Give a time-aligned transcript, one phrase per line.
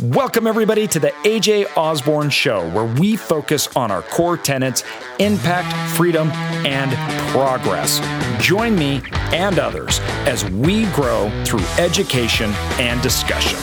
[0.00, 4.84] Welcome, everybody, to the AJ Osborne Show, where we focus on our core tenets
[5.18, 6.30] impact, freedom,
[6.64, 6.92] and
[7.30, 8.00] progress.
[8.42, 9.02] Join me
[9.32, 13.58] and others as we grow through education and discussion.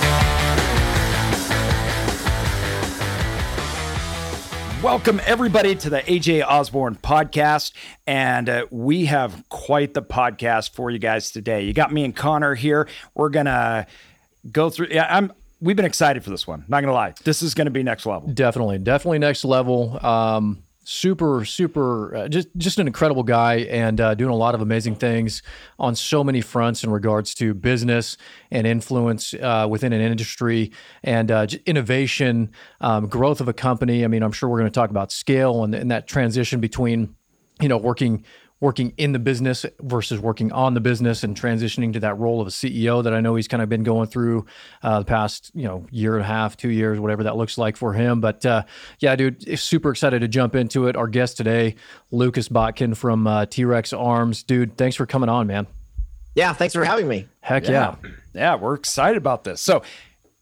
[4.84, 7.74] Welcome, everybody, to the AJ Osborne podcast.
[8.06, 11.64] And uh, we have quite the podcast for you guys today.
[11.64, 12.88] You got me and Connor here.
[13.16, 13.88] We're going to
[14.52, 14.90] go through.
[14.92, 15.34] Yeah, I'm.
[15.62, 16.66] We've been excited for this one.
[16.68, 18.30] Not gonna lie, this is gonna be next level.
[18.30, 20.04] Definitely, definitely next level.
[20.06, 24.62] Um, super, super, uh, just just an incredible guy and uh, doing a lot of
[24.62, 25.44] amazing things
[25.78, 28.18] on so many fronts in regards to business
[28.50, 30.72] and influence uh, within an industry
[31.04, 32.52] and uh, innovation,
[32.82, 34.04] um, growth of a company.
[34.04, 37.16] I mean, I'm sure we're going to talk about scale and, and that transition between
[37.62, 38.24] you know working
[38.62, 42.48] working in the business versus working on the business and transitioning to that role of
[42.48, 44.46] a CEO that I know he's kind of been going through
[44.84, 47.78] uh, the past you know year and a half, two years, whatever that looks like
[47.78, 48.20] for him.
[48.20, 48.64] But uh,
[49.00, 50.96] yeah, dude, super excited to jump into it.
[50.96, 51.76] Our guest today,
[52.12, 54.78] Lucas Botkin from uh, T Rex Arms, dude.
[54.78, 55.68] Thanks for coming on, man.
[56.36, 57.28] Yeah, thanks for having me.
[57.42, 57.96] Heck yeah.
[58.04, 59.62] yeah, yeah we're excited about this.
[59.62, 59.84] So,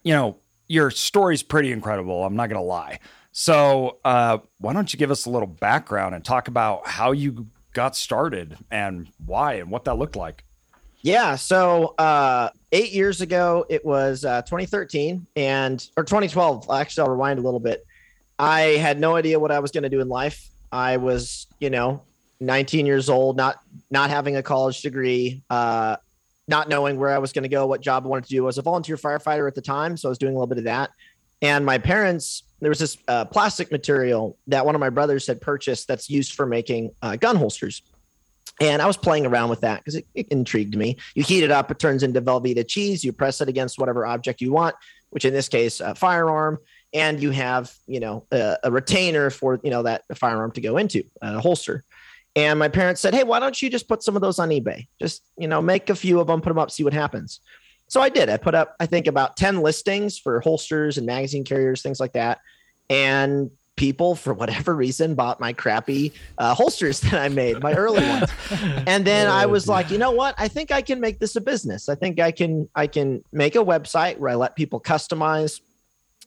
[0.03, 0.37] you know,
[0.67, 2.23] your story's pretty incredible.
[2.23, 2.99] I'm not gonna lie.
[3.31, 7.47] So, uh, why don't you give us a little background and talk about how you
[7.77, 10.43] got started and why and what that looked like.
[11.01, 11.35] Yeah.
[11.35, 16.71] So uh, eight years ago, it was uh, 2013 and or 2012.
[16.71, 17.85] Actually, I'll rewind a little bit.
[18.39, 20.49] I had no idea what I was going to do in life.
[20.71, 22.01] I was, you know,
[22.39, 23.59] 19 years old, not
[23.91, 25.97] not having a college degree, uh,
[26.47, 28.43] not knowing where I was going to go, what job I wanted to do.
[28.43, 30.57] I was a volunteer firefighter at the time, so I was doing a little bit
[30.57, 30.89] of that.
[31.43, 35.39] And my parents there was this uh, plastic material that one of my brothers had
[35.41, 37.81] purchased that's used for making uh, gun holsters.
[38.59, 40.97] And I was playing around with that because it, it, intrigued me.
[41.13, 43.03] You heat it up, it turns into Velveeta cheese.
[43.03, 44.75] You press it against whatever object you want,
[45.11, 46.57] which in this case, a firearm,
[46.93, 50.77] and you have, you know, a, a retainer for, you know, that firearm to go
[50.77, 51.83] into, a holster.
[52.35, 54.87] And my parents said, "Hey, why don't you just put some of those on eBay?
[54.99, 57.39] Just, you know, make a few of them, put them up, see what happens."
[57.87, 58.29] So I did.
[58.29, 62.13] I put up, I think, about 10 listings for holsters and magazine carriers, things like
[62.13, 62.39] that.
[62.89, 68.05] And people, for whatever reason, bought my crappy uh, holsters that I made, my early
[68.05, 68.29] ones.
[68.85, 70.35] And then oh, I was like, you know what?
[70.37, 71.87] I think I can make this a business.
[71.87, 75.61] I think I can I can make a website where I let people customize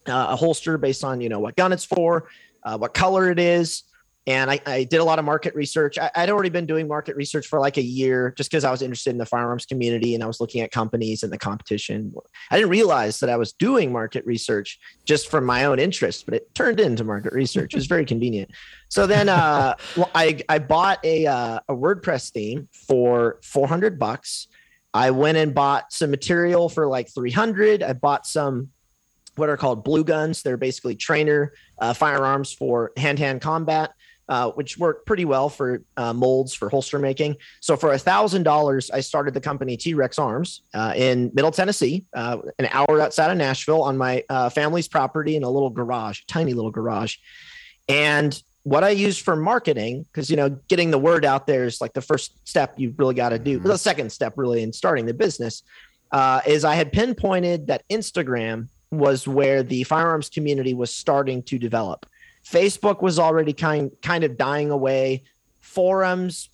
[0.07, 2.29] uh, a holster based on you know what gun it's for,
[2.63, 3.83] uh, what color it is,
[4.27, 5.99] and I, I, did a lot of market research.
[5.99, 8.83] I, would already been doing market research for like a year just because I was
[8.83, 12.13] interested in the firearms community and I was looking at companies and the competition.
[12.51, 16.35] I didn't realize that I was doing market research just for my own interest, but
[16.35, 17.73] it turned into market research.
[17.73, 18.51] It was very convenient.
[18.89, 24.49] So then uh, well, I, I bought a, uh, a WordPress theme for 400 bucks.
[24.93, 27.83] I went and bought some material for like 300.
[27.83, 28.71] I bought some
[29.37, 30.43] what are called blue guns.
[30.43, 33.95] They're basically trainer uh, firearms for hand to hand combat
[34.31, 37.37] uh, which worked pretty well for uh, molds for holster making.
[37.61, 41.51] So for a thousand dollars, I started the company T Rex Arms uh, in Middle
[41.51, 45.69] Tennessee, uh, an hour outside of Nashville, on my uh, family's property in a little
[45.69, 47.17] garage, tiny little garage.
[47.89, 51.81] And what I used for marketing, because you know, getting the word out there is
[51.81, 53.59] like the first step you really got to do.
[53.59, 53.67] Mm-hmm.
[53.69, 55.65] The second step, really, in starting the business,
[56.13, 61.59] uh, is I had pinpointed that Instagram was where the firearms community was starting to
[61.59, 62.07] develop.
[62.45, 65.25] Facebook was already kind kind of dying away.
[65.61, 66.49] Forums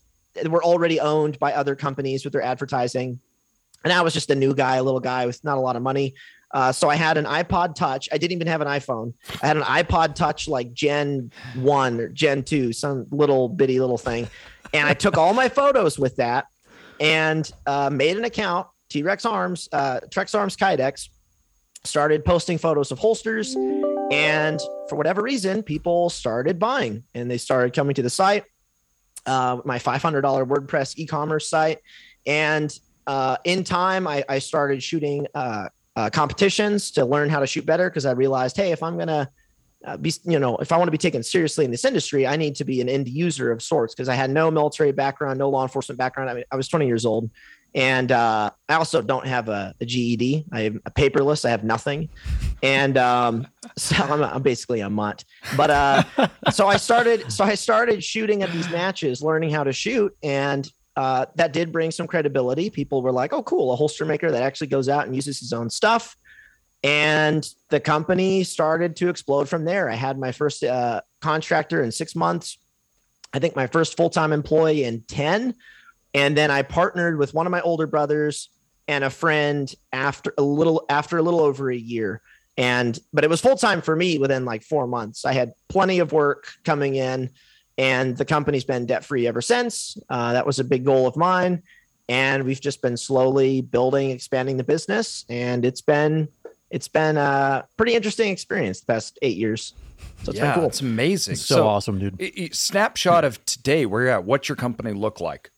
[0.45, 3.21] were already owned by other companies with their advertising.
[3.85, 5.83] And I was just a new guy, a little guy with not a lot of
[5.83, 6.15] money.
[6.53, 8.09] Uh, so I had an iPod Touch.
[8.13, 9.15] I didn't even have an iPhone.
[9.43, 13.99] I had an iPod Touch like Gen 1 or Gen 2, some little bitty little
[13.99, 14.29] thing.
[14.73, 16.47] And I took all my photos with that
[17.01, 21.09] and uh, made an account, T Rex Arms, uh, Trex Arms Kydex,
[21.85, 23.57] started posting photos of holsters
[24.11, 28.45] and for whatever reason, people started buying and they started coming to the site,
[29.27, 31.79] uh, my $500 WordPress e commerce site.
[32.27, 37.47] And uh, in time, I, I started shooting uh, uh competitions to learn how to
[37.47, 39.29] shoot better because I realized, hey, if I'm going to
[39.85, 42.37] uh, be, you know, if I want to be taken seriously in this industry, I
[42.37, 45.49] need to be an end user of sorts because I had no military background, no
[45.49, 46.31] law enforcement background.
[46.31, 47.31] I mean, I was 20 years old
[47.77, 50.47] and uh, I also don't have a, a, GED.
[50.51, 51.45] I am paperless.
[51.45, 52.09] I have nothing,
[52.63, 53.47] and um,
[53.77, 55.25] so I'm, I'm, basically a mutt.
[55.57, 56.03] But uh,
[56.51, 57.31] so I started.
[57.31, 61.71] So I started shooting at these matches, learning how to shoot, and uh, that did
[61.71, 62.71] bring some credibility.
[62.71, 65.53] People were like, "Oh, cool, a holster maker that actually goes out and uses his
[65.53, 66.17] own stuff."
[66.83, 69.91] And the company started to explode from there.
[69.91, 72.59] I had my first uh, contractor in six months.
[73.35, 75.55] I think my first full time employee in ten
[76.17, 78.49] and then I partnered with one of my older brothers
[78.89, 82.23] and a friend after a little after a little over a year.
[82.57, 85.27] And but it was full time for me within like four months.
[85.27, 87.31] I had plenty of work coming in,
[87.77, 89.99] and the company's been debt free ever since.
[90.09, 91.63] Uh, that was a big goal of mine,
[92.09, 96.29] and we've just been slowly building, expanding the business, and it's been
[96.71, 99.75] it's been a pretty interesting experience the past eight years.
[100.23, 100.65] So it's yeah, cool.
[100.65, 101.33] It's amazing.
[101.33, 102.19] It's so, so, awesome, dude.
[102.19, 104.25] It, it, snapshot of today, where you're at.
[104.25, 105.51] What's your company look like?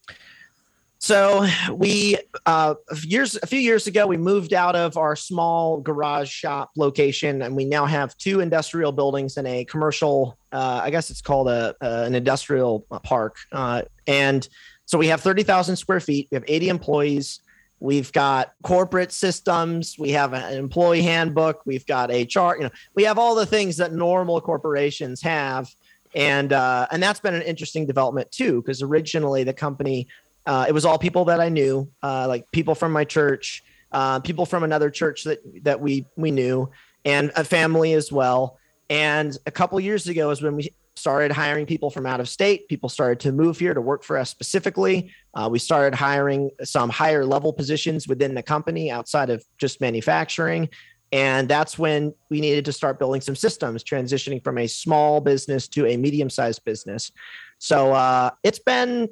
[1.00, 2.74] So we uh,
[3.04, 7.54] years a few years ago we moved out of our small garage shop location and
[7.54, 10.36] we now have two industrial buildings and a commercial.
[10.52, 13.36] Uh, I guess it's called a, an industrial park.
[13.52, 14.48] Uh, and
[14.86, 16.28] so we have thirty thousand square feet.
[16.32, 17.40] We have eighty employees.
[17.80, 19.96] We've got corporate systems.
[20.00, 21.64] We have an employee handbook.
[21.64, 22.56] We've got HR.
[22.56, 25.72] You know, we have all the things that normal corporations have,
[26.12, 28.62] and uh, and that's been an interesting development too.
[28.62, 30.08] Because originally the company,
[30.46, 33.62] uh, it was all people that I knew, uh, like people from my church,
[33.92, 36.70] uh, people from another church that that we we knew,
[37.04, 38.58] and a family as well.
[38.90, 42.68] And a couple years ago is when we started hiring people from out of state.
[42.68, 45.12] People started to move here to work for us specifically.
[45.34, 50.68] Uh, we started hiring some higher level positions within the company outside of just manufacturing.
[51.12, 55.68] And that's when we needed to start building some systems, transitioning from a small business
[55.68, 57.12] to a medium sized business.
[57.58, 59.08] So uh, it's been,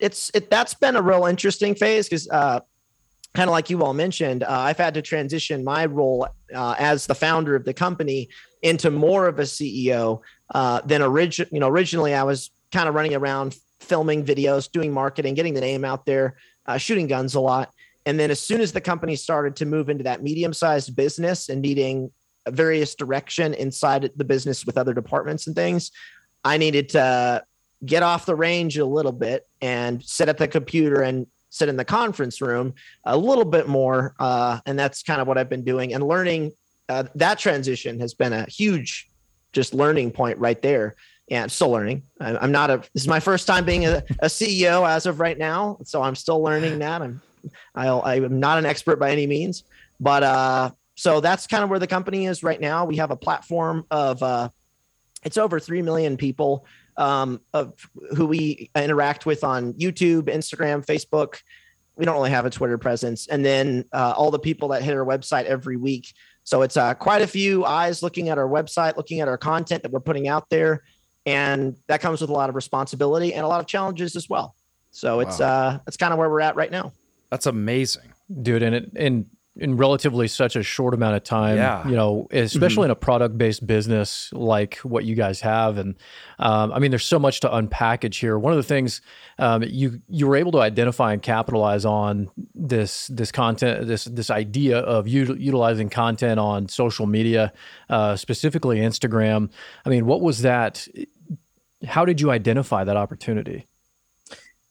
[0.00, 2.60] it's, it, that's been a real interesting phase because uh,
[3.34, 7.06] kind of like you all mentioned, uh, I've had to transition my role uh, as
[7.06, 8.28] the founder of the company
[8.62, 10.20] into more of a CEO
[10.54, 11.46] uh, than origin.
[11.52, 15.60] You know, originally I was kind of running around filming videos, doing marketing, getting the
[15.60, 16.36] name out there,
[16.66, 17.72] uh, shooting guns a lot.
[18.06, 21.62] And then as soon as the company started to move into that medium-sized business and
[21.62, 22.10] needing
[22.48, 25.90] various direction inside the business with other departments and things,
[26.42, 27.44] I needed to
[27.84, 31.76] get off the range a little bit and sit at the computer and sit in
[31.76, 32.74] the conference room
[33.04, 34.14] a little bit more.
[34.18, 36.52] Uh, and that's kind of what I've been doing and learning.
[36.88, 39.08] Uh, that transition has been a huge
[39.52, 40.96] just learning point right there.
[41.32, 42.02] And still learning.
[42.18, 42.78] I'm not a.
[42.92, 46.16] This is my first time being a, a CEO as of right now, so I'm
[46.16, 47.02] still learning that.
[47.02, 47.22] I'm
[47.72, 49.62] I'll, I'm not an expert by any means,
[50.00, 52.84] but uh, so that's kind of where the company is right now.
[52.84, 54.48] We have a platform of uh,
[55.24, 56.66] it's over three million people
[57.00, 57.74] um, of
[58.16, 61.40] who we interact with on YouTube, Instagram, Facebook.
[61.96, 64.94] We don't really have a Twitter presence, and then uh, all the people that hit
[64.94, 66.14] our website every week
[66.44, 69.82] so it's uh, quite a few eyes looking at our website, looking at our content
[69.82, 70.82] that we're putting out there,
[71.26, 74.54] and that comes with a lot of responsibility and a lot of challenges as well.
[74.90, 75.20] So wow.
[75.22, 76.92] it's uh, that's kind of where we're at right now.
[77.30, 78.12] That's amazing,
[78.42, 78.62] dude.
[78.62, 79.26] And it and
[79.56, 81.56] in relatively such a short amount of time.
[81.56, 81.86] Yeah.
[81.86, 82.84] You know, especially mm-hmm.
[82.84, 85.76] in a product based business like what you guys have.
[85.76, 85.96] And
[86.38, 88.38] um, I mean, there's so much to unpackage here.
[88.38, 89.00] One of the things
[89.38, 94.30] um, you you were able to identify and capitalize on this this content this this
[94.30, 97.52] idea of u- utilizing content on social media,
[97.88, 99.50] uh, specifically Instagram.
[99.84, 100.86] I mean, what was that?
[101.86, 103.66] How did you identify that opportunity?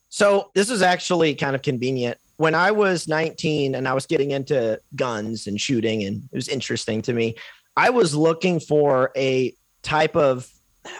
[0.09, 4.31] So this is actually kind of convenient when I was 19 and I was getting
[4.31, 7.35] into guns and shooting, and it was interesting to me,
[7.75, 9.53] I was looking for a
[9.83, 10.49] type of,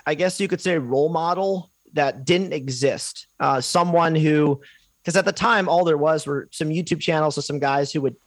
[0.05, 3.27] I guess you could say, role model that didn't exist.
[3.39, 4.59] Uh, someone who,
[5.01, 8.01] because at the time, all there was were some YouTube channels of some guys who
[8.01, 8.17] would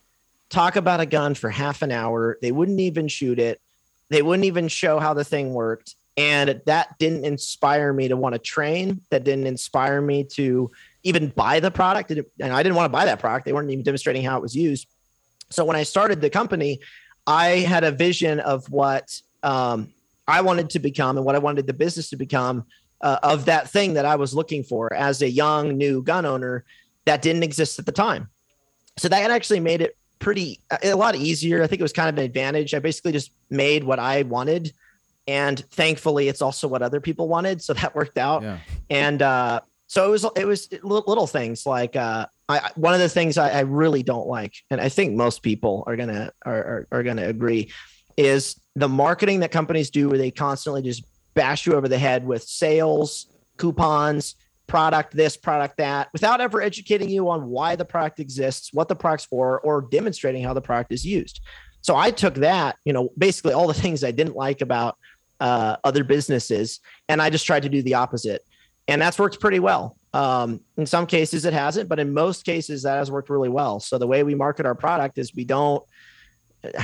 [0.49, 2.39] talk about a gun for half an hour.
[2.41, 3.61] They wouldn't even shoot it,
[4.09, 5.97] they wouldn't even show how the thing worked.
[6.17, 9.03] And that didn't inspire me to want to train.
[9.11, 10.71] That didn't inspire me to
[11.05, 12.11] even buy the product.
[12.11, 13.45] And I didn't want to buy that product.
[13.45, 14.87] They weren't even demonstrating how it was used.
[15.51, 16.81] So when I started the company,
[17.27, 19.93] I had a vision of what um,
[20.27, 22.65] I wanted to become and what I wanted the business to become
[23.01, 26.65] uh, of that thing that I was looking for as a young new gun owner
[27.05, 28.29] that didn't exist at the time.
[28.97, 31.63] So that actually made it pretty a lot easier.
[31.63, 32.75] I think it was kind of an advantage.
[32.75, 34.73] I basically just made what I wanted
[35.27, 38.59] and thankfully it's also what other people wanted so that worked out yeah.
[38.91, 39.61] and uh,
[39.93, 43.51] so it was it was little things like uh, I, one of the things I,
[43.51, 47.29] I, really don't like, and I think most people are gonna are, are, are gonna
[47.29, 47.71] agree,
[48.17, 52.27] is the marketing that companies do where they constantly just bash you over the head
[52.27, 53.27] with sales,
[53.59, 58.89] coupons, product this, product that, without ever educating you on why the product exists, what
[58.89, 61.43] the product's for, or demonstrating how the product is used.
[61.83, 64.97] So I took that, you know, basically all the things I didn't like about
[65.39, 66.81] uh, other businesses,
[67.11, 68.41] and I just tried to do the opposite
[68.89, 69.97] and that's worked pretty well.
[70.13, 73.81] Um, in some cases, it hasn't, but in most cases, that has worked really well.
[73.81, 75.83] So the way we market our product is we don't.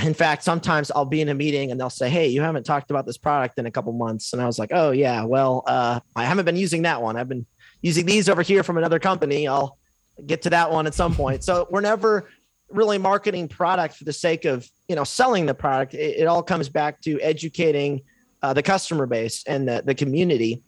[0.03, 2.91] In fact, sometimes I'll be in a meeting and they'll say, "Hey, you haven't talked
[2.91, 5.99] about this product in a couple months," and I was like, "Oh yeah, well, uh,
[6.15, 7.15] I haven't been using that one.
[7.15, 7.45] I've been
[7.81, 9.47] using these over here from another company.
[9.47, 9.77] I'll
[10.25, 12.29] get to that one at some point." So we're never
[12.69, 15.93] really marketing product for the sake of you know selling the product.
[15.93, 18.01] It, it all comes back to educating
[18.41, 20.61] uh, the customer base and the, the community.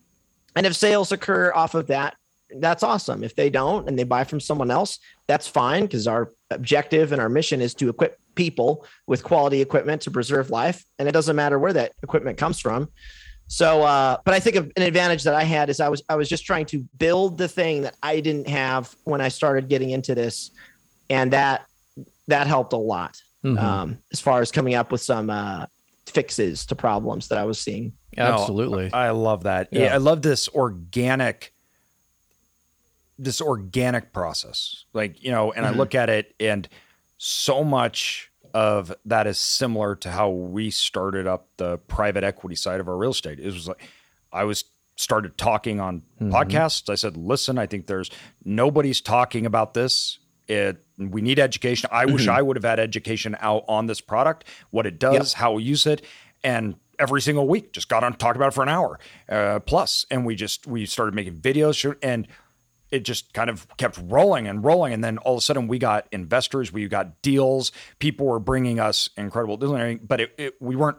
[0.56, 2.16] And if sales occur off of that,
[2.60, 3.24] that's awesome.
[3.24, 7.22] If they don't and they buy from someone else, that's fine because our objective and
[7.22, 10.84] our mission is to equip people with quality equipment to preserve life.
[11.00, 12.90] And it doesn't matter where that equipment comes from.
[13.48, 16.30] So, uh, but I think an advantage that I had is I was I was
[16.30, 20.16] just trying to build the thing that I didn't have when I started getting into
[20.16, 20.52] this,
[21.10, 21.66] and that
[22.28, 23.58] that helped a lot mm-hmm.
[23.58, 25.66] um, as far as coming up with some uh,
[26.12, 27.94] fixes to problems that I was seeing.
[28.18, 29.70] Absolutely, no, I love that.
[29.72, 29.94] Yeah.
[29.94, 31.54] I love this organic
[33.22, 34.86] this organic process.
[34.94, 35.76] Like, you know, and mm-hmm.
[35.76, 36.68] I look at it and
[37.18, 42.80] so much of that is similar to how we started up the private equity side
[42.80, 43.40] of our real estate.
[43.40, 43.88] It was like
[44.34, 44.66] I was
[44.96, 46.34] started talking on mm-hmm.
[46.34, 46.90] podcasts.
[46.90, 48.10] I said, "Listen, I think there's
[48.44, 50.18] nobody's talking about this.
[50.52, 51.90] It we need education.
[51.92, 52.14] I mm-hmm.
[52.14, 55.40] wish I would have had education out on this product, what it does, yep.
[55.40, 56.06] how we use it,
[56.44, 60.06] and every single week just got on talked about it for an hour uh, plus,
[60.12, 62.28] and we just we started making videos and
[62.92, 64.94] it just kind of kept rolling and rolling.
[64.94, 67.72] And then all of a sudden, we got investors, we got deals.
[68.00, 70.98] People were bringing us incredible deals, but it, it, we weren't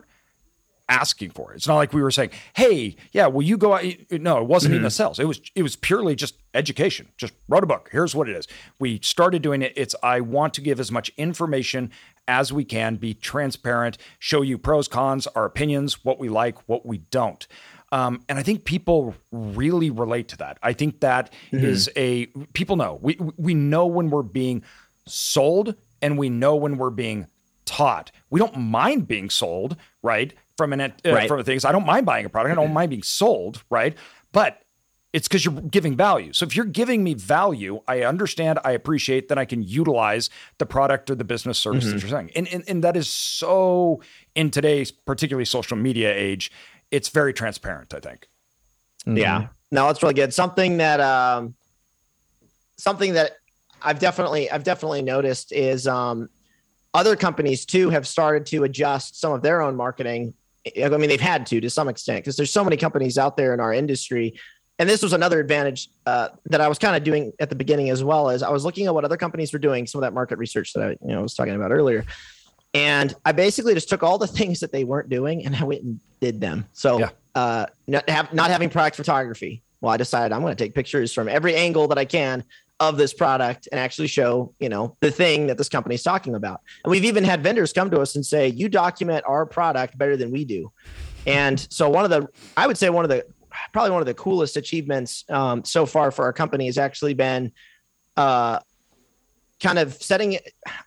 [0.89, 1.57] asking for it.
[1.57, 4.71] It's not like we were saying, "Hey, yeah, will you go out?" No, it wasn't
[4.71, 4.77] mm-hmm.
[4.77, 5.19] even a sales.
[5.19, 7.09] It was it was purely just education.
[7.17, 7.89] Just wrote a book.
[7.93, 8.47] Here's what it is.
[8.79, 9.73] We started doing it.
[9.77, 11.91] It's I want to give as much information
[12.29, 16.87] as we can, be transparent, show you pros, cons, our opinions, what we like, what
[16.87, 17.47] we don't.
[17.91, 20.59] Um, and I think people really relate to that.
[20.63, 21.65] I think that mm-hmm.
[21.65, 24.63] is a people know we we know when we're being
[25.07, 27.27] sold and we know when we're being
[27.65, 28.11] taught.
[28.31, 30.33] We don't mind being sold, right?
[30.57, 31.29] From an uh, right.
[31.29, 31.65] from the things.
[31.65, 32.53] I don't mind buying a product.
[32.53, 33.97] I don't mind being sold, right?
[34.33, 34.63] But
[35.13, 36.33] it's because you're giving value.
[36.33, 40.65] So if you're giving me value, I understand, I appreciate, that I can utilize the
[40.65, 41.95] product or the business service mm-hmm.
[41.95, 42.31] that you're saying.
[42.35, 44.03] And, and and that is so
[44.35, 46.51] in today's particularly social media age
[46.93, 47.93] it's very transparent.
[47.95, 48.29] I think.
[49.07, 49.17] Mm-hmm.
[49.17, 50.33] Yeah, no, it's really good.
[50.33, 51.55] Something that um,
[52.77, 53.33] something that
[53.81, 56.29] I've definitely I've definitely noticed is um,
[56.95, 60.35] other companies too have started to adjust some of their own marketing.
[60.67, 63.53] I mean, they've had to to some extent because there's so many companies out there
[63.55, 64.39] in our industry.
[64.79, 67.91] And this was another advantage uh, that I was kind of doing at the beginning
[67.91, 70.15] as well as I was looking at what other companies were doing, some of that
[70.15, 72.05] market research that I you know was talking about earlier.
[72.75, 75.83] And I basically just took all the things that they weren't doing and I went
[75.83, 76.67] and did them.
[76.73, 77.11] So, yeah.
[77.35, 79.63] uh, not, have, not having product photography.
[79.81, 82.45] Well, I decided I'm going to take pictures from every angle that I can
[82.83, 86.35] of this product and actually show, you know, the thing that this company is talking
[86.35, 86.61] about.
[86.83, 90.17] And we've even had vendors come to us and say, "You document our product better
[90.17, 90.73] than we do."
[91.25, 93.25] And so, one of the, I would say, one of the,
[93.73, 97.53] probably one of the coolest achievements um, so far for our company has actually been,
[98.17, 98.59] uh,
[99.61, 100.39] kind of setting.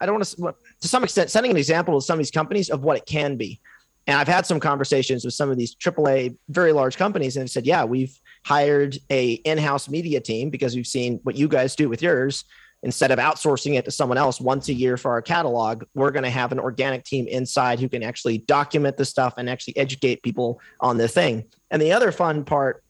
[0.01, 2.69] I don't want to to some extent setting an example to some of these companies
[2.69, 3.61] of what it can be.
[4.05, 7.47] And I've had some conversations with some of these AAA, very large companies, and they
[7.47, 11.89] said, "Yeah, we've hired a in-house media team because we've seen what you guys do
[11.89, 12.45] with yours.
[12.83, 16.23] Instead of outsourcing it to someone else once a year for our catalog, we're going
[16.23, 20.21] to have an organic team inside who can actually document the stuff and actually educate
[20.21, 22.83] people on the thing." And the other fun part,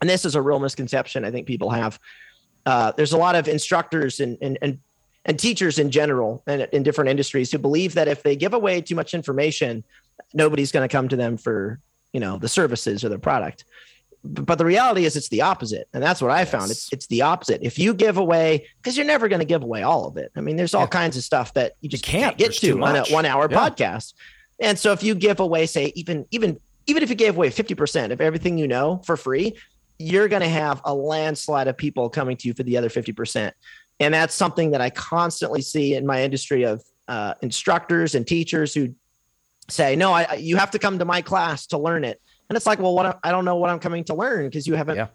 [0.00, 1.98] and this is a real misconception I think people have,
[2.64, 4.78] uh, there's a lot of instructors and, and, and
[5.24, 8.80] and teachers in general and in different industries who believe that if they give away
[8.80, 9.84] too much information,
[10.32, 11.80] nobody's going to come to them for
[12.12, 13.64] you know the services or the product.
[14.22, 16.50] But the reality is, it's the opposite, and that's what I yes.
[16.50, 16.70] found.
[16.70, 17.60] It's it's the opposite.
[17.62, 20.30] If you give away, because you're never going to give away all of it.
[20.36, 20.88] I mean, there's all yeah.
[20.88, 23.48] kinds of stuff that you just you can't, can't, get to on a one hour
[23.50, 23.56] yeah.
[23.56, 24.14] podcast.
[24.60, 28.10] And so, if you give away, say, even even even if you gave away 50%
[28.10, 29.56] of everything you know for free,
[29.98, 33.52] you're going to have a landslide of people coming to you for the other 50%
[34.00, 38.74] and that's something that I constantly see in my industry of uh, instructors and teachers
[38.74, 38.94] who
[39.68, 42.66] say, "No, I, you have to come to my class to learn it." And it's
[42.66, 45.06] like, well, what I don't know what I'm coming to learn because you haven't yeah.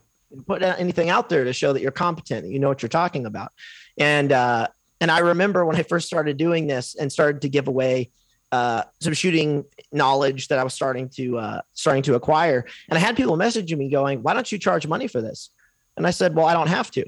[0.48, 3.26] put anything out there to show that you're competent, that you know what you're talking
[3.26, 3.52] about.
[3.98, 4.70] And uh,
[5.02, 8.10] and I remember when I first started doing this and started to give away
[8.54, 13.02] uh, some shooting knowledge that I was starting to uh, starting to acquire, and I
[13.02, 15.50] had people messaging me going, "Why don't you charge money for this?"
[15.98, 17.06] And I said, "Well, I don't have to."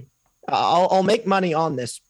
[0.50, 2.02] I'll, I'll make money on this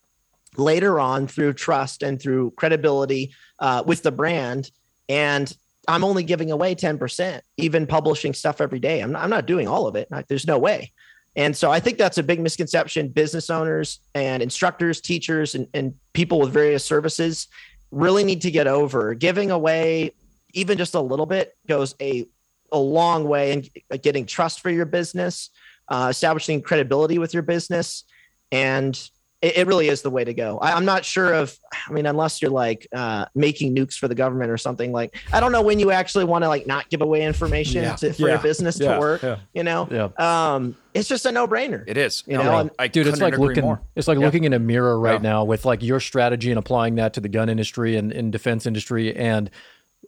[0.58, 4.72] later on through trust and through credibility uh, with the brand.
[5.08, 5.56] And
[5.88, 9.02] I'm only giving away 10%, even publishing stuff every day.
[9.02, 10.10] I'm not, I'm not doing all of it.
[10.28, 10.92] There's no way.
[11.36, 13.10] And so I think that's a big misconception.
[13.10, 17.48] Business owners and instructors, teachers, and, and people with various services
[17.92, 19.14] really need to get over.
[19.14, 20.12] Giving away
[20.54, 22.26] even just a little bit goes a,
[22.72, 25.52] a long way in getting trust for your business,
[25.88, 28.04] uh, establishing credibility with your business,
[28.52, 29.10] and
[29.42, 30.58] it, it really is the way to go.
[30.60, 34.16] I, I'm not sure of, I mean, unless you're like uh, making nukes for the
[34.16, 37.02] government or something like, I don't know when you actually want to like not give
[37.02, 37.96] away information Yeah.
[37.98, 38.28] to, for Yeah.
[38.30, 38.94] your business Yeah.
[38.96, 39.38] to work, Yeah.
[39.54, 39.88] you know?
[39.92, 40.10] Yeah.
[40.56, 41.84] Um, it's just a no brainer.
[41.88, 42.24] It is.
[42.26, 43.80] You No, know, no, and- I dude it's like looking more.
[43.96, 44.26] it's like Yeah.
[44.26, 45.30] looking in a mirror right Yeah.
[45.30, 48.66] now with like your strategy and applying that to the gun industry and, and defense
[48.66, 49.52] industry and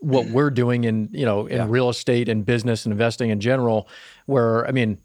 [0.01, 1.65] what we're doing in you know in Yeah.
[1.67, 3.87] real estate and business and investing in general
[4.27, 4.97] where i mean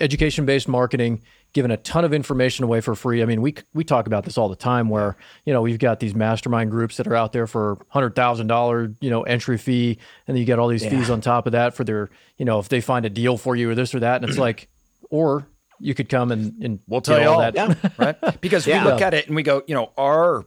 [0.00, 1.22] education based marketing
[1.54, 4.36] giving a ton of information away for free i mean we we talk about this
[4.38, 7.46] all the time where you know we've got these mastermind groups that are out there
[7.46, 11.46] for $100000 you know entry fee and then you get all these fees on top
[11.46, 13.94] of that for their you know if they find a deal for you or this
[13.94, 14.68] or that and it's like
[15.10, 15.46] or
[15.80, 17.38] you could come and, and We'll tell you all.
[17.38, 17.74] that Yeah.
[17.98, 18.40] right?
[18.40, 18.84] Because Yeah.
[18.84, 20.44] we look at it and we go, you know, our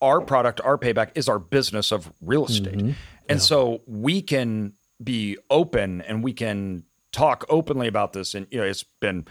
[0.00, 2.76] our product, our payback is our business of real estate.
[2.76, 2.90] Mm-hmm.
[3.28, 8.34] And so we can be open and we can talk openly about this.
[8.34, 9.26] And you know, it's been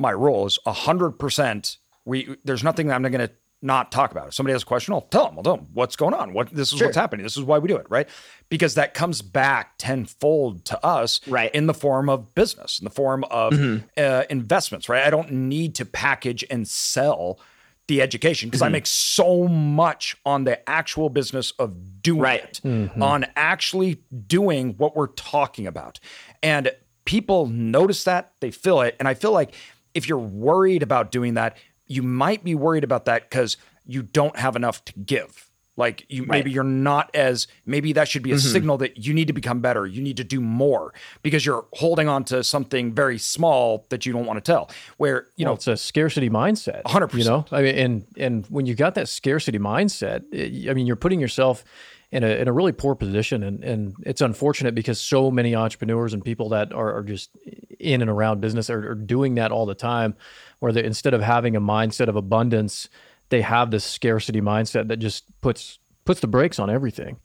[0.00, 1.76] my role is a hundred percent.
[2.04, 3.30] We there's nothing that I'm not gonna
[3.62, 4.28] not talk about.
[4.28, 5.34] If somebody has a question, I'll tell them.
[5.36, 6.32] I'll tell them what's going on.
[6.32, 6.88] What this is Sure.
[6.88, 7.24] what's happening.
[7.24, 8.08] This is why we do it, right?
[8.48, 11.54] Because that comes back tenfold to us, Right.
[11.54, 13.84] In the form of business, in the form of mm-hmm.
[13.98, 15.04] uh, investments, right?
[15.06, 17.38] I don't need to package and sell
[17.86, 18.72] the education because I mm-hmm.
[18.72, 22.44] make so much on the actual business of doing Right.
[22.44, 23.02] it, mm-hmm.
[23.02, 26.00] on actually doing what we're talking about.
[26.42, 26.70] And
[27.04, 28.96] people notice that, they feel it.
[28.98, 29.54] And I feel like
[30.00, 34.36] if you're worried about doing that, you might be worried about that because you don't
[34.36, 35.50] have enough to give.
[35.76, 38.52] Like you maybe you're not as maybe that should be a mm-hmm.
[38.52, 39.86] signal that you need to become better.
[39.86, 40.92] You need to do more
[41.22, 44.70] because you're holding on to something very small that you don't want to tell.
[44.98, 46.82] Where, you you know, it's a scarcity mindset.
[46.82, 47.14] 100%.
[47.14, 50.86] You know, I mean, and and when you got that scarcity mindset, it- I mean,
[50.86, 51.64] you're putting yourself
[52.12, 56.12] in a in a really poor position, and and it's unfortunate because so many entrepreneurs
[56.12, 57.30] and people that are, are just
[57.78, 60.16] in and around business are, are doing that all the time,
[60.58, 62.88] where they instead of having a mindset of abundance,
[63.28, 67.16] they have this scarcity mindset that just puts puts the brakes on everything.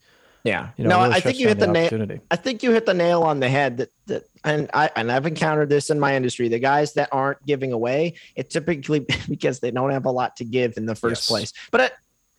[0.44, 0.68] Yeah.
[0.76, 1.86] You know, no, really I think you hit the, nail.
[1.86, 2.20] opportunity.
[2.30, 3.78] I think you hit the nail on the head.
[3.78, 6.46] That that, and I and I've encountered this in my industry.
[6.46, 10.44] The guys that aren't giving away, it typically because they don't have a lot to
[10.44, 11.26] give in the first Yes.
[11.28, 11.52] place.
[11.72, 11.94] But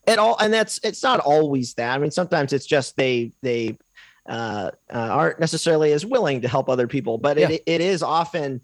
[0.08, 1.94] it all, and that's it's not always that.
[1.94, 3.78] I mean, sometimes it's just they they
[4.28, 7.18] uh, uh, aren't necessarily as willing to help other people.
[7.18, 8.62] But it it is often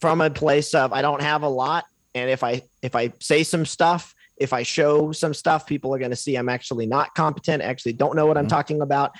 [0.00, 1.84] from a place of I don't have a lot,
[2.14, 5.98] and if I if I say some stuff, if I show some stuff, people are
[5.98, 8.50] going to see I'm actually not competent, actually don't know what I'm Mhm.
[8.50, 9.12] talking about,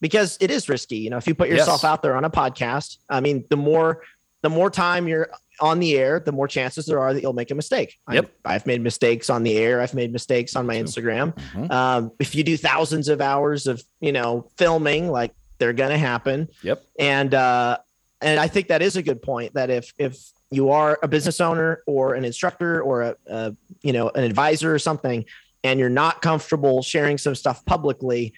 [0.00, 0.96] because it is risky.
[0.98, 1.84] You know, if you put yourself Yes.
[1.84, 4.02] out there on a podcast, I mean, the more
[4.42, 7.50] the more time you're on the air, the more chances there are that you'll make
[7.50, 7.96] a mistake.
[8.10, 8.32] Yep.
[8.44, 9.80] I've, I've made mistakes on the air.
[9.80, 11.34] I've made mistakes on my Instagram.
[11.52, 11.70] Mhm.
[11.70, 15.98] Um, if you do thousands of hours of you know filming, like they're going to
[15.98, 16.82] happen Yep.
[16.98, 17.78] and uh
[18.20, 20.18] and i think that is a good point that if if
[20.50, 24.74] you are a business owner or an instructor or a, a you know an advisor
[24.74, 25.24] or something
[25.62, 28.32] and you're not comfortable sharing some stuff publicly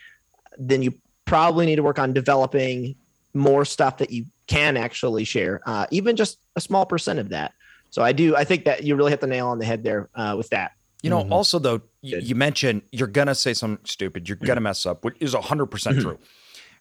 [0.58, 0.92] then you
[1.24, 2.94] probably need to work on developing
[3.32, 7.52] more stuff that you can actually share uh, even just a small percent of that
[7.90, 10.08] so i do i think that you really hit the nail on the head there
[10.14, 11.30] uh, with that You know, Mhm.
[11.30, 14.28] also though, you, you mentioned you're gonna say something stupid.
[14.28, 16.18] You're gonna mess up, which is hundred percent true.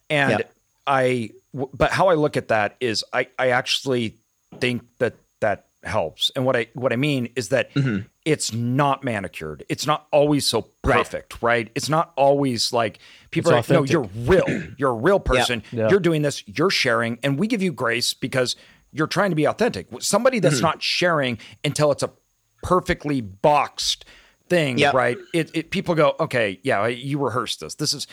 [0.09, 0.51] And Yep.
[0.87, 4.15] I, w- but how I look at that is, I, I actually
[4.59, 6.31] think that that helps.
[6.35, 8.05] And what I, what I mean is that Mhm.
[8.23, 9.63] it's not manicured.
[9.69, 11.69] It's not always so perfect, right?
[11.75, 12.99] It's not always like
[13.31, 14.47] people It's are like, no, you're real.
[14.77, 15.61] You're a real person.
[15.71, 15.89] Yeah.
[15.89, 16.41] You're doing this.
[16.47, 18.55] You're sharing, and we give you grace because
[18.95, 19.87] you're trying to be authentic.
[19.99, 20.63] Somebody that's Mm-hmm.
[20.65, 22.11] not sharing until it's a
[22.63, 24.05] perfectly boxed
[24.47, 24.93] thing, Yep.
[24.93, 25.17] right?
[25.33, 27.75] It, it people go, okay, yeah, you rehearsed this.
[27.75, 28.07] This is.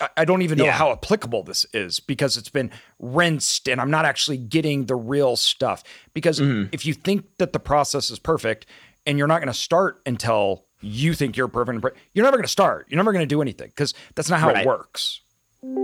[0.00, 0.72] I- I don't even know Yeah.
[0.72, 5.34] how applicable this is because it's been rinsed and I'm not actually getting the real
[5.34, 5.82] stuff.
[6.14, 6.68] Because Mm-hmm.
[6.72, 8.64] if you think that the process is perfect
[9.06, 12.48] and you're not going to start until you think you're perfect, you're never going to
[12.48, 12.86] start.
[12.88, 14.58] You're never going to do anything because that's not how Right.
[14.64, 15.20] it works.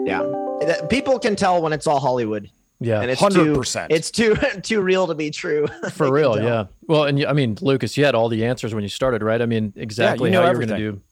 [0.07, 0.23] yeah
[0.91, 3.33] people can tell when it's all hollywood Yeah, and it's 100%.
[3.89, 6.35] too it's too too real to be true for can real.
[6.35, 6.45] tell.
[6.45, 6.65] Yeah.
[6.87, 9.43] Well, and you- I mean, Lucas, you had all the answers when you started, right?
[9.43, 11.03] I mean, exactly you know how you're going to everything.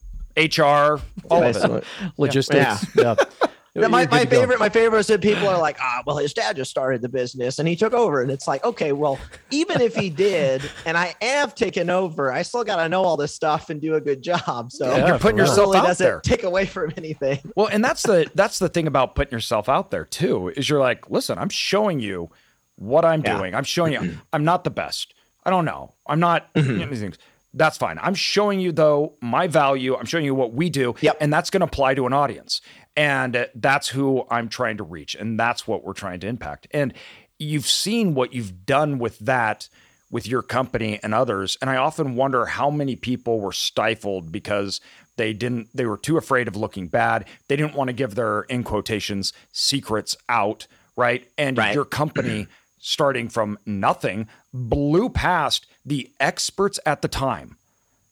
[0.45, 1.53] do HR, all of it.
[1.53, 1.81] Basically.
[2.17, 2.85] logistics.
[2.95, 3.15] Yeah.
[3.17, 3.46] Yeah,
[3.81, 4.39] my, my to go.
[4.39, 7.09] favorite my favorite is that people are like, ah, well, his dad just started the
[7.09, 8.21] business and he took over.
[8.21, 9.19] And it's like, okay, well,
[9.51, 13.33] even if he did, and I have taken over, I still gotta know all this
[13.35, 14.71] stuff and do a good job.
[14.71, 15.45] So Yeah, You're putting for real.
[15.45, 16.19] it yourself really out doesn't there.
[16.21, 17.39] take away from anything.
[17.55, 20.49] Well, and that's the that's the thing about putting yourself out there too.
[20.55, 22.29] Is you're like, listen, I'm showing you
[22.77, 23.37] what I'm Yeah.
[23.37, 23.53] doing.
[23.55, 25.13] I'm showing you I'm not the best.
[25.43, 25.93] I don't know.
[26.07, 27.13] I'm not anything.
[27.53, 27.97] That's fine.
[28.01, 29.95] I'm showing you though my value.
[29.95, 31.17] I'm showing you what we do, Yep.
[31.21, 32.61] and that's going to apply to an audience,
[32.97, 36.67] and that's who I'm trying to reach, and that's what we're trying to impact.
[36.71, 36.93] And
[37.39, 39.69] you've seen what you've done with that
[40.09, 41.57] with your company and others.
[41.61, 44.79] And I often wonder how many people were stifled because
[45.17, 47.25] they didn't, they were too afraid of looking bad.
[47.47, 51.27] They didn't want to give their, in quotations, secrets out, right?
[51.37, 51.75] And Right.
[51.75, 52.47] your company,
[52.79, 57.57] starting from nothing, blew past the experts at the time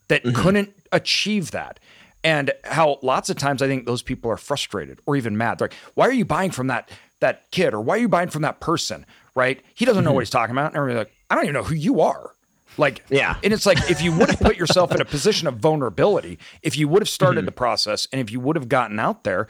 [0.08, 0.42] that mm-hmm.
[0.42, 1.80] couldn't achieve that.
[2.26, 5.60] And how lots of times I think those people are frustrated or even mad.
[5.60, 8.30] They're like, why are you buying from that that kid or why are you buying
[8.30, 9.06] from that person?
[9.36, 9.64] Right?
[9.76, 10.72] He doesn't know what he's talking about.
[10.72, 12.32] And everybody's like, I don't even know who you are.
[12.78, 13.38] Like, Yeah.
[13.44, 16.76] And it's like if you would have put yourself in a position of vulnerability, if
[16.76, 19.48] you would have started the process and if you would have gotten out there,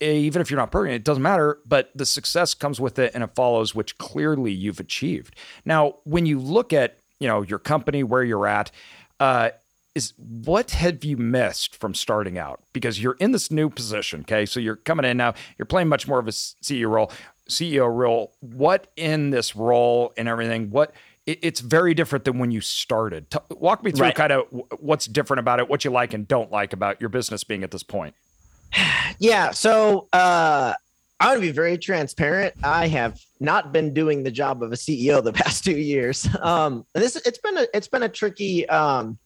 [0.00, 1.58] eh, even if you're not perfect, it doesn't matter.
[1.66, 5.34] But the success comes with it and it follows, which clearly you've achieved.
[5.64, 8.70] Now, when you look at you know your company, where you're at,
[9.18, 9.50] uh,
[9.94, 12.60] is what have you missed from starting out?
[12.72, 14.46] Because you're in this new position, okay?
[14.46, 15.34] So you're coming in now.
[15.58, 17.10] You're playing much more of a CEO role.
[17.48, 18.32] CEO role.
[18.40, 20.70] What in this role and everything?
[20.70, 20.92] What
[21.26, 23.30] it, it's very different than when you started.
[23.30, 24.14] T- walk me through Right.
[24.14, 24.46] kind of
[24.78, 27.70] what's different about it, what you like and don't like about your business being at
[27.70, 28.14] this point.
[29.18, 29.50] Yeah.
[29.50, 30.72] So uh,
[31.20, 32.54] I want to be very transparent.
[32.64, 36.26] I have not been doing the job of a CEO the past two years.
[36.40, 38.68] Um, this it's been a it's been a tricky.
[38.68, 39.18] Um,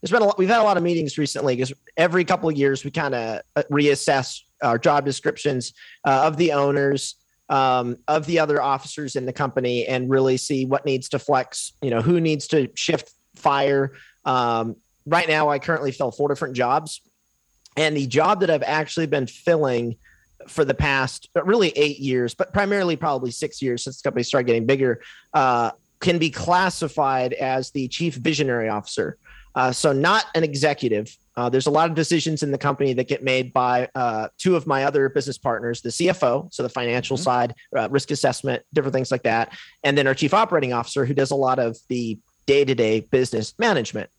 [0.00, 0.38] there's been a lot.
[0.38, 3.42] We've had a lot of meetings recently because every couple of years we kind of
[3.70, 5.72] reassess our job descriptions
[6.04, 7.16] uh, of the owners.
[7.48, 11.72] Um, of the other officers in the company and really see what needs to flex,
[11.82, 13.94] you know, who needs to shift fire.
[14.24, 17.00] Um, right now, I currently fill four different jobs.
[17.76, 19.96] And the job that I've actually been filling
[20.46, 24.22] for the past uh, really eight years, but primarily probably six years since the company
[24.22, 25.00] started getting bigger,
[25.34, 29.18] uh, can be classified as the chief visionary officer.
[29.54, 31.16] Uh, so, not an executive.
[31.36, 34.56] Uh, there's a lot of decisions in the company that get made by uh, two
[34.56, 37.22] of my other business partners, the CFO, so the financial Mhm.
[37.22, 41.14] side, uh, risk assessment, different things like that, and then our chief operating officer, who
[41.14, 44.10] does a lot of the day to day business management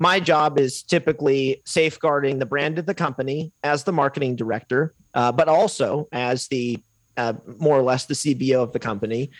[0.00, 5.30] my job is typically safeguarding the brand of the company as the marketing director, uh,
[5.30, 6.78] but also as the
[7.18, 9.30] uh, more or less the CVO of the company,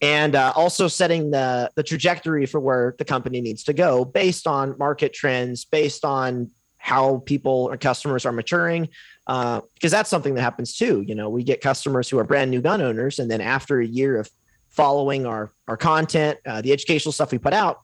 [0.00, 4.46] and uh, also setting the the trajectory for where the company needs to go based
[4.46, 8.88] on market trends, based on how people or customers are maturing,
[9.26, 11.02] uh, because that's something that happens too.
[11.06, 13.86] You know, we get customers who are brand new gun owners, and then after a
[13.86, 14.30] year of
[14.68, 17.80] following our our content, uh, the educational stuff we put out,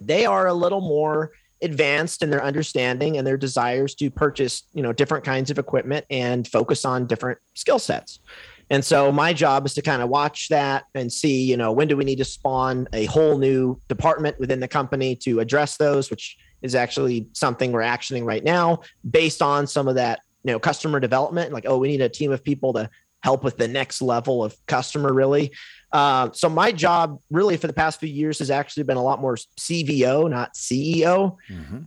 [0.00, 4.82] they are a little more advanced in their understanding and their desires to purchase you
[4.82, 8.18] know different kinds of equipment and focus on different skill sets
[8.72, 11.86] and so my job is to kind of watch that and see you know when
[11.86, 16.10] do we need to spawn a whole new department within the company to address those
[16.10, 20.58] which is actually something we're actioning right now based on some of that you know
[20.58, 22.88] customer development like oh we need a team of people to
[23.22, 25.52] help with the next level of customer really.
[25.92, 29.20] Uh, so my job really for the past few years has actually been a lot
[29.20, 31.36] more cvo not ceo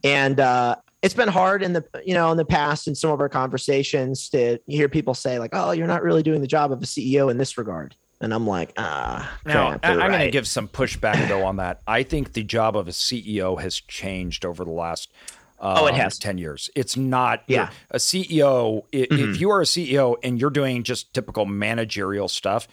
[0.03, 3.19] and uh, it's been hard in the you know in the past in some of
[3.21, 6.81] our conversations to hear people say like oh you're not really doing the job of
[6.81, 10.47] a ceo in this regard and i'm like ah crap, I'm you're going to give
[10.47, 11.81] some pushback though on that.
[11.87, 15.11] I think the job of a CEO has changed over the last
[15.59, 16.19] uh, Oh, it has.
[16.19, 16.69] 10 years.
[16.75, 17.69] It's not Yeah.
[17.89, 18.83] a CEO.
[18.91, 19.39] If Mhm.
[19.39, 22.67] you are a CEO and you're doing just typical managerial stuff,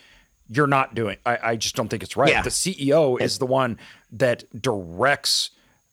[0.48, 1.16] you're not doing.
[1.24, 2.30] I, I just don't think it's right.
[2.30, 2.42] Yeah.
[2.42, 3.78] The CEO is the one
[4.12, 5.50] that directs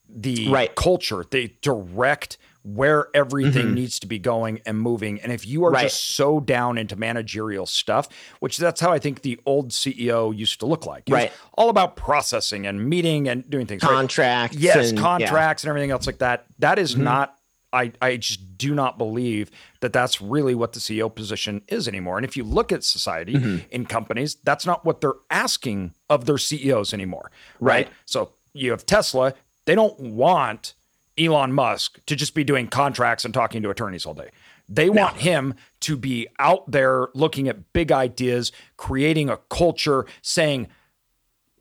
[0.10, 0.74] the Right.
[0.76, 1.24] culture.
[1.30, 3.74] They direct where everything Mhm.
[3.74, 5.20] needs to be going and moving.
[5.22, 5.84] And if you are Right.
[5.84, 8.10] just so down into managerial stuff,
[8.42, 11.04] which that's how I think the old CEO used to look like.
[11.08, 11.32] It Right.
[11.58, 13.82] all about processing and meeting and doing things.
[13.82, 13.90] right?
[13.92, 15.04] contracts Yes, and- yeah.
[15.04, 16.46] contracts and everything else like that.
[16.60, 17.00] That is Mhm.
[17.04, 17.36] not.
[17.72, 22.18] I, I just do not believe that that's really what the CEO position is anymore.
[22.18, 23.66] And if you look at society Mhm.
[23.72, 27.32] in companies, that's not what they're asking of their CEOs anymore.
[27.60, 27.88] Right.
[28.06, 29.34] So you have Tesla,
[29.70, 30.74] they don't want
[31.16, 34.30] Elon Musk to just be doing contracts and talking to attorneys all day.
[34.68, 40.68] They want him to be out there looking at big ideas, creating a culture, saying,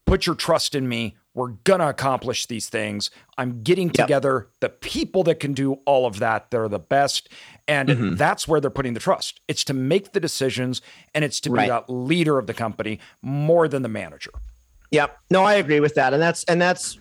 [0.06, 1.16] put your trust in me.
[1.34, 3.10] We're going to accomplish these things.
[3.36, 6.50] I'm getting together the people that can do all of that.
[6.50, 7.28] They're the best.
[7.66, 8.14] And Mm-hmm.
[8.16, 9.40] that's where they're putting the trust.
[9.48, 10.80] It's to make the decisions
[11.14, 11.86] and it's to be Right.
[11.86, 14.30] the leader of the company more than the manager.
[14.90, 15.16] Yep.
[15.30, 16.12] No, I agree with that.
[16.14, 16.98] And that's and that's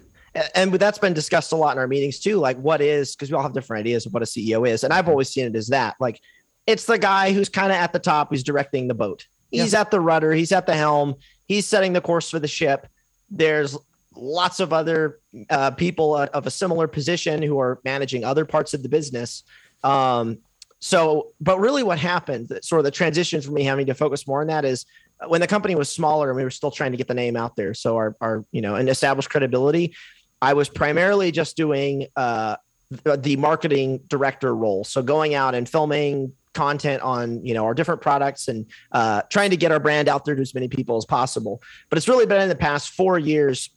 [0.56, 2.38] and that's been discussed a lot in our meetings too.
[2.38, 4.84] Like what is because we all have different ideas of what a CEO is.
[4.84, 5.96] And I've always seen it as that.
[6.00, 6.22] Like
[6.66, 9.26] it's the guy who's kind of at the top, who's directing the boat.
[9.50, 11.16] He's at the rudder, he's at the helm,
[11.48, 12.88] he's setting the course for the ship.
[13.30, 13.78] There's
[14.14, 15.20] lots of other
[15.50, 19.44] uh, people of a similar position who are managing other parts of the business.
[19.84, 20.40] Um,
[20.80, 24.42] so, but really, what happened, sort of the transition for me having to focus more
[24.42, 24.86] on that is
[25.20, 27.36] uh, when the company was smaller and we were still trying to get the name
[27.36, 27.74] out there.
[27.74, 29.96] So our, our you know, and establish credibility.
[30.42, 32.58] I was primarily just doing uh,
[32.90, 34.84] the marketing director role.
[34.84, 39.52] So going out and filming content on you know our different products and uh, trying
[39.52, 41.62] to get our brand out there to as many people as possible.
[41.90, 43.70] But it's really been in the past four years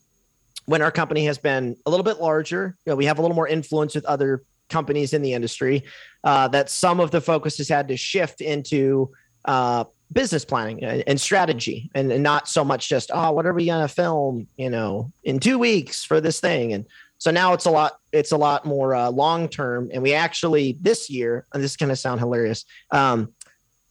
[0.65, 2.75] when our company has been a little bit larger.
[2.85, 5.83] You know, we have a little more influence with other companies in the industry,
[6.23, 9.11] uh, that some of the focus has had to shift into
[9.45, 13.65] uh, business planning and, strategy, and, and, not so much just oh, what are we
[13.65, 16.85] gonna film, you know, in two weeks for this thing, and
[17.17, 20.77] so now it's a lot it's a lot more uh, long term, and we actually
[20.81, 22.65] this year, and this is gonna sound hilarious.
[22.91, 23.33] Um,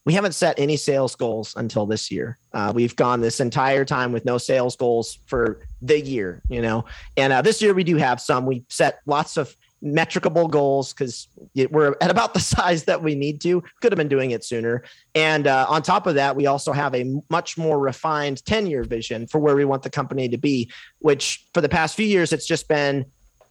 [0.07, 2.39] we haven't set any sales goals until this year.
[2.53, 6.87] Uh, we've gone this entire time with no sales goals for the year, you know.
[7.17, 8.47] And uh, this year we do have some.
[8.47, 11.29] We set lots of metricable goals because
[11.71, 13.63] we're at about the size that we need to.
[13.81, 14.85] Could have been doing it sooner.
[15.15, 18.85] And uh, on top of that, we also have a much more refined 10 year
[18.85, 22.33] vision for where we want the company to be, which for the past few years,
[22.33, 23.05] it's just been,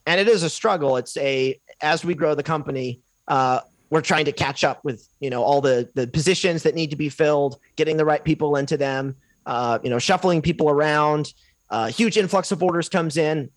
[0.05, 0.97] and it is a struggle.
[0.97, 5.29] It's a, as we grow the company, uh, we're trying to catch up with you
[5.29, 8.77] know all the the positions that need to be filled getting the right people into
[8.77, 9.15] them
[9.45, 11.33] uh, you know shuffling people around
[11.69, 13.49] uh, huge influx of orders comes in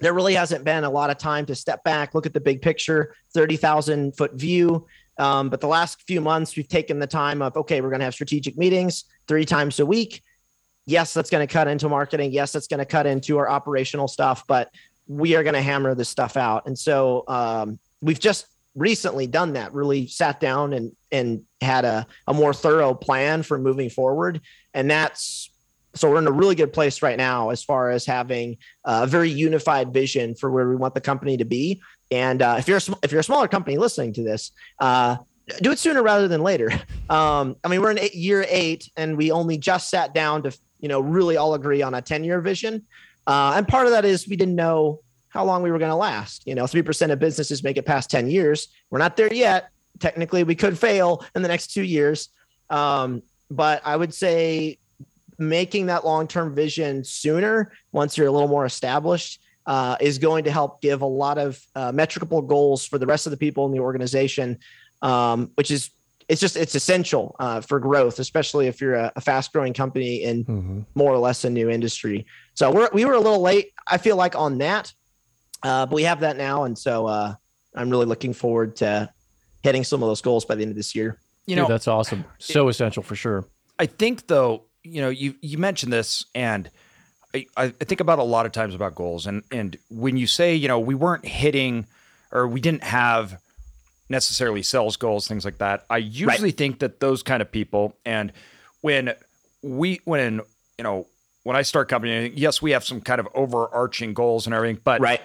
[0.00, 2.62] there really hasn't been a lot of time to step back, look at the big
[2.62, 4.86] picture, 30,000 foot view.
[5.18, 8.04] Um, but the last few months, we've taken the time of, okay, we're going to
[8.04, 10.22] have strategic meetings three times a week.
[10.86, 12.32] Yes, that's going to cut into marketing.
[12.32, 14.70] Yes, that's going to cut into our operational stuff, but
[15.06, 16.66] we are going to hammer this stuff out.
[16.66, 22.06] And so um, we've just recently done that, really sat down and, and had a,
[22.26, 24.40] a more thorough plan for moving forward.
[24.74, 25.50] And that's
[25.94, 29.30] so we're in a really good place right now as far as having a very
[29.30, 31.80] unified vision for where we want the company to be.
[32.10, 35.16] And uh, if you're a, if you're a smaller company listening to this, uh,
[35.62, 36.70] do it sooner rather than later.
[37.10, 40.58] Um, I mean, we're in eight, year eight, and we only just sat down to
[40.80, 42.86] you know really all agree on a ten year vision.
[43.26, 45.96] Uh, and part of that is we didn't know how long we were going to
[45.96, 46.46] last.
[46.46, 48.68] You know, three percent of businesses make it past ten years.
[48.88, 49.68] We're not there yet.
[50.00, 52.30] Technically, we could fail in the next two years.
[52.70, 54.78] Um, but I would say
[55.38, 60.44] making that long term vision sooner once you're a little more established uh, is going
[60.44, 63.66] to help give a lot of uh, metricable goals for the rest of the people
[63.66, 64.58] in the organization,
[65.02, 65.90] um, which is
[66.28, 70.22] it's just it's essential uh, for growth, especially if you're a, a fast growing company
[70.22, 70.80] in mm-hmm.
[70.94, 72.26] more or less a new industry.
[72.54, 74.92] So we're we were a little late, I feel like, on that,
[75.62, 77.34] uh, but we have that now, and so uh,
[77.74, 79.10] I'm really looking forward to
[79.62, 81.18] hitting some of those goals by the end of this year.
[81.46, 82.24] You know, Dude, that's awesome.
[82.38, 83.46] So it, essential for sure.
[83.78, 86.70] I think though you know, you you mentioned this, and
[87.34, 90.54] I, I think about a lot of times about goals, and and when you say,
[90.54, 91.86] you know, we weren't hitting,
[92.30, 93.40] or we didn't have
[94.08, 95.84] necessarily sales goals, things like that.
[95.88, 96.56] I usually right.
[96.56, 98.32] think that those kind of people, and
[98.82, 99.14] when
[99.62, 100.42] we when
[100.78, 101.06] you know
[101.42, 105.00] when I start company, yes, we have some kind of overarching goals and everything, but
[105.00, 105.20] right.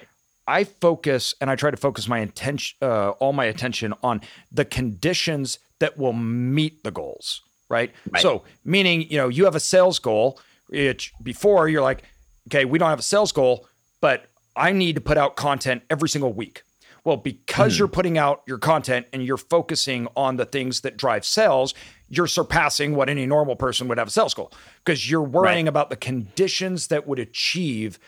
[0.48, 4.66] I focus and I try to focus my intention, uh, all my attention on the
[4.66, 7.92] conditions that will meet the goals right?
[8.12, 8.22] right?
[8.22, 10.40] So, meaning, you know, you have a sales goal.
[10.68, 12.04] Which before you're like,
[12.48, 13.68] okay, we don't have a sales goal,
[14.02, 16.64] but I need to put out content every single week.
[17.04, 17.80] Well, because mm.
[17.80, 21.74] you're putting out your content and you're focusing on the things that drive sales,
[22.10, 24.52] you're surpassing what any normal person would have a sales goal
[24.84, 25.70] because you're worrying right.
[25.70, 28.00] about the conditions that would achieve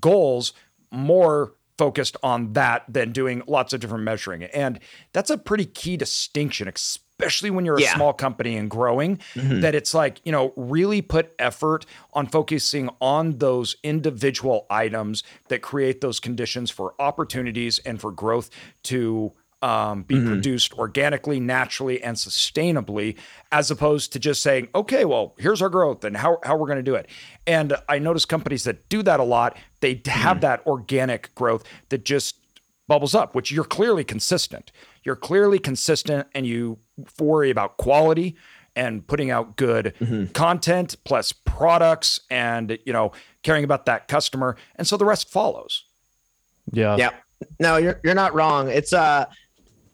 [0.00, 0.52] goals
[0.90, 4.44] more focused on that than doing lots of different measuring.
[4.44, 4.78] And
[5.12, 7.94] that's a pretty key distinction, especially when you're a yeah.
[7.94, 9.60] small company and growing, mm-hmm.
[9.60, 15.62] that it's like, you know, really put effort on focusing on those individual items that
[15.62, 18.50] create those conditions for opportunities and for growth
[18.84, 20.28] to um, be mm-hmm.
[20.28, 23.16] produced organically, naturally, and sustainably,
[23.50, 26.76] as opposed to just saying, okay, well, here's our growth and how, how we're going
[26.76, 27.08] to do it.
[27.46, 30.40] And I notice companies that do that a lot, they have mm-hmm.
[30.40, 32.36] that organic growth that just
[32.86, 34.70] bubbles up, which you're clearly consistent.
[35.06, 36.78] You're clearly consistent and you
[37.18, 38.36] worry about quality
[38.74, 40.26] and putting out good mm-hmm.
[40.32, 44.56] content plus products and you know caring about that customer.
[44.74, 45.84] And so the rest follows.
[46.72, 46.96] Yeah.
[46.96, 47.10] Yeah
[47.58, 48.68] no you're you're not wrong.
[48.68, 49.26] It's uh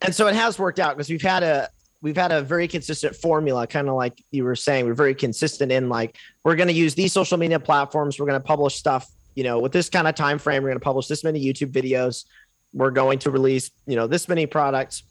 [0.01, 1.69] and so it has worked out because we've had a
[2.01, 4.87] we've had a very consistent formula kind of like you were saying.
[4.87, 8.19] We're very consistent in like we're going to use these social media platforms.
[8.19, 10.79] We're going to publish stuff you know with this kind of time frame we're going
[10.79, 12.27] to publish this many youtube videos
[12.73, 15.03] we're going to release you know this many products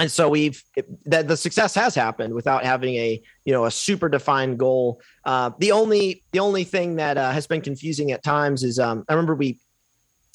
[0.00, 0.62] and so we've
[1.06, 5.50] that the success has happened without having a you know a super defined goal uh,
[5.58, 9.12] the only the only thing that uh, has been confusing at times is um, i
[9.12, 9.58] remember we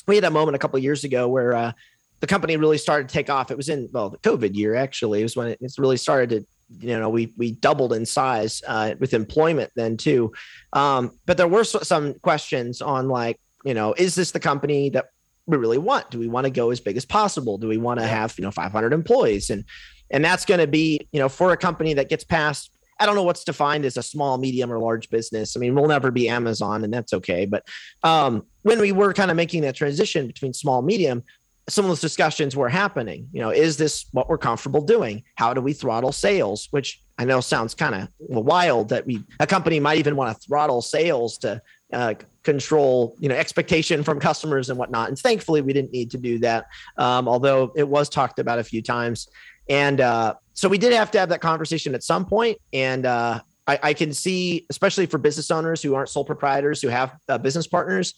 [0.08, 1.72] we had a moment a couple years ago where uh,
[2.20, 3.52] the company really started to take off.
[3.52, 5.20] It was in well the COVID year actually.
[5.20, 6.46] It was when it, it's really started to
[6.80, 10.32] you know we we doubled in size uh, with employment then too.
[10.72, 15.08] Um, but there were some questions on like you know is this the company that
[15.46, 16.10] we really want?
[16.10, 17.58] Do we want to go as big as possible?
[17.58, 19.66] Do we want to have you know 500 employees and
[20.12, 23.16] and that's going to be you know for a company that gets past I don't
[23.16, 25.58] know what's defined as a small, medium, or large business.
[25.58, 27.46] I mean, we'll never be Amazon, and that's okay.
[27.46, 27.68] But
[28.04, 31.24] um, when we were kind of making that transition between small, medium,
[31.70, 33.28] some of those discussions were happening.
[33.32, 35.24] You know, is this what we're comfortable doing?
[35.36, 36.68] How do we throttle sales?
[36.72, 40.48] Which I know sounds kind of wild that we a company might even want to
[40.48, 41.62] throttle sales to
[41.94, 45.10] uh, control you know expectation from customers and whatnot.
[45.10, 46.66] And thankfully, we didn't need to do that.
[46.98, 49.30] Um, although it was talked about a few times,
[49.70, 52.58] and uh, so we did have to have that conversation at some point.
[52.74, 56.90] And uh, I, I, can see, especially for business owners who aren't sole proprietors who
[56.90, 58.16] have uh, business partners,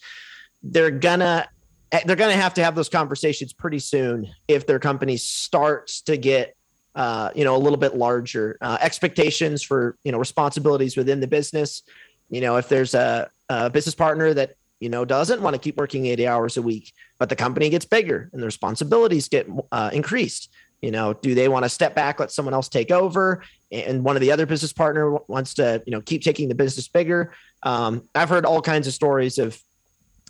[0.64, 1.48] they're gonna
[1.92, 6.18] Eh, they're to have to have those conversations pretty soon if their company starts to
[6.18, 6.56] get
[6.96, 11.28] uh, you know a little bit larger uh, expectations for you know responsibilities within the
[11.28, 11.84] business
[12.30, 15.78] you know if there's a, a business partner that you know doesn't want to keep
[15.78, 19.90] working 80 hours a week but the company gets bigger and the responsibilities get uh,
[19.94, 24.04] increased you know do they want to step back let someone else take over and
[24.04, 27.34] one of the other business partner wants to you know keep taking the business bigger
[27.64, 29.60] um, i've heard all kinds of stories of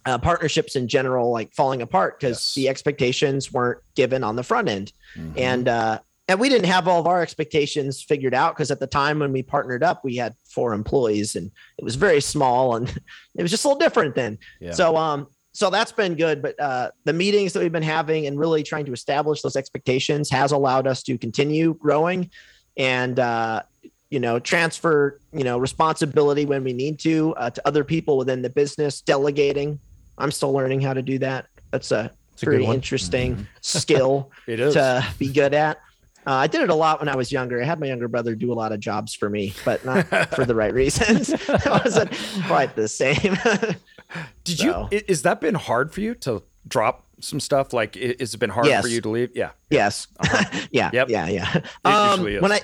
[0.05, 2.53] uh, partnerships in general like falling apart because yes.
[2.53, 5.37] the expectations weren't given on the front end mm-hmm.
[5.37, 8.87] and uh, and we didn't have all of our expectations figured out because at the
[8.87, 12.89] time when we partnered up we had four employees and it was very small and
[13.35, 14.71] it was just a little different then yeah.
[14.71, 18.37] so um so that's been good but uh, the meetings that we've been having and
[18.37, 22.29] really trying to establish those expectations has allowed us to continue growing
[22.75, 23.61] and uh,
[24.09, 28.41] you know transfer you know responsibility when we need to uh, to other people within
[28.41, 29.79] the business delegating
[30.17, 31.47] I'm still learning how to do that.
[31.71, 33.43] That's a it's pretty interesting mm-hmm.
[33.61, 35.79] skill to be good at.
[36.27, 37.61] Uh, I did it a lot when I was younger.
[37.61, 40.45] I had my younger brother do a lot of jobs for me, but not for
[40.45, 41.29] the right reasons.
[41.49, 42.11] it wasn't
[42.47, 43.15] quite the same.
[44.43, 44.87] did so.
[44.91, 45.01] you?
[45.07, 47.73] Is that been hard for you to drop some stuff?
[47.73, 48.83] Like, has it been hard yes.
[48.83, 49.31] for you to leave?
[49.35, 49.51] Yeah.
[49.69, 50.07] Yes.
[50.19, 50.59] Uh-huh.
[50.71, 50.89] yeah.
[50.93, 51.09] Yep.
[51.09, 51.27] Yeah.
[51.27, 51.61] Yeah.
[51.85, 52.61] Um, when I,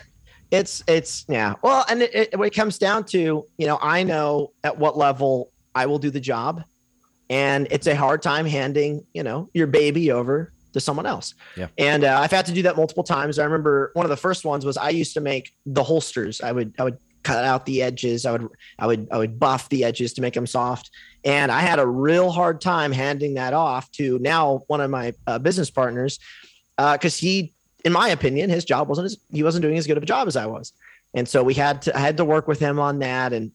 [0.50, 1.54] it's it's yeah.
[1.62, 4.98] Well, and it, it, when it comes down to you know, I know at what
[4.98, 6.64] level I will do the job
[7.32, 11.34] and it's a hard time handing you know your baby over to someone else.
[11.56, 11.68] Yeah.
[11.78, 13.40] And uh, i've had to do that multiple times.
[13.40, 16.42] I remember one of the first ones was i used to make the holsters.
[16.42, 18.26] I would i would cut out the edges.
[18.26, 20.92] I would i would i would buff the edges to make them soft.
[21.24, 25.14] And i had a real hard time handing that off to now one of my
[25.28, 26.20] uh, business partners
[26.78, 27.54] because uh, he
[27.84, 30.28] in my opinion his job wasn't as he wasn't doing as good of a job
[30.28, 30.74] as i was.
[31.14, 33.34] And so we had to i had to work with him on that.
[33.34, 33.52] And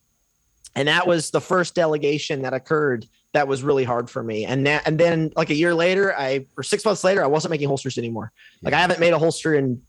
[0.77, 4.45] and that was the first delegation that occurred that was really hard for me.
[4.45, 7.51] And that, and then like a year later, I or six months later, I wasn't
[7.51, 8.33] making holsters anymore.
[8.63, 9.83] Like I haven't made a holster in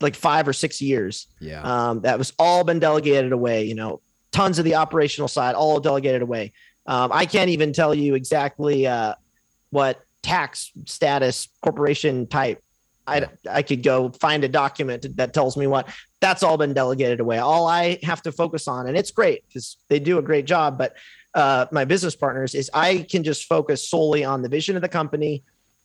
[0.00, 1.26] like five or six years.
[1.40, 1.62] Yeah.
[1.62, 3.64] Um, that was all been delegated away.
[3.64, 4.00] You know,
[4.30, 6.52] tons of the operational side, all delegated away.
[6.86, 9.14] Um, I can't even tell you exactly uh,
[9.70, 12.62] what tax status corporation type.
[13.04, 15.88] I, I could go find a document that tells me what
[16.20, 17.38] that's all been delegated away.
[17.38, 20.78] All I have to focus on, and it's great because they do a great job,
[20.78, 20.94] but
[21.34, 24.88] uh, my business partners is I can just focus solely on the vision of the
[24.88, 25.42] company,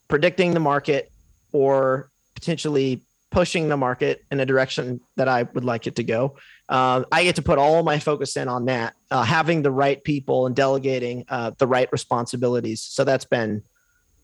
[0.08, 1.12] predicting the market,
[1.52, 6.38] or potentially pushing the market in a direction that I would like it to go.
[6.70, 10.02] Uh, I get to put all my focus in on that, uh, having the right
[10.04, 12.82] people and delegating uh, the right responsibilities.
[12.82, 13.64] So that's been,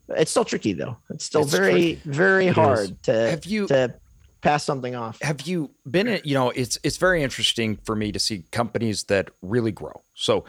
[0.10, 0.98] it's still tricky though.
[1.10, 2.02] It's still it's very, tricky.
[2.06, 2.94] very it hard is.
[3.04, 3.94] to have you to
[4.42, 5.22] pass something off.
[5.22, 6.20] Have you been?
[6.24, 10.02] You know, it's it's very interesting for me to see companies that really grow.
[10.14, 10.44] So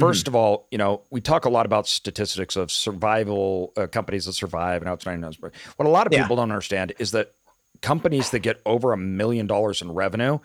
[0.00, 0.28] 1st mm-hmm.
[0.28, 4.32] of all, you know, we talk a lot about statistics of survival uh, companies that
[4.32, 5.38] survive and outside knows.
[5.38, 5.52] What
[5.86, 6.36] a lot of people yeah.
[6.36, 7.34] don't understand is that
[7.82, 10.38] companies that get over a million dollars in revenue,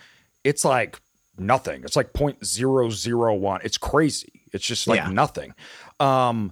[0.44, 1.00] it's like
[1.38, 1.84] nothing.
[1.84, 3.60] It's like 0.001.
[3.64, 4.42] It's crazy.
[4.52, 5.10] It's just like yeah.
[5.10, 5.54] nothing.
[6.00, 6.52] Um,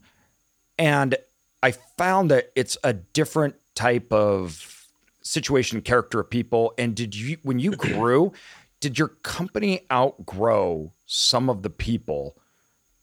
[0.77, 1.15] and
[1.61, 4.87] I found that it's a different type of
[5.21, 6.73] situation, character of people.
[6.77, 8.31] And did you, when you grew,
[8.79, 12.37] did your company outgrow some of the people?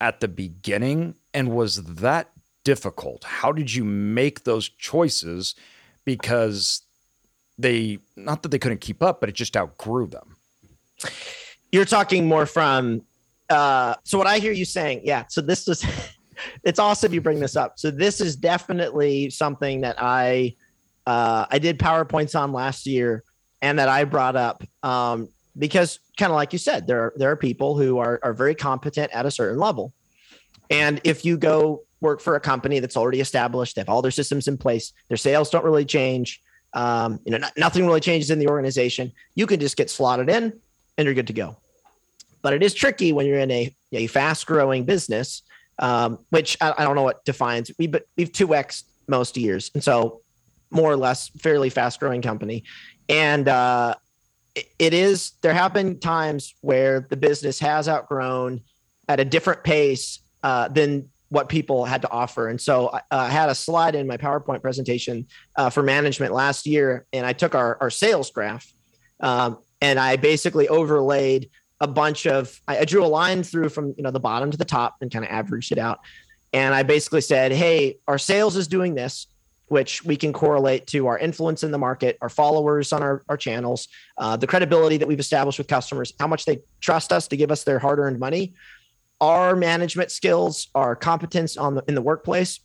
[0.03, 1.15] At the beginning?
[1.33, 2.33] And was that
[2.65, 3.25] difficult?
[3.25, 5.55] How did you make those choices?
[6.05, 6.83] Because
[7.57, 10.37] they, not that they couldn't keep up, but it just outgrew them.
[11.71, 13.03] You're talking more from,
[13.49, 15.25] uh, so what I hear you saying, yeah.
[15.29, 15.85] So this is,
[16.65, 17.79] it's awesome you bring this up.
[17.79, 20.57] So this is definitely something that I,
[21.07, 23.23] uh, I did PowerPoints on last year
[23.61, 25.29] and that I brought up um,
[25.59, 28.55] because kind of like you said, there are, there are people who are, are very
[28.55, 29.93] competent at a certain level.
[30.71, 33.77] And if you go work for a company that's already established.
[33.77, 34.93] They have all their systems in place.
[35.09, 36.43] Their sales don't really change.
[36.75, 39.13] Um, you know, not, nothing really changes in the organization.
[39.35, 40.53] You can just get slotted in,
[40.99, 41.57] and you're good to go.
[42.43, 45.43] But it is tricky when you're in a, a fast growing business,
[45.79, 47.71] um, which I, I, don't know what defines.
[47.79, 50.23] We but we've two x most years, and so
[50.71, 52.65] more or less fairly fast growing company.
[53.09, 53.95] And uh,
[54.55, 58.61] it, is there have been times where the business has outgrown
[59.09, 62.49] at a different pace uh, than what people had to offer.
[62.49, 65.27] And so uh, I had a slide in my PowerPoint presentation
[65.57, 68.71] uh, for management last year, and I took our, our sales graph
[69.21, 71.49] um, and I basically overlaid
[71.81, 74.65] a bunch of, I, drew a line through from you know the bottom to the
[74.65, 76.01] top and kind of averaged it out.
[76.53, 79.27] And I basically said, hey, our sales is doing this,
[79.73, 83.37] which we can correlate to our influence in the market, our followers on our, our
[83.37, 87.37] channels, uh, the credibility that we've established with customers, how much they trust us to
[87.37, 88.55] give us their hard earned money
[89.23, 92.59] our management skills, our competence on the in the workplace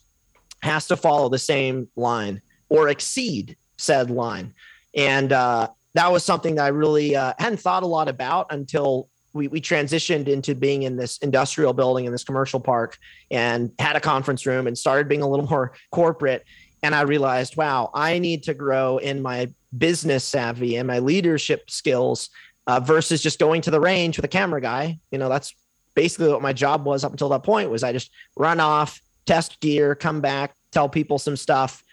[0.63, 4.53] has to follow the same line or exceed said line.
[4.95, 9.07] And uh, that was something that I really uh, hadn't thought a lot about until
[9.33, 12.97] we, we transitioned into being in this industrial building in this commercial park
[13.29, 16.43] and had a conference room and started being a little more corporate.
[16.83, 21.69] And I realized, wow, I need to grow in my business savvy and my leadership
[21.69, 22.29] skills
[22.67, 24.99] uh, versus just going to the range with a camera guy.
[25.11, 25.53] You know, that's
[25.95, 29.59] basically what my job was up until that point was I just run off, test
[29.59, 31.83] gear, come back, tell people some stuff.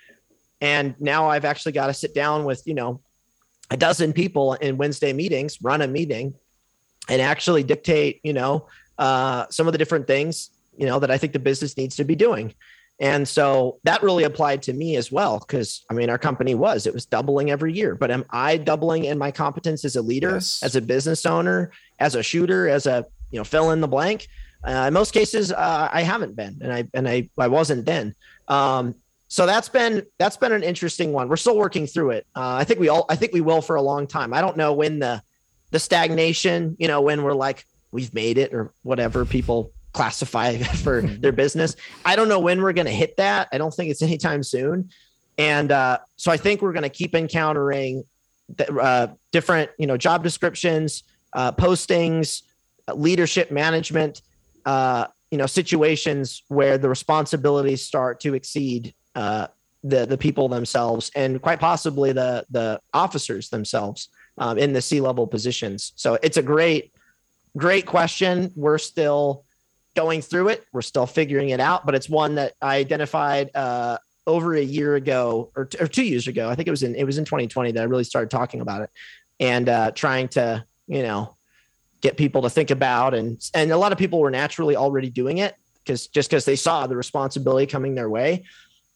[0.61, 3.01] And now I've actually got to sit down with, you know,
[3.70, 6.35] a dozen people in Wednesday meetings, run a meeting
[7.09, 8.68] and actually dictate, you know,
[8.99, 12.05] uh, some of the different things, you know, that I think the business needs to
[12.05, 12.55] be doing.
[13.01, 15.40] And so that really applied to me as well.
[15.40, 19.05] Cause I mean, our company was, it was doubling every year, but am I doubling
[19.05, 20.62] in my competence as a leader, yes.
[20.62, 24.28] as a business owner, as a shooter, as a you know fill in the blank.
[24.62, 28.14] Uh, in most cases, uh, I haven't been, and I and I I wasn't then.
[28.49, 28.95] Um,
[29.28, 31.28] so that's been that's been an interesting one.
[31.28, 32.26] We're still working through it.
[32.34, 34.32] Uh, I think we all I think we will for a long time.
[34.32, 35.22] I don't know when the
[35.72, 41.01] the stagnation, you know, when we're like we've made it or whatever people classify for
[41.01, 41.76] their business.
[42.05, 43.49] I don't know when we're going to hit that.
[43.53, 44.90] I don't think it's anytime soon.
[45.38, 48.05] And uh, so I think we're going to keep encountering
[48.55, 52.42] the, uh, different, you know, job descriptions, uh, postings,
[52.92, 54.20] leadership management
[54.64, 59.47] uh, you know situations where the responsibilities start to exceed uh,
[59.82, 65.01] the the people themselves and quite possibly the the officers themselves um, in the C
[65.01, 65.92] level positions.
[65.97, 66.92] So it's a great
[67.57, 68.53] great question.
[68.55, 69.45] We're still
[69.95, 70.64] going through it.
[70.72, 74.97] We're still figuring it out, but it's one that I identified uh, over a year
[74.97, 76.49] ago or, t- or two years ago.
[76.49, 78.82] I think it was in it was in 2020 that I really started talking about
[78.82, 78.90] it
[79.40, 81.36] and uh, trying to you know
[82.01, 85.38] get people to think about and and a lot of people were naturally already doing
[85.38, 88.45] it because just because they saw the responsibility coming their way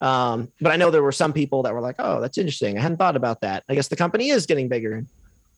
[0.01, 2.81] um, but i know there were some people that were like oh that's interesting i
[2.81, 5.03] hadn't thought about that i guess the company is getting bigger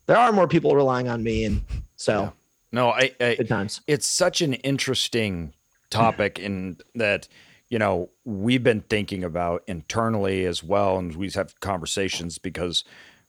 [0.08, 1.62] there are more people relying on me and
[1.96, 2.34] so.
[2.72, 5.54] No i, I good times it's such an interesting
[5.90, 7.28] topic in that
[7.70, 12.84] you know we've been thinking about internally as well and we have conversations because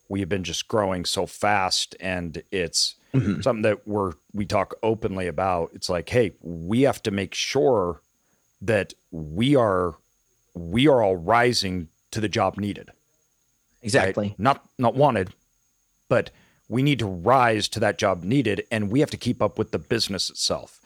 [0.08, 3.40] we've been just growing so fast and it's mm-hmm.
[3.40, 5.70] something that we're we talk openly about.
[5.72, 8.00] It's like, hey, we have to make sure
[8.60, 9.94] that we are
[10.54, 12.90] we are all rising to the job needed.
[13.82, 14.28] Exactly.
[14.28, 14.38] Right?
[14.38, 15.32] Not not wanted,
[16.08, 16.30] but
[16.72, 19.70] we need to rise to that job needed and we have to keep up with
[19.72, 20.80] the business itself.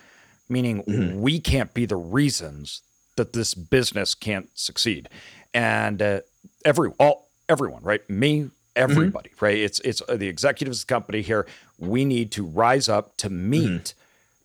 [0.48, 1.20] Meaning mm-hmm.
[1.20, 2.82] we can't be the reasons
[3.16, 5.08] that this business can't succeed.
[5.54, 6.20] And uh,
[6.64, 8.08] every all everyone, right?
[8.10, 8.90] Me, Mm-hmm.
[8.90, 9.44] everybody, mm-hmm.
[9.44, 9.56] right?
[9.56, 11.46] It's it's uh, the executives of the company here.
[11.78, 13.98] We need to rise up to meet mm-hmm.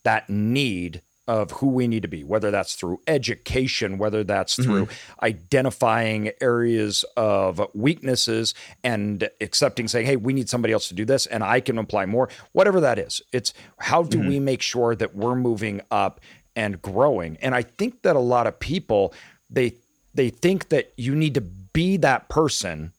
[0.04, 1.02] that need
[1.32, 4.64] of who we need to be, whether that's through education, whether that's mm-hmm.
[4.64, 4.88] through
[5.24, 8.54] identifying areas of weaknesses
[8.84, 12.06] and accepting, saying, hey, we need somebody else to do this and I can apply
[12.06, 13.22] more, whatever that is.
[13.32, 14.28] It's how do mm-hmm.
[14.28, 16.20] we make sure that we're moving up
[16.54, 17.38] and growing?
[17.42, 19.14] And I think that a lot of people,
[19.50, 19.76] they
[20.14, 22.92] they think that you need to be that person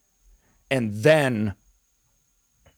[0.71, 1.53] and then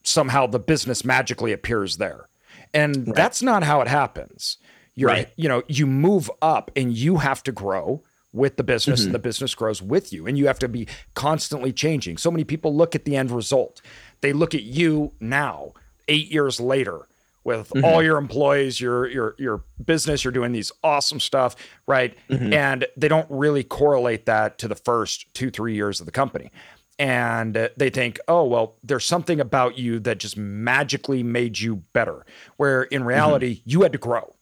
[0.03, 2.29] somehow the business magically appears there.
[2.73, 3.15] And right.
[3.15, 4.59] that's not how it happens.
[4.95, 5.29] You're, right.
[5.37, 9.09] you know, you move up and you have to grow with the business mm-hmm.
[9.09, 12.17] and the business grows with you and you have to be constantly changing.
[12.17, 13.81] So many people look at the end result.
[14.21, 15.73] They look at you now,
[16.09, 17.07] 8 years later
[17.45, 17.85] with mm-hmm.
[17.85, 22.17] all your employees, your your your business, you're doing these awesome stuff, right?
[22.29, 22.53] Mm-hmm.
[22.53, 26.51] And they don't really correlate that to the first 2-3 years of the company
[26.99, 32.25] and they think, oh, well, there's something about you that just magically made you better.
[32.57, 33.09] Where in mm-hmm.
[33.09, 34.34] reality, you had to grow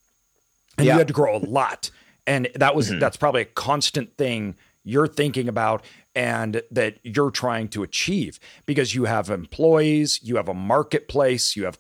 [0.79, 0.95] and yeah.
[0.95, 1.91] you had to grow a lot.
[2.27, 7.69] And that was that's probably a constant thing you're thinking about and that you're trying
[7.69, 11.79] to achieve because you have employees, you have a marketplace, you have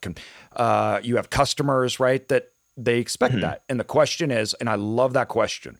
[0.57, 2.27] uh, you have customers, right?
[2.29, 3.63] That they expect that.
[3.69, 5.79] And the question is, and I love that question: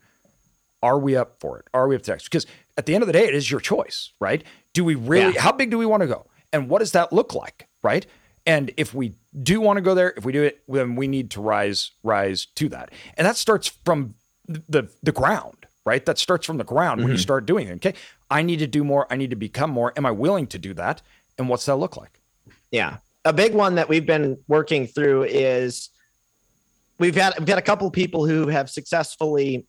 [0.83, 1.67] Are we up for it?
[1.73, 2.25] Are we up to next?
[2.25, 2.47] Because
[2.77, 4.45] at the end of the day, it is your choice, right?
[4.75, 5.35] Do we really?
[5.35, 5.41] Yeah.
[5.41, 6.27] How big do we want to go?
[6.53, 8.07] And what does that look like, right?
[8.47, 11.31] And if we do want to go there, if we do it, then we need
[11.33, 12.91] to rise rise to that.
[13.17, 14.15] And that starts from
[14.47, 16.05] the the ground, right?
[16.05, 17.23] That starts from the ground when you mm-hmm.
[17.23, 17.75] start doing it.
[17.75, 17.95] Okay,
[18.31, 19.07] I need to do more.
[19.11, 19.93] I need to become more.
[19.97, 21.03] Am I willing to do that?
[21.39, 22.21] And what's that look like?
[22.71, 22.99] Yeah.
[23.25, 25.91] A big one that we've been working through is
[26.99, 29.67] we've had we've got a couple of people who have successfully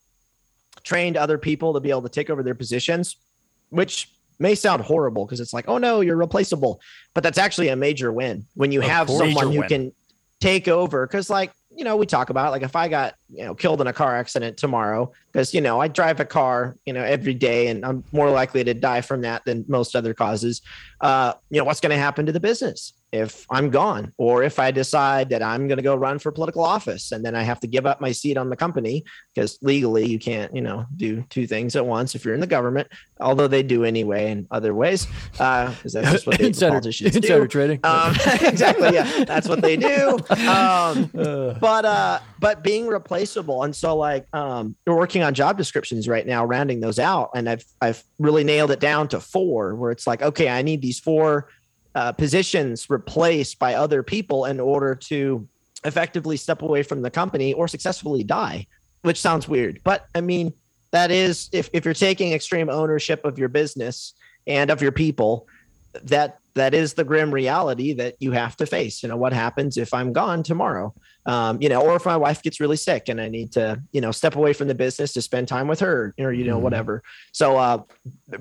[0.83, 3.17] trained other people to be able to take over their positions,
[3.69, 4.11] which
[4.43, 6.79] may sound horrible because it's like, oh no, you're replaceable.
[7.15, 9.69] But that's actually a major win when you Of have someone who win.
[9.69, 9.91] can
[10.39, 11.07] take over.
[11.07, 13.87] Cause like, you know, we talk about like if I got, you know, killed in
[13.87, 17.67] a car accident tomorrow, because you know, I drive a car, you know, every day
[17.69, 20.61] and I'm more likely to die from that than most other causes.
[21.01, 24.57] Uh, you know, what's going to happen to the business if I'm gone, or if
[24.57, 27.59] I decide that I'm going to go run for political office and then I have
[27.59, 31.23] to give up my seat on the company because legally you can't, you know, do
[31.29, 32.87] two things at once if you're in the government,
[33.21, 37.15] although they do anyway in other ways, because that's just what they, the insider, politicians
[37.15, 37.47] insider do.
[37.47, 37.79] trading.
[37.83, 38.93] Um, exactly.
[38.93, 40.17] Yeah, that's what they do.
[40.31, 45.57] Um, Uh, but uh, but being replaceable, and so like um, we're working on job
[45.57, 49.75] descriptions right now, rounding those out, and I've I've really nailed it down to four,
[49.75, 51.47] where it's like, okay, I need these four
[51.95, 55.47] uh, positions replaced by other people in order to
[55.85, 58.65] effectively step away from the company or successfully die,
[59.01, 60.53] which sounds weird, but I mean
[60.91, 64.13] that is if if you're taking extreme ownership of your business
[64.47, 65.47] and of your people,
[66.03, 69.01] that that is the grim reality that you have to face.
[69.01, 70.93] You know, what happens if I'm gone tomorrow?
[71.25, 74.01] Um, you know, or if my wife gets really sick and I need to, you
[74.01, 76.61] know, step away from the business to spend time with her, or you know, Mhm.
[76.61, 77.01] whatever.
[77.31, 77.81] So, uh,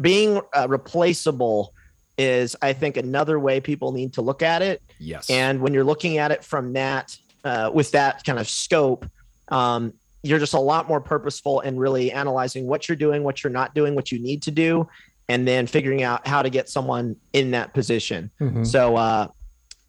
[0.01, 1.73] being uh, replaceable
[2.19, 4.83] is, I think, another way people need to look at it.
[4.99, 5.29] Yes.
[5.31, 9.07] And when you're looking at it from that, uh, with that kind of scope,
[9.49, 9.93] um,
[10.23, 13.75] you're just a lot more purposeful and really analyzing what you're doing, what you're not
[13.75, 14.89] doing, what you need to do,
[15.29, 18.31] and then figuring out how to get someone in that position.
[18.41, 18.65] mhm.
[18.67, 19.27] So uh,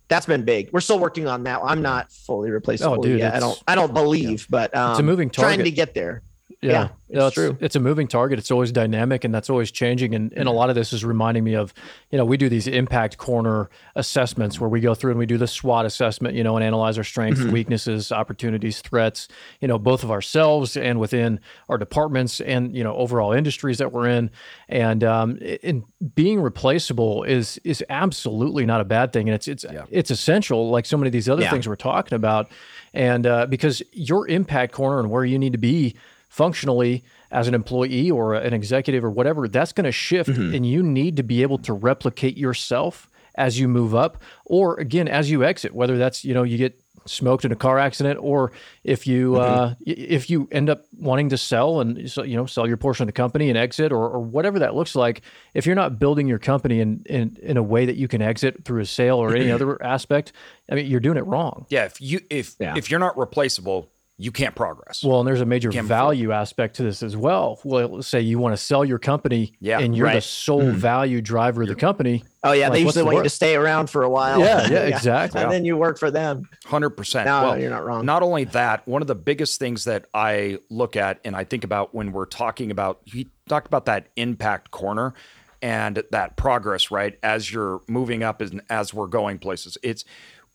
[0.08, 0.70] that's been big.
[0.72, 1.60] We're still working on that.
[1.64, 3.36] I'm not fully replaceable Oh, dude, yet.
[3.36, 3.64] I don't.
[3.68, 5.56] I don't believe, but um, It's a moving target.
[5.58, 6.22] Trying to get there.
[6.64, 6.72] Yeah,
[7.10, 7.58] Yeah, No, it's true.
[7.60, 8.40] It's a moving target.
[8.40, 10.16] It's always dynamic, and that's always changing.
[10.16, 11.74] And, and a lot of this is reminding me of,
[12.10, 15.38] you know, we do these impact corner assessments where we go through and we do
[15.38, 17.52] the SWOT assessment, you know, and analyze our strengths, Mm-hmm.
[17.52, 19.28] weaknesses, opportunities, threats,
[19.62, 21.40] you know, both of ourselves and within
[21.70, 24.32] our departments and you know overall industries that we're in.
[24.70, 25.84] And um, in
[26.16, 30.86] being replaceable is is absolutely not a bad thing, and it's it's it's essential, like
[30.86, 31.52] so many of these other Yeah.
[31.52, 32.50] things we're talking about.
[32.94, 35.96] And uh, because your impact corner and where you need to be
[36.34, 40.56] functionally as an employee or an executive or whatever, that's going to shift, mm-hmm.
[40.56, 45.08] and you need to be able to replicate yourself as you move up, or again
[45.08, 45.76] as you exit.
[45.76, 48.52] Whether that's you know you get smoked in a car accident, or
[48.84, 49.74] if you mm-hmm.
[49.74, 53.04] uh, if you end up wanting to sell and so, you know sell your portion
[53.04, 55.22] of the company and exit, or, or whatever that looks like.
[55.54, 58.66] If you're not building your company in, in in a way that you can exit
[58.66, 59.54] through a sale or any mm-hmm.
[59.54, 60.34] other aspect,
[60.68, 61.68] I mean you're doing it wrong.
[61.70, 62.74] yeah, if you if Yeah.
[62.76, 65.04] if you're not replaceable, you can't progress.
[65.04, 67.60] Well, and there's a major Can't value aspect to this as well.
[67.64, 70.24] Well, say you want to sell your company Yeah, and you're the right.
[70.24, 70.78] sole hmm.
[70.78, 72.24] value driver of the company.
[72.44, 74.40] Oh yeah, Like, they usually the want you to stay around for a while.
[74.44, 75.42] Yeah, yeah, exactly.
[75.42, 76.48] And then you work for them.
[76.66, 77.26] Hundred percent.
[77.26, 78.06] No, Well, you're not wrong.
[78.06, 81.64] Not only that, one of the biggest things that I look at and I think
[81.64, 85.14] about when we're talking about he talked about that impact corner
[85.62, 87.18] and that progress, right?
[87.24, 89.78] As you're moving up and as we're going places.
[89.82, 90.04] It's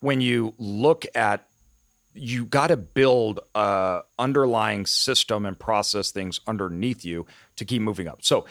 [0.01, 1.48] when you look at
[2.19, 8.09] you got to build a underlying system and process things underneath you to keep moving
[8.09, 8.19] up.
[8.23, 8.47] So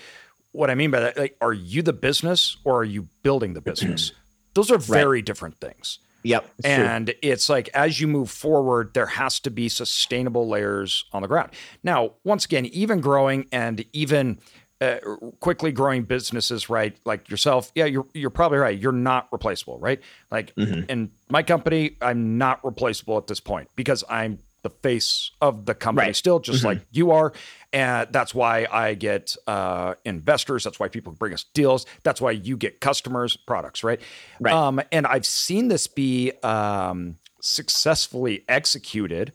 [0.51, 3.61] what I mean by that, like, are you the business or are you building the
[3.61, 4.11] business?
[4.53, 5.99] Those are very different things.
[6.23, 6.49] Yep.
[6.57, 6.83] it's true.
[6.83, 11.27] And it's like as you move forward, there has to be sustainable layers on the
[11.27, 11.51] ground.
[11.83, 14.39] Now, once again, even growing and even
[14.79, 14.97] uh,
[15.39, 16.95] quickly growing businesses, right?
[17.05, 18.77] Like yourself, yeah, you're you're probably right.
[18.77, 19.99] You're not replaceable, right?
[20.31, 25.65] Like in my company, I'm not replaceable at this point because I'm the face of
[25.65, 26.15] the company Right.
[26.15, 27.31] still, just like you are.
[27.71, 30.63] And that's why I get uh, investors.
[30.63, 31.85] That's why people bring us deals.
[32.03, 34.01] That's why you get customers, products, right?
[34.39, 34.53] Right.
[34.53, 39.31] Um, and I've seen this be um, successfully executed,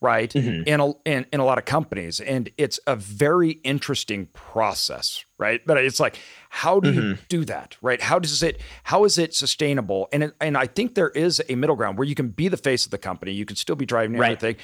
[0.00, 5.24] right, in, a, in in a lot of companies, and it's a very interesting process,
[5.38, 5.60] right?
[5.66, 6.18] But it's like,
[6.50, 8.00] how do you do that, right?
[8.00, 8.60] How does it?
[8.84, 10.08] How is it sustainable?
[10.12, 12.56] And it, and I think there is a middle ground where you can be the
[12.56, 14.32] face of the company, you can still be driving Right.
[14.32, 14.56] everything,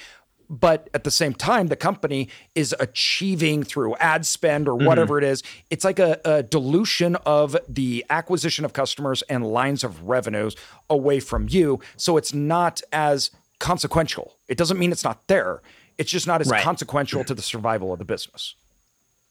[0.52, 5.24] but at the same time, the company is achieving through ad spend or whatever mm-hmm.
[5.24, 5.42] it is.
[5.70, 10.54] It's like a, a, dilution of the acquisition of customers and lines of revenues
[10.90, 11.80] away from you.
[11.96, 13.30] So it's not as
[13.62, 14.34] consequential.
[14.48, 15.62] It doesn't mean it's not there.
[15.96, 16.62] It's just not as right.
[16.62, 18.56] consequential to the survival of the business.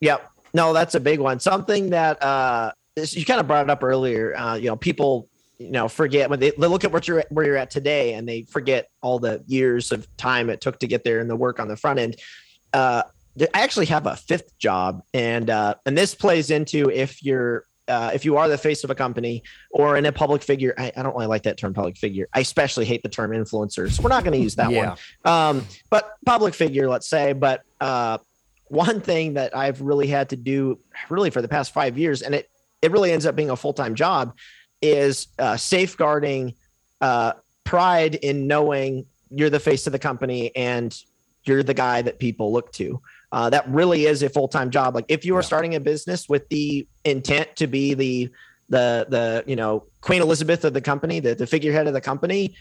[0.00, 0.28] Yep.
[0.54, 1.38] No, that's a big one.
[1.38, 4.34] Something that uh, you kind of brought it up earlier.
[4.34, 5.28] Uh, you know, people
[5.58, 8.28] you know forget when they, they look at what you're where you're at today and
[8.28, 11.60] they forget all the years of time it took to get there and the work
[11.60, 12.16] on the front end.
[12.72, 13.02] Uh,
[13.54, 18.10] I actually have a fifth job, and uh, and this plays into if you're uh,
[18.14, 21.02] if you are the face of a company or in a public figure, I, I,
[21.02, 22.28] don't really like that term public figure.
[22.32, 23.90] I especially hate the term influencer.
[23.90, 24.94] So we're not going to use that yeah.
[25.24, 25.58] one.
[25.58, 27.32] Um, but public figure, let's say.
[27.32, 28.18] But uh,
[28.68, 30.78] one thing that I've really had to do
[31.10, 32.48] really for the past five years, and it,
[32.82, 34.36] it really ends up being a full time job,
[34.80, 36.54] is uh, safeguarding
[37.00, 37.32] uh,
[37.64, 40.96] pride in knowing you're the face of the company and
[41.44, 43.00] you're the guy that people look to.
[43.32, 44.94] Uh, that really is a full time job.
[44.94, 45.46] Like if you are yeah.
[45.46, 48.30] starting a business with the intent to be the
[48.68, 52.54] the the you know Queen Elizabeth of the company, the the figurehead of the company,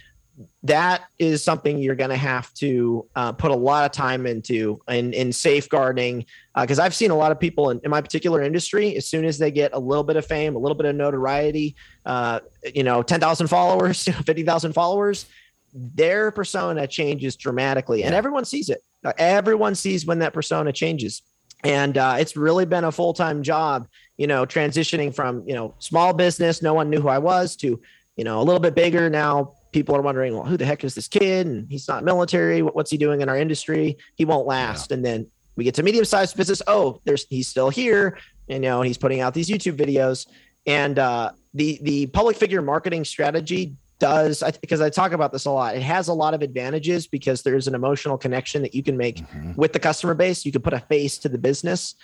[0.63, 4.79] that is something you're going to have to uh, put a lot of time into
[4.87, 6.25] in, in safeguarding.
[6.59, 9.25] Because uh, I've seen a lot of people in, in, my particular industry, as soon
[9.25, 12.39] as they get a little bit of fame, a little bit of notoriety, uh,
[12.73, 15.25] you know, 10,000 followers, 50,000 followers,
[15.73, 18.83] their persona changes dramatically and everyone sees it.
[19.17, 21.21] Everyone sees when that persona changes.
[21.63, 25.75] And uh, it's really been a full time job, you know, transitioning from, you know,
[25.79, 27.79] small business, no one knew who I was, to,
[28.15, 30.95] you know, a little bit bigger now people are wondering, well, who the heck is
[30.95, 31.47] this kid?
[31.47, 32.61] And he's not military.
[32.61, 33.97] What's he doing in our industry?
[34.15, 34.91] He won't last.
[34.91, 34.95] Yeah.
[34.95, 36.61] And then we get to medium sized business.
[36.67, 38.17] Oh, there's he's still here.
[38.49, 40.27] And, you know, he's putting out these YouTube videos.
[40.67, 45.51] And uh, the the public figure marketing strategy does because I, talk about this a
[45.51, 45.75] lot.
[45.75, 49.17] It has a lot of advantages because there's an emotional connection that you can make
[49.17, 49.53] mm-hmm.
[49.55, 50.43] with the customer base.
[50.43, 51.95] You can put a face to the business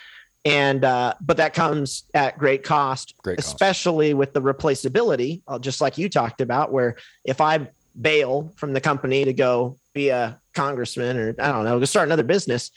[0.44, 5.80] and uh, but that comes at great cost, great especially with the replaceability, uh, just
[5.80, 7.68] like you talked about, where if I
[8.00, 12.08] bail from the company to go be a congressman or I don't know, to start
[12.08, 12.70] another business,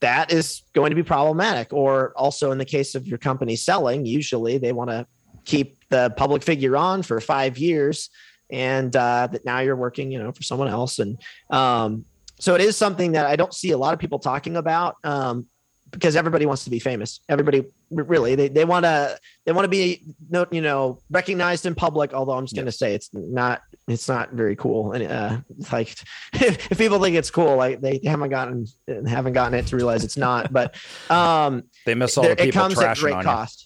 [0.00, 1.72] that is going to be problematic.
[1.72, 5.06] Or also in the case of your company selling, usually they want to
[5.44, 8.10] keep the public figure on for five years,
[8.50, 11.20] and uh, that now you're working, you know, for someone else, and
[11.50, 12.04] um,
[12.38, 14.96] so it is something that I don't see a lot of people talking about.
[15.04, 15.46] Um,
[15.94, 17.20] because everybody wants to be famous.
[17.28, 20.02] Everybody really they, they want to they want to be
[20.50, 22.12] you know recognized in public.
[22.12, 24.92] Although I'm just going to say it's not it's not very cool.
[24.92, 25.38] And uh,
[25.72, 25.90] like
[26.34, 28.66] if, if, people think it's cool, like they haven't gotten
[29.06, 30.52] haven't gotten it to realize it's not.
[30.52, 30.74] But
[31.10, 33.63] um, they miss all the people it comes at great cost.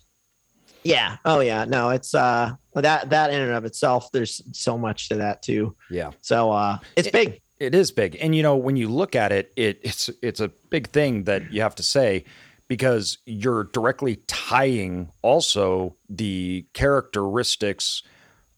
[0.84, 0.92] You.
[0.92, 1.16] Yeah.
[1.24, 1.64] Oh yeah.
[1.64, 4.10] No, it's uh that that in and of itself.
[4.12, 5.74] There's so much to that too.
[5.90, 6.12] Yeah.
[6.20, 7.40] So uh, it's big.
[7.58, 10.48] It is big, and you know when you look at it, it it's it's a
[10.70, 12.24] big thing that you have to say
[12.68, 18.02] because you're directly tying also the characteristics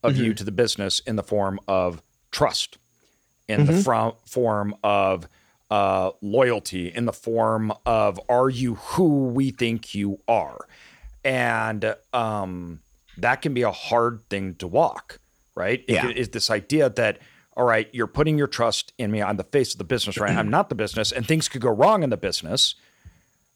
[0.03, 0.25] of mm-hmm.
[0.25, 2.77] you to the business in the form of trust,
[3.47, 3.77] in mm-hmm.
[3.77, 5.27] the fr- form of
[5.71, 10.67] uh, loyalty, in the form of are you who we think you are,
[11.23, 12.79] and um,
[13.17, 15.19] that can be a hard thing to walk,
[15.55, 15.83] right?
[15.87, 16.09] Yeah.
[16.09, 17.19] Is this idea that
[17.57, 19.21] all right, you're putting your trust in me.
[19.21, 20.35] I'm the face of the business, right?
[20.35, 22.75] I'm not the business, and things could go wrong in the business.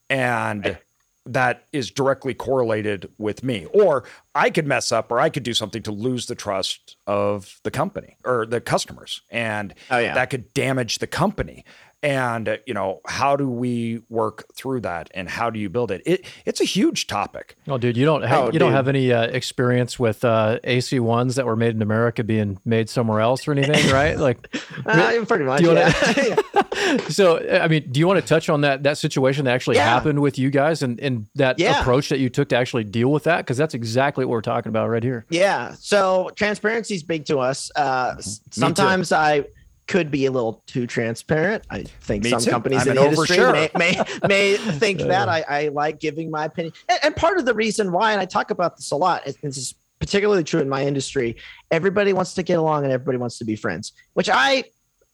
[0.09, 0.77] And
[1.25, 3.65] that is directly correlated with me.
[3.73, 4.03] Or
[4.35, 7.71] I could mess up or I could do something to lose the trust of the
[7.71, 9.21] company or the customers.
[9.31, 10.13] And oh, yeah.
[10.13, 11.65] that could damage the company
[12.05, 16.03] and you know how do we work through that and how do you build it,
[16.05, 17.57] it it's a huge topic.
[17.67, 18.59] Oh dude you don't have, oh, you dude.
[18.59, 22.89] don't have any uh, experience with uh, AC1s that were made in america being made
[22.89, 24.17] somewhere else or anything right?
[24.17, 26.35] Like uh, pretty much wanna, yeah.
[27.09, 29.85] so i mean do you want to touch on that that situation that actually yeah.
[29.85, 31.79] happened with you guys and and that yeah.
[31.79, 33.37] approach that you took to actually deal with that?
[33.37, 35.25] Because that's exactly what we're talking about right here.
[35.29, 35.73] Yeah.
[35.79, 37.71] So transparency is big to us.
[37.75, 39.43] Uh, sometimes i
[39.87, 41.63] could be a little too transparent.
[41.69, 42.49] I think Me some too.
[42.51, 45.29] companies I'm in the industry may, may, may think that.
[45.29, 46.73] I, I, like giving my opinion.
[46.89, 49.35] And, and, part of the reason why, and I talk about this a lot, and
[49.43, 51.35] this is particularly true in my industry,
[51.71, 54.65] everybody wants to get along and everybody wants to be friends, which I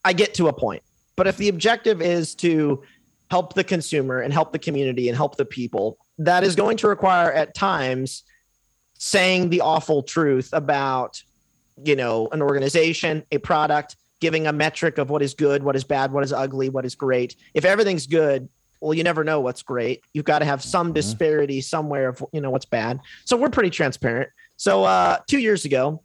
[0.04, 0.84] I get to a point.
[1.16, 2.82] But if the objective is to
[3.30, 6.88] help the consumer and help the community and help the people, that is going to
[6.88, 8.24] require at times
[8.98, 11.22] saying the awful truth about
[11.84, 15.84] you know an organization, a product, giving a metric of what is good, what is
[15.84, 17.36] bad, what is ugly, what is great.
[17.54, 18.48] If everything's good,
[18.80, 20.04] well, you never know what's great.
[20.14, 20.94] You've got to have some mm-hmm.
[20.94, 23.02] disparity somewhere of you know what's bad.
[23.26, 24.30] So we're pretty transparent.
[24.56, 26.02] So uh, two years ago,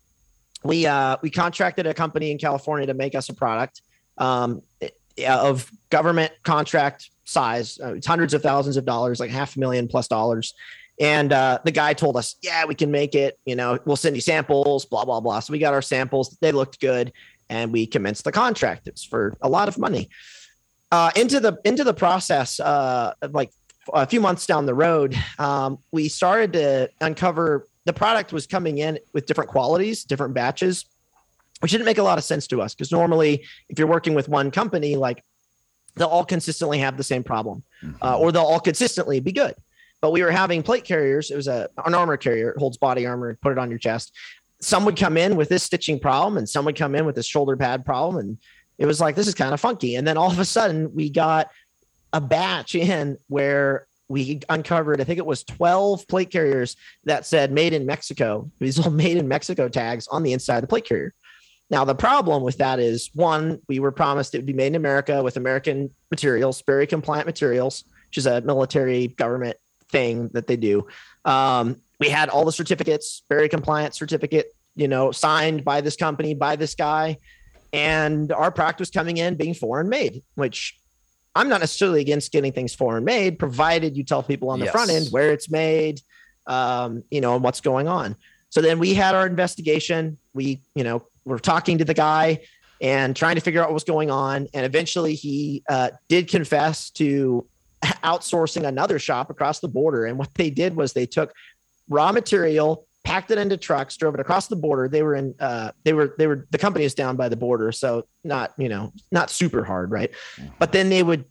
[0.64, 3.82] we uh, we contracted a company in California to make us a product.
[4.18, 4.96] Um, it,
[5.26, 7.78] of government contract size.
[7.82, 10.54] Uh, it's hundreds of thousands of dollars, like half a million plus dollars.
[10.98, 13.38] And uh, the guy told us, "Yeah, we can make it.
[13.44, 14.86] You know, we'll send you samples.
[14.86, 16.36] Blah blah blah." So we got our samples.
[16.40, 17.12] They looked good,
[17.48, 18.88] and we commenced the contract.
[18.88, 20.08] It's for a lot of money.
[20.92, 23.50] Uh, into the into the process, uh, like
[23.92, 28.78] a few months down the road, um, we started to uncover the product was coming
[28.78, 30.84] in with different qualities, different batches,
[31.60, 34.28] which didn't make a lot of sense to us because normally, if you're working with
[34.28, 35.22] one company, like
[35.96, 37.96] they'll all consistently have the same problem, mm-hmm.
[38.02, 39.54] uh, or they'll all consistently be good.
[40.00, 41.30] But we were having plate carriers.
[41.30, 42.50] It was a an armor carrier.
[42.50, 43.38] It holds body armor.
[43.40, 44.12] Put it on your chest.
[44.60, 47.26] Some would come in with this stitching problem, and some would come in with this
[47.26, 48.38] shoulder pad problem, and
[48.78, 49.96] it was like this is kind of funky.
[49.96, 51.50] And then all of a sudden, we got
[52.12, 57.50] a batch in where we uncovered, I think it was 12 plate carriers that said
[57.50, 58.50] made in Mexico.
[58.58, 61.12] These all made in Mexico tags on the inside of the plate carrier.
[61.68, 64.74] Now, the problem with that is one, we were promised it would be made in
[64.76, 69.56] America with American materials, very compliant materials, which is a military government
[69.90, 70.86] thing that they do.
[71.24, 76.34] Um, we had all the certificates, very compliant certificate, you know, signed by this company,
[76.34, 77.16] by this guy.
[77.72, 80.78] And our product was coming in being foreign made, which
[81.34, 84.72] I'm not necessarily against getting things foreign made, provided you tell people on the yes.
[84.72, 86.00] front end where it's made,
[86.46, 88.16] um, you know, and what's going on.
[88.50, 90.16] So then we had our investigation.
[90.32, 92.40] We, you know, were talking to the guy
[92.80, 94.48] and trying to figure out what was going on.
[94.54, 97.46] And eventually he uh, did confess to
[97.82, 100.06] outsourcing another shop across the border.
[100.06, 101.32] And what they did was they took
[101.88, 104.88] raw material, packed it into trucks, drove it across the border.
[104.88, 107.70] They were in, uh, they were, they were, the company is down by the border.
[107.72, 109.90] So not, you know, not super hard.
[109.90, 110.10] Right.
[110.58, 111.24] But then they would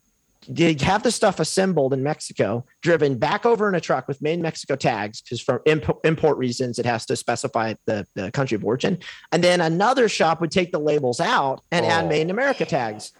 [0.47, 4.39] they have the stuff assembled in Mexico, driven back over in a truck with made
[4.39, 8.63] Mexico tags, because for imp- import reasons, it has to specify the, the country of
[8.63, 8.99] origin.
[9.31, 11.89] And then another shop would take the labels out and oh.
[11.89, 13.11] add made in America tags.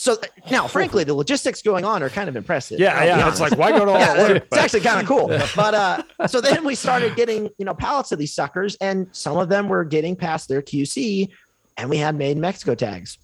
[0.00, 0.16] So
[0.48, 2.78] now, frankly, the logistics going on are kind of impressive.
[2.78, 3.28] Yeah, yeah.
[3.28, 4.44] It's like why go to all yeah, that work?
[4.44, 5.26] It's actually kind of cool.
[5.56, 9.36] But uh, so then we started getting you know pallets of these suckers, and some
[9.36, 11.28] of them were getting past their QC,
[11.76, 13.18] and we had made in Mexico tags.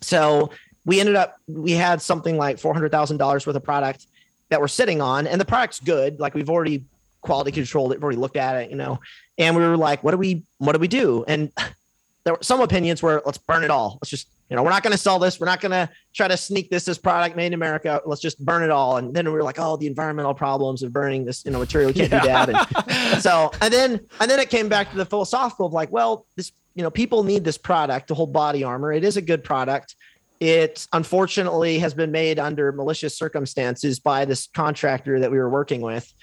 [0.00, 0.50] So
[0.86, 4.06] we ended up we had something like four hundred thousand dollars worth of product
[4.48, 6.20] that we're sitting on, and the product's good.
[6.20, 6.84] Like we've already
[7.20, 8.98] quality controlled it, we've already looked at it, you know.
[9.36, 11.22] And we were like, what do we what do we do?
[11.28, 11.52] And
[12.24, 13.98] there were some opinions where let's burn it all.
[14.00, 15.40] Let's just you know, we're not going to sell this.
[15.40, 18.00] We're not going to try to sneak this as product made in America.
[18.06, 18.98] Let's just burn it all.
[18.98, 21.88] And then we were like, oh, the environmental problems of burning this, you know, material.
[21.88, 22.46] We can't yeah.
[22.46, 22.84] do that.
[22.86, 26.24] And so, and then, and then it came back to the philosophical of like, well,
[26.36, 28.92] this, you know, people need this product to hold body armor.
[28.92, 29.96] It is a good product.
[30.38, 35.80] It unfortunately has been made under malicious circumstances by this contractor that we were working
[35.80, 36.14] with.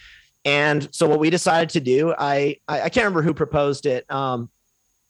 [0.46, 4.10] And so what we decided to do, I, I, I can't remember who proposed it.
[4.10, 4.50] Um,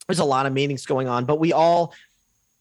[0.08, 1.94] there's a lot of meetings going on, but we all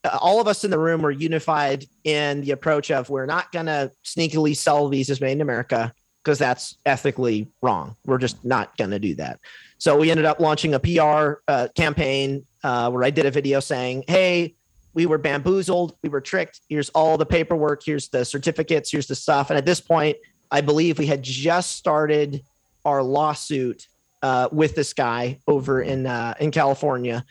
[0.04, 3.66] all of us in the room were unified in the approach of we're not going
[3.66, 5.92] to sneakily sell these as made in America
[6.22, 7.96] because that's ethically wrong.
[8.06, 9.40] We're just not going to do that.
[9.78, 13.60] So we ended up launching a PR uh, campaign uh, where I did a video
[13.60, 14.54] saying, "Hey,
[14.92, 16.60] we were bamboozled, we were tricked.
[16.68, 20.18] Here's all the paperwork, here's the certificates, here's the stuff." And at this point,
[20.50, 22.42] I believe we had just started
[22.84, 23.86] our lawsuit
[24.22, 27.24] uh, with this guy over in uh, in California.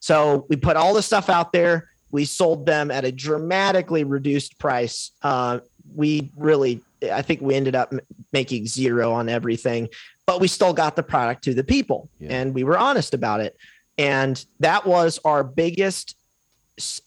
[0.00, 4.58] So we put all the stuff out there we sold them at a dramatically reduced
[4.58, 5.12] price.
[5.22, 5.60] Uh,
[5.94, 6.82] we really,
[7.12, 7.92] I think we ended up
[8.32, 9.88] making zero on everything,
[10.26, 12.32] but we still got the product to the people yeah.
[12.32, 13.56] and we were honest about it.
[13.96, 16.16] And that was our biggest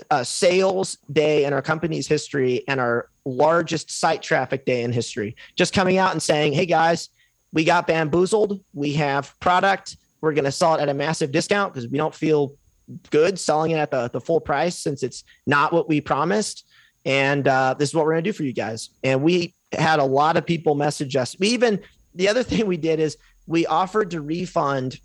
[0.09, 5.35] uh, sales day in our company's history and our largest site traffic day in history.
[5.55, 7.09] Just coming out and saying, hey guys,
[7.53, 8.63] we got bamboozled.
[8.73, 9.97] We have product.
[10.19, 12.53] We're going to sell it at a massive discount because we don't feel
[13.09, 16.65] good selling it at the, the full price since it's not what we promised.
[17.05, 18.89] And uh, this is what we're going to do for you guys.
[19.03, 21.35] And we had a lot of people message us.
[21.39, 21.81] We even,
[22.15, 23.17] the other thing we did is
[23.47, 24.99] we offered to refund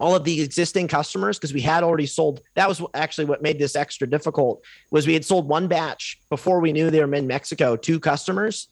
[0.00, 3.58] all of the existing customers because we had already sold that was actually what made
[3.58, 4.62] this extra difficult
[4.92, 8.68] was we had sold one batch before we knew they were in mexico to customers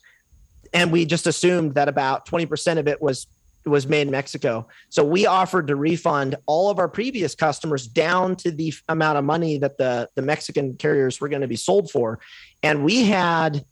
[0.73, 3.27] and we just assumed that about 20% of it was
[3.71, 4.69] was made in Mexico.
[4.89, 9.25] So we offered to refund all of our previous customers down to the amount of
[9.25, 12.21] money that the, the Mexican carriers were going to be sold for.
[12.63, 13.65] And we had,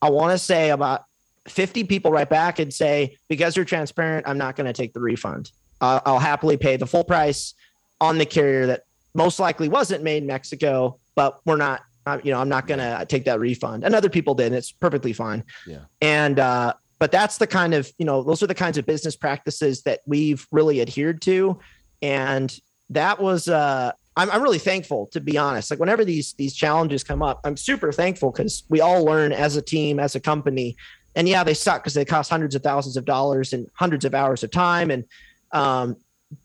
[0.00, 1.04] I want to say about
[1.48, 5.00] 50 people write back and say, because you're transparent, I'm not going to take the
[5.00, 5.52] refund.
[5.80, 7.54] Uh, I'll happily pay the full price
[8.00, 8.84] on the carrier that
[9.14, 12.80] most likely wasn't made in Mexico, but we're not, uh, you know, I'm not going
[12.80, 13.84] to take that refund.
[13.84, 14.46] And other people did.
[14.46, 15.44] And it's perfectly fine.
[15.66, 15.80] Yeah.
[16.00, 16.74] And, uh,
[17.04, 20.00] but that's the kind of you know those are the kinds of business practices that
[20.06, 21.58] we've really adhered to
[22.00, 25.70] and that was uh I'm, I'm really thankful to be honest.
[25.70, 29.56] Like whenever these these challenges come up, I'm super thankful because we all learn as
[29.56, 30.76] a team, as a company.
[31.14, 34.14] And yeah, they suck because they cost hundreds of thousands of dollars and hundreds of
[34.14, 34.90] hours of time.
[34.90, 35.04] And
[35.52, 35.96] um,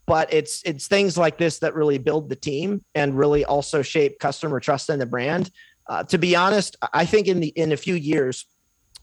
[0.06, 4.20] but it's it's things like this that really build the team and really also shape
[4.20, 5.52] customer trust in the brand.
[5.88, 8.46] Uh, to be honest, I think in the in a few years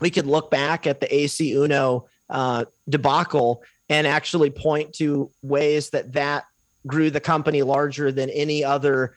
[0.01, 6.13] we could look back at the AC1 uh, debacle and actually point to ways that
[6.15, 6.45] that
[6.87, 9.17] grew the company larger than any other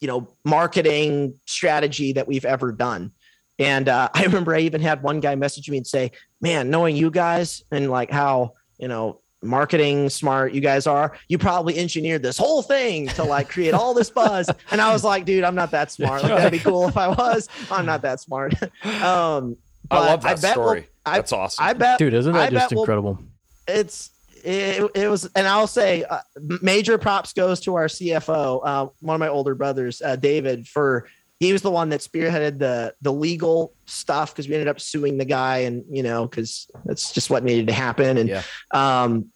[0.00, 3.12] you know marketing strategy that we've ever done.
[3.58, 6.96] And uh, i remember i even had one guy message me and say man knowing
[6.96, 12.22] you guys and like how you know marketing smart you guys are you probably engineered
[12.22, 14.50] this whole thing to like create all this buzz.
[14.70, 16.22] And i was like dude i'm not that smart.
[16.22, 17.48] Like, that'd be cool if i was.
[17.70, 18.54] I'm not that smart.
[19.02, 19.56] Um
[19.90, 22.72] i love that I story we'll, that's awesome i bet dude isn't that I just
[22.72, 24.10] incredible we'll, it's
[24.46, 26.20] it, it was, and I'll say, uh,
[26.62, 31.08] major props goes to our CFO, uh, one of my older brothers, uh, David, for
[31.40, 35.18] he was the one that spearheaded the the legal stuff because we ended up suing
[35.18, 38.42] the guy, and you know, because that's just what needed to happen, and yeah.
[38.70, 39.26] um,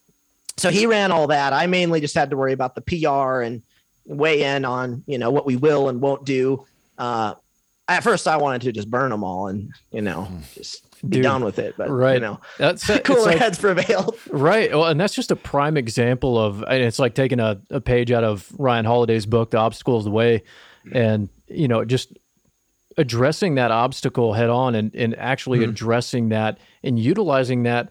[0.56, 1.52] so he ran all that.
[1.52, 3.62] I mainly just had to worry about the PR and
[4.06, 6.66] weigh in on you know what we will and won't do.
[6.96, 7.34] Uh,
[7.90, 10.38] at first, I wanted to just burn them all and you know hmm.
[10.54, 11.74] just be Dude, done with it.
[11.76, 14.16] But right, you know, that's cooler like, heads prevailed.
[14.30, 14.70] Right.
[14.70, 18.12] Well, and that's just a prime example of, and it's like taking a, a page
[18.12, 20.42] out of Ryan Holiday's book, "The Obstacle Is the Way,"
[20.92, 22.12] and you know, just
[22.96, 25.70] addressing that obstacle head on and and actually mm-hmm.
[25.70, 27.90] addressing that and utilizing that.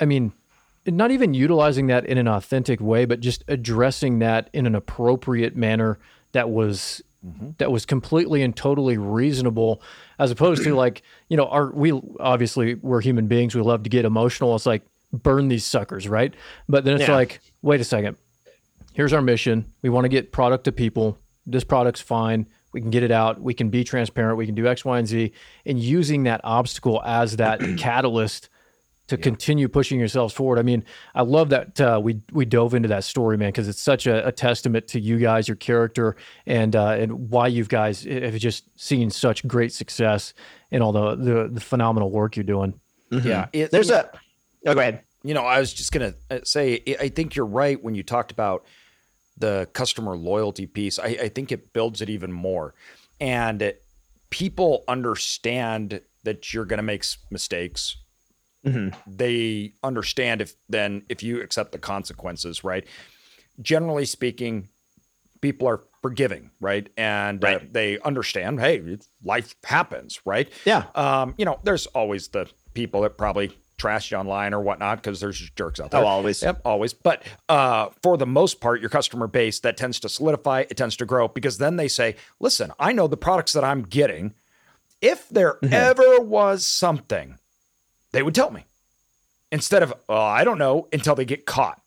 [0.00, 0.32] I mean,
[0.86, 5.56] not even utilizing that in an authentic way, but just addressing that in an appropriate
[5.56, 5.98] manner
[6.32, 7.50] that was mm-hmm.
[7.58, 9.82] that was completely and totally reasonable
[10.18, 13.90] as opposed to like you know our we obviously we're human beings we love to
[13.90, 14.54] get emotional.
[14.54, 16.34] It's like burn these suckers right?
[16.68, 17.14] But then it's yeah.
[17.14, 18.16] like wait a second.
[18.94, 19.72] Here's our mission.
[19.82, 21.18] We want to get product to people.
[21.46, 22.46] This product's fine.
[22.72, 23.40] We can get it out.
[23.40, 24.36] We can be transparent.
[24.36, 25.32] We can do x y and z.
[25.64, 28.48] And using that obstacle as that catalyst
[29.08, 29.22] to yeah.
[29.22, 30.58] continue pushing yourselves forward.
[30.58, 30.84] I mean,
[31.14, 34.26] I love that uh, we we dove into that story, man, because it's such a,
[34.26, 38.64] a, testament to you guys, your character, and uh, and why you guys have just
[38.78, 40.34] seen such great success
[40.70, 42.78] in all the the, the phenomenal work you're doing.
[43.10, 43.28] Mm-hmm.
[43.28, 44.10] Yeah, it, there's a.
[44.66, 45.02] Oh, go ahead.
[45.22, 48.32] You know, I was just gonna uh, say, I think you're right when you talked
[48.32, 48.64] about
[49.38, 50.98] the customer loyalty piece.
[50.98, 52.74] I, I think it builds it even more,
[53.20, 53.72] and
[54.30, 57.96] people understand that you're going to make mistakes
[58.66, 58.98] mm-hmm.
[59.06, 62.84] they understand if then if you accept the consequences, right?
[63.62, 64.68] Generally speaking,
[65.40, 66.88] people are forgiving, right?
[66.96, 67.56] And uh, right.
[67.56, 70.50] Uh, they understand, hey, life happens, right?
[70.64, 70.84] Yeah.
[70.94, 75.20] Um, you know, there's always the people that probably trash you online or whatnot because
[75.20, 76.02] there's just jerks out there.
[76.02, 76.42] Oh, always.
[76.42, 76.92] Yep, always.
[76.92, 80.96] But uh, for the most part, your customer base that tends to solidify, it tends
[80.96, 84.34] to grow because then they say, listen, I know the products that I'm getting.
[85.02, 85.74] If there mm-hmm.
[85.74, 87.38] ever was something
[88.16, 88.64] they would tell me
[89.52, 91.82] instead of, oh, I don't know until they get caught.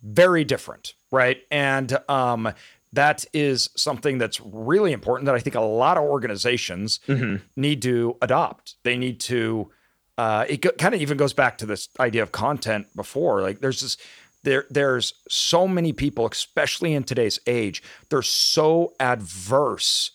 [0.00, 1.38] Very different, right?
[1.50, 2.52] And um,
[2.92, 7.44] that is something that's really important that I think a lot of organizations mm-hmm.
[7.56, 8.76] need to adopt.
[8.84, 9.72] They need to.
[10.16, 13.42] Uh, it kind of even goes back to this idea of content before.
[13.42, 13.96] Like, there's this
[14.44, 20.12] there there's so many people, especially in today's age, they're so adverse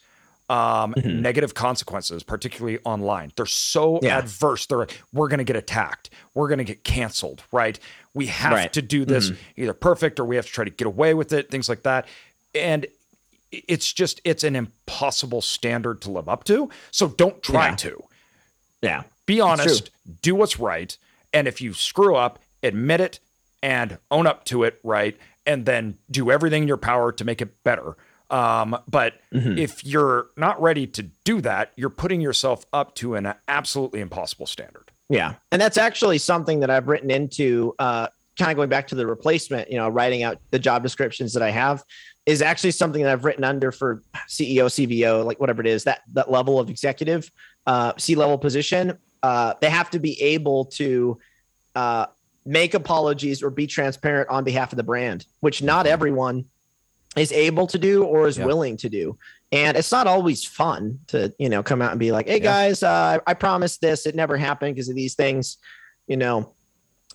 [0.52, 1.22] um, mm-hmm.
[1.22, 3.32] negative consequences, particularly online.
[3.38, 4.18] They're so yeah.
[4.18, 4.66] adverse.
[4.66, 6.10] They're like, we're going to get attacked.
[6.34, 7.80] We're going to get canceled, right?
[8.14, 8.74] We have right.
[8.74, 9.62] to do this mm-hmm.
[9.62, 12.06] either perfect or we have to try to get away with it, things like that.
[12.54, 12.86] And
[13.50, 16.70] it's just, it's an impossible standard to live up to.
[16.92, 17.76] So don't try yeah.
[17.76, 18.04] to.
[18.82, 19.04] Yeah.
[19.26, 19.90] Be honest,
[20.22, 20.98] do what's right.
[21.34, 23.22] And if you screw up, admit it
[23.64, 25.18] and own up to it, right?
[25.46, 27.96] And then do everything in your power to make it better
[28.32, 29.58] um, but mm-hmm.
[29.58, 34.46] if you're not ready to do that, you're putting yourself up to an absolutely impossible
[34.46, 34.90] standard.
[35.10, 35.36] Yeah.
[35.52, 38.08] And that's actually something that I've written into, uh,
[38.40, 41.44] kind of going back to the replacement, you know, writing out the job descriptions that
[41.44, 41.84] I have
[42.26, 46.02] is actually something that I've written under for CEO, CVO, like whatever it is, that,
[46.14, 47.30] that level of executive,
[47.68, 48.98] uh, C level position.
[49.22, 51.20] Uh, they have to be able to,
[51.76, 52.06] uh,
[52.46, 56.46] make apologies or be transparent on behalf of the brand, which not everyone
[57.18, 58.46] is able to do or is yeah.
[58.46, 59.18] willing to do.
[59.52, 62.44] And it's not always fun to, you know, come out and be like, hey yeah.
[62.44, 64.06] guys, uh, I promised this.
[64.06, 65.58] It never happened because of these things,
[66.08, 66.54] you know.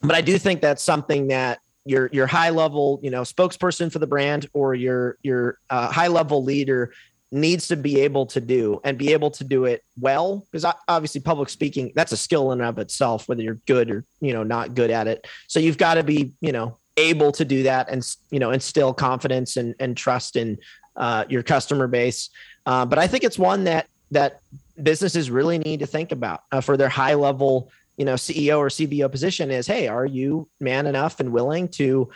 [0.03, 3.99] But I do think that's something that your your high level, you know, spokesperson for
[3.99, 6.93] the brand or your your uh, high level leader
[7.33, 11.21] needs to be able to do and be able to do it well because obviously
[11.21, 14.45] public speaking that's a skill in and of itself whether you're good or you know
[14.45, 17.89] not good at it so you've got to be you know able to do that
[17.91, 20.59] and you know instill confidence and, and trust in
[20.97, 22.31] uh, your customer base.
[22.65, 24.41] Uh, but I think it's one that that
[24.83, 28.69] businesses really need to think about uh, for their high level, you know, CEO or
[28.69, 29.51] CVO position.
[29.51, 32.09] Is hey, are you man enough and willing to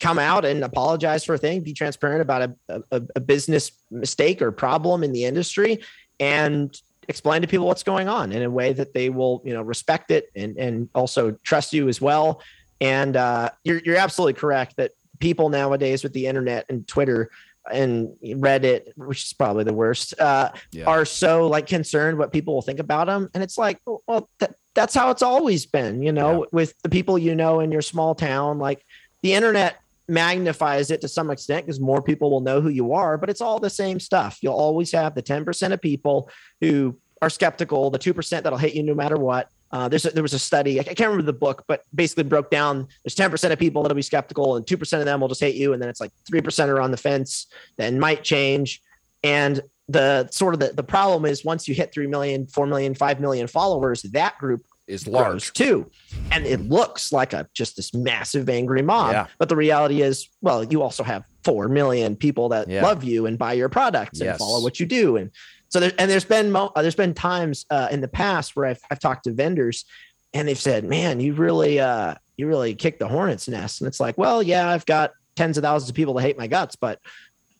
[0.00, 4.42] come out and apologize for a thing, be transparent about a, a, a business mistake
[4.42, 5.80] or problem in the industry,
[6.18, 9.62] and explain to people what's going on in a way that they will, you know,
[9.62, 12.40] respect it and and also trust you as well.
[12.80, 17.30] And uh, you're you're absolutely correct that people nowadays with the internet and Twitter
[17.72, 20.84] and Reddit, which is probably the worst, uh, yeah.
[20.84, 23.30] are so like concerned what people will think about them.
[23.32, 26.48] And it's like, well, that, that's how it's always been, you know, yeah.
[26.52, 28.58] with the people you know in your small town.
[28.58, 28.84] Like
[29.22, 29.76] the internet
[30.08, 33.40] magnifies it to some extent because more people will know who you are, but it's
[33.40, 34.38] all the same stuff.
[34.42, 36.28] You'll always have the 10% of people
[36.60, 39.48] who are skeptical, the 2% that'll hate you no matter what.
[39.70, 42.50] Uh, there's a, there was a study, I can't remember the book, but basically broke
[42.50, 45.56] down there's 10% of people that'll be skeptical and 2% of them will just hate
[45.56, 45.72] you.
[45.72, 47.46] And then it's like 3% are on the fence,
[47.76, 48.80] then might change.
[49.24, 52.94] And the sort of the, the problem is once you hit 3 million, 4 million,
[52.94, 55.90] 5 million followers, that group is large too.
[56.30, 59.12] And it looks like a just this massive angry mob.
[59.12, 59.26] Yeah.
[59.38, 62.82] But the reality is, well, you also have 4 million people that yeah.
[62.82, 64.38] love you and buy your products and yes.
[64.38, 65.16] follow what you do.
[65.16, 65.30] And
[65.74, 68.66] so there, and there's been mo- uh, there's been times uh, in the past where
[68.66, 69.84] I've, I've talked to vendors
[70.32, 73.98] and they've said, "Man, you really uh, you really kicked the hornet's nest." And it's
[73.98, 77.00] like, well, yeah, I've got tens of thousands of people that hate my guts, but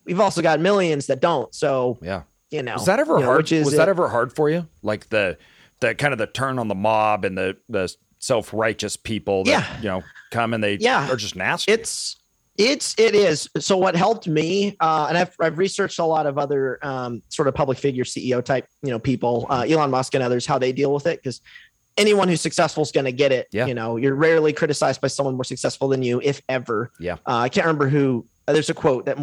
[0.05, 1.53] we've also got millions that don't.
[1.53, 3.51] So yeah, you know, was that ever know, hard?
[3.51, 3.75] Was it?
[3.75, 4.65] that ever hard for you?
[4.81, 5.37] Like the
[5.81, 9.51] the kind of the turn on the mob and the the self righteous people that
[9.51, 9.77] yeah.
[9.79, 11.11] you know come and they yeah.
[11.11, 11.69] are just nasty.
[11.73, 12.15] It's
[12.57, 13.49] it's it is.
[13.59, 17.47] So what helped me, uh, and I've I've researched a lot of other um, sort
[17.47, 20.71] of public figure CEO type you know people, uh, Elon Musk and others, how they
[20.71, 21.41] deal with it because
[21.97, 23.47] anyone who's successful is going to get it.
[23.51, 23.65] Yeah.
[23.65, 26.91] You know, you're rarely criticized by someone more successful than you, if ever.
[26.99, 27.13] Yeah.
[27.25, 28.25] Uh, I can't remember who.
[28.47, 29.17] Uh, there's a quote that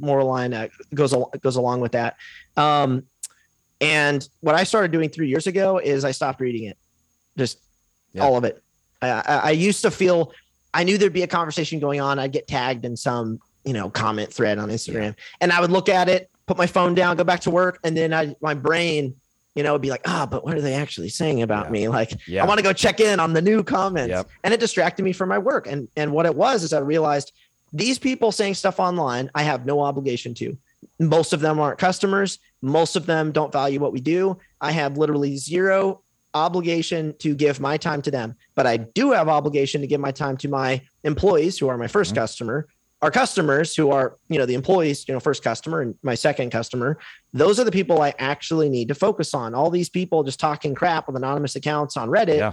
[0.00, 2.16] more line uh, goes al- goes along with that.
[2.56, 3.04] Um,
[3.80, 6.78] and what I started doing three years ago is I stopped reading it,
[7.36, 7.58] just
[8.12, 8.22] yeah.
[8.22, 8.62] all of it.
[9.02, 10.32] I, I, I used to feel
[10.74, 12.18] I knew there'd be a conversation going on.
[12.18, 15.88] I'd get tagged in some, you know, comment thread on Instagram, and I would look
[15.88, 19.14] at it, put my phone down, go back to work, and then I my brain,
[19.54, 21.72] you know, would be like, ah, oh, but what are they actually saying about yeah.
[21.72, 21.88] me?
[21.88, 22.42] Like, yeah.
[22.42, 24.28] I want to go check in on the new comments, yep.
[24.44, 25.66] and it distracted me from my work.
[25.66, 27.32] And and what it was is I realized
[27.72, 30.56] these people saying stuff online, I have no obligation to.
[30.98, 32.38] Most of them aren't customers.
[32.62, 34.38] Most of them don't value what we do.
[34.60, 36.02] I have literally zero
[36.34, 40.12] obligation to give my time to them, but I do have obligation to give my
[40.12, 42.14] time to my employees who are my 1st mm-hmm.
[42.16, 42.68] customer,
[43.00, 46.50] our customers who are, you know, the employees, you know, first customer and my second
[46.50, 46.98] customer.
[47.32, 49.54] Those are the people I actually need to focus on.
[49.54, 52.52] All these people just talking crap with anonymous accounts on Reddit, yeah.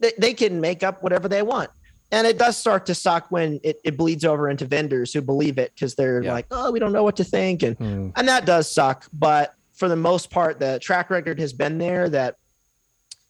[0.00, 1.70] they, they can make up whatever they want.
[2.12, 5.58] And it does start to suck when it, it bleeds over into vendors who believe
[5.58, 6.32] it because they're yeah.
[6.32, 7.64] like, oh, we don't know what to think.
[7.64, 8.12] And mm.
[8.14, 9.06] and that does suck.
[9.12, 12.36] But for the most part, the track record has been there that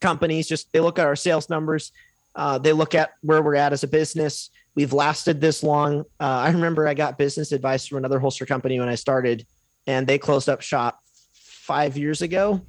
[0.00, 1.92] companies just they look at our sales numbers
[2.36, 4.50] uh, they look at where we're at as a business.
[4.74, 6.00] We've lasted this long.
[6.20, 9.46] Uh, i remember i got business advice from another holster company when i started
[9.86, 11.00] and they closed up shop
[11.32, 12.60] five years ago.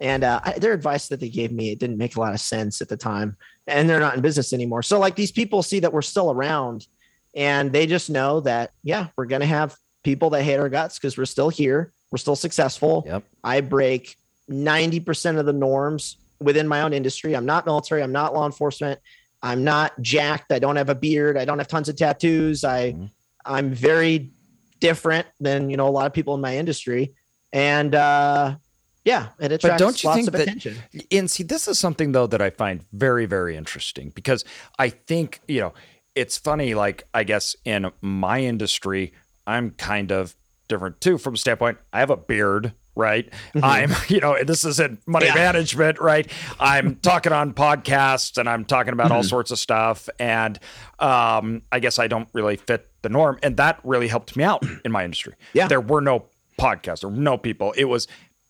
[0.00, 2.80] And uh, their advice that they gave me it didn't make a lot of sense
[2.80, 3.36] at the time.
[3.66, 4.82] And they're not in business anymore.
[4.82, 6.86] So like these people see that we're still around
[7.34, 10.98] and they just know that yeah we're going to have people that hate our guts
[10.98, 11.92] because we're still here.
[12.10, 13.04] We're still successful.
[13.06, 13.24] Yep.
[13.42, 14.16] i break
[14.50, 17.34] 90% of the norms within my own industry.
[17.34, 18.02] I'm not military.
[18.02, 19.00] I'm not law enforcement.
[19.42, 20.52] I'm not jacked.
[20.52, 21.36] I don't have a beard.
[21.36, 22.64] I don't have tons of tattoos.
[22.64, 23.06] I mm-hmm.
[23.44, 24.32] I'm very
[24.80, 27.14] different than you know a lot of people in my industry,
[27.52, 28.56] and uh,
[29.04, 30.76] yeah, it attracts but don't you think that, attention.
[31.10, 34.44] And see, this is something though that I find very very interesting because
[34.78, 35.74] I think you know
[36.14, 36.74] it's funny.
[36.74, 39.12] Like I guess in my industry,
[39.46, 40.34] I'm kind of
[40.68, 41.78] different too from standpoint.
[41.92, 43.30] I have a beard right?
[43.54, 43.64] Mm-hmm.
[43.64, 45.34] I'm, you know, this isn't money yeah.
[45.34, 46.30] management, right?
[46.60, 49.16] I'm talking on podcasts and I'm talking about mm-hmm.
[49.16, 50.08] all sorts of stuff.
[50.18, 50.58] And
[50.98, 53.38] um, I guess I don't really fit the norm.
[53.42, 55.34] And that really helped me out in my industry.
[55.54, 55.66] Yeah.
[55.66, 56.26] There were no
[56.60, 57.72] podcasts or no people.
[57.72, 58.06] It was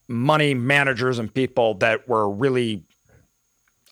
[0.09, 2.85] money managers and people that were really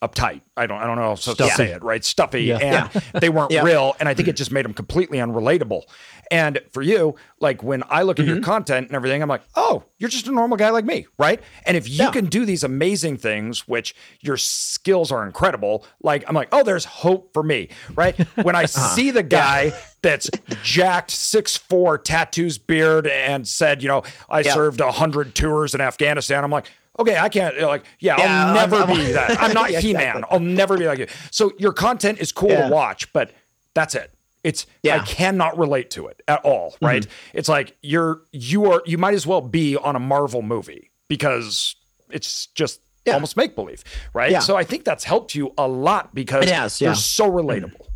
[0.03, 0.43] uptight.
[0.57, 2.05] I don't I don't know how to say it, right?
[2.05, 2.45] Stuffy.
[2.45, 2.59] Yeah.
[2.59, 3.01] And yeah.
[3.21, 3.63] they weren't yeah.
[3.63, 3.97] real.
[3.99, 5.83] And I think it just made them completely unrelatable.
[6.31, 8.35] And for you, like when I look at mm-hmm.
[8.35, 11.41] your content and everything, I'm like, oh, you're just a normal guy like me, right?
[11.65, 16.35] And if you can do these amazing things, which your skills are incredible, like I'm
[16.35, 18.19] like, oh, there's hope for me, right?
[18.43, 18.95] When I uh-huh.
[18.95, 19.73] see the guy
[20.03, 20.29] that's
[20.63, 25.81] jacked, six four, tattoos, beard, and said, you know, I served a hundred tours in
[25.81, 29.41] Afghanistan, I'm like, okay, I can't like, yeah, I'll never I'm, be that.
[29.41, 30.25] I'm not He Man.
[30.31, 31.07] I'll never be like you.
[31.31, 33.33] So your content is cool to watch, but
[33.75, 34.11] that's it
[34.43, 34.97] It's Yeah.
[34.97, 36.87] I cannot relate to it at all, mm-hmm.
[36.87, 37.07] right?
[37.35, 41.77] It's like you're you are you might as well be on a Marvel movie because
[42.11, 43.15] it's just Yeah.
[43.15, 43.85] almost make believe,
[44.15, 44.31] right?
[44.31, 44.41] Yeah.
[44.41, 46.89] So I think that's helped you a lot because It has, yeah.
[46.89, 47.39] you're so mm-hmm.
[47.39, 47.87] relatable.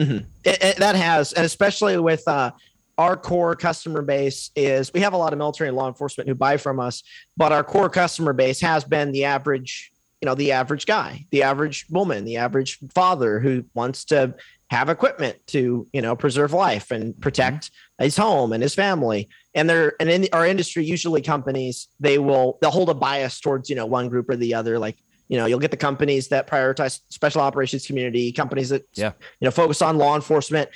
[0.00, 0.24] Mm-hmm.
[0.44, 2.50] It, it- that has, and especially with uh,
[2.98, 6.34] our core customer base, is we have a lot of military and law enforcement who
[6.34, 7.02] buy from us,
[7.36, 11.42] but our core customer base has been the average, you know, the average guy, the
[11.42, 14.34] average woman, the average father who wants to
[14.70, 18.04] have equipment to, you know, preserve life and protect mm-hmm.
[18.04, 19.28] his home and his family.
[19.54, 23.68] And they're and in our industry, usually companies they will they'll hold a bias towards
[23.70, 24.96] you know one group or the other, like
[25.28, 29.12] you know you'll get the companies that prioritize special operations community companies that Yeah.
[29.40, 30.70] you know focus on law enforcement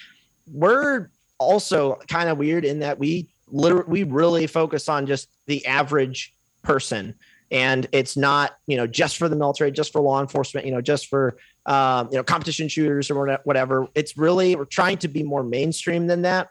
[0.50, 5.64] we're also kind of weird in that we literally we really focus on just the
[5.66, 6.32] average
[6.62, 7.14] person.
[7.50, 10.82] And it's not you know just for the military just for law enforcement you know
[10.82, 11.36] just for
[11.66, 13.86] um, you know competition shooters or whatever.
[13.94, 16.48] It's really we're trying to be more mainstream than that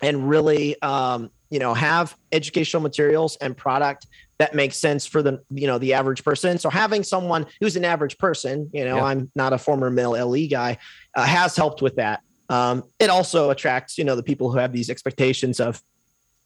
[0.00, 4.06] and really um, you know have educational materials and product
[4.38, 6.58] that makes sense for the you know the average person.
[6.58, 9.04] So having someone who's an average person you know Yeah.
[9.04, 10.78] i'm not a former male le guy
[11.14, 14.72] uh, has helped with that um, it also attracts you know the people who have
[14.72, 15.82] these expectations of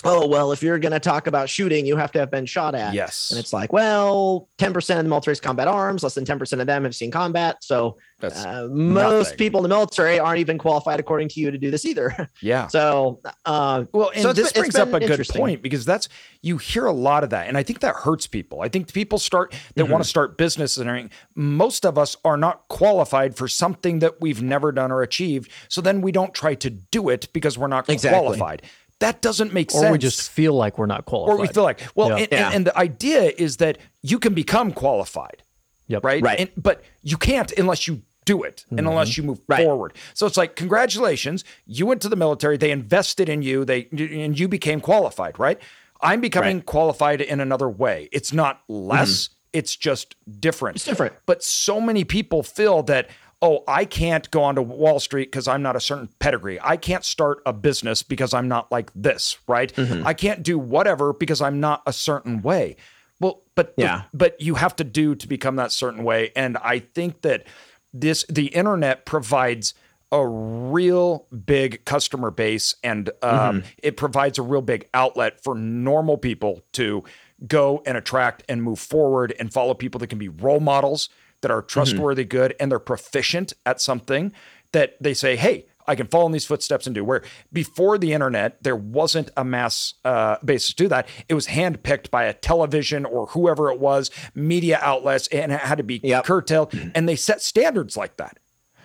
[0.07, 2.74] oh well if you're going to talk about shooting you have to have been shot
[2.74, 3.30] at Yes.
[3.30, 6.84] and it's like well 10% of the military's combat arms less than 10% of them
[6.84, 11.40] have seen combat so uh, most people in the military aren't even qualified according to
[11.40, 12.66] you to do this either yeah.
[12.68, 16.09] so uh, Well, and So this been- brings up a good point because that's
[16.42, 18.61] you hear a lot of that, and I think that hurts people.
[18.62, 19.92] I think people start that Mm-hmm.
[19.92, 21.11] want to start business and everything.
[21.34, 25.80] Most of us are not qualified for something that we've never done or achieved, so
[25.80, 28.20] then we don't try to do it because we're not Exactly.
[28.20, 28.62] qualified.
[29.01, 29.84] That doesn't make Or sense.
[29.84, 31.34] Or we just feel like we're not qualified.
[31.34, 32.16] or we feel like well, Yeah.
[32.16, 32.47] and, Yeah.
[32.47, 35.42] and, and the idea is that you can become qualified
[35.88, 36.05] Yep.
[36.05, 36.22] right?
[36.22, 36.40] Right.
[36.40, 38.88] And, but you can't unless you do it and mm-hmm.
[38.88, 39.64] unless you move Right.
[39.64, 39.94] forward.
[40.14, 44.38] So it's like, congratulations, you went to the military, they invested in you, they and
[44.38, 45.61] you became qualified, right?
[46.01, 48.09] I'm becoming qualified in another way.
[48.12, 48.88] It's not mm-hmm.
[48.88, 50.76] less, it's just different.
[50.76, 51.14] It's different.
[51.24, 53.09] But so many people feel that,
[53.43, 56.59] oh, I can't go onto Wall Street because I'm not a certain pedigree.
[56.62, 59.72] I can't start a business because I'm not like this, right?
[59.78, 62.76] I can't do whatever because I'm not a certain way.
[63.20, 64.03] Well, but the- Yeah.
[64.14, 66.32] but you have to do to become that certain way.
[66.34, 67.45] And I think that
[67.93, 69.74] this the internet provides
[70.12, 76.16] a real big customer base and um, it provides a real big outlet for normal
[76.16, 77.03] people to
[77.47, 81.09] go and attract and move forward and follow people that can be role models
[81.47, 84.32] that are trustworthy good and they're proficient at something
[84.72, 87.22] that they say hey i can follow in these footsteps and do where
[87.53, 92.11] before the internet there wasn't a mass uh, basis to do that it was handpicked
[92.11, 96.24] by a television or whoever it was media outlets and it had to be Yep.
[96.24, 98.38] curtailed and they set standards like that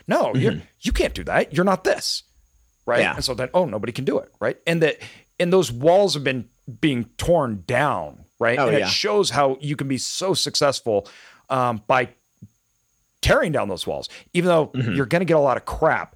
[0.07, 1.53] no, you you can't do that.
[1.53, 2.23] You're not this,
[2.85, 2.99] right?
[2.99, 3.15] Yeah.
[3.15, 4.57] And so then, oh, nobody can do it, right?
[4.67, 4.97] And that
[5.39, 6.49] and those walls have been
[6.79, 8.59] being torn down, right?
[8.59, 8.85] Oh, and yeah.
[8.85, 11.07] it shows how you can be so successful
[11.49, 12.09] um, by
[13.21, 16.15] tearing down those walls, even though you're going to get a lot of crap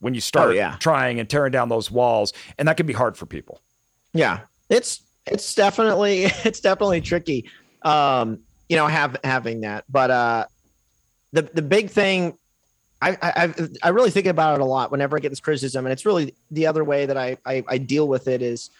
[0.00, 0.52] when you start Mm-hmm.
[0.52, 0.76] Oh, yeah.
[0.78, 3.60] trying and tearing down those walls, and that can be hard for people.
[4.12, 7.48] yeah it's it's definitely it's definitely tricky
[7.82, 10.44] um you know have having that but uh
[11.32, 12.36] the the big thing
[13.02, 15.92] I, I I really think about it a lot whenever I get this criticism, and
[15.92, 18.70] it's really the other way that I, I I deal with it is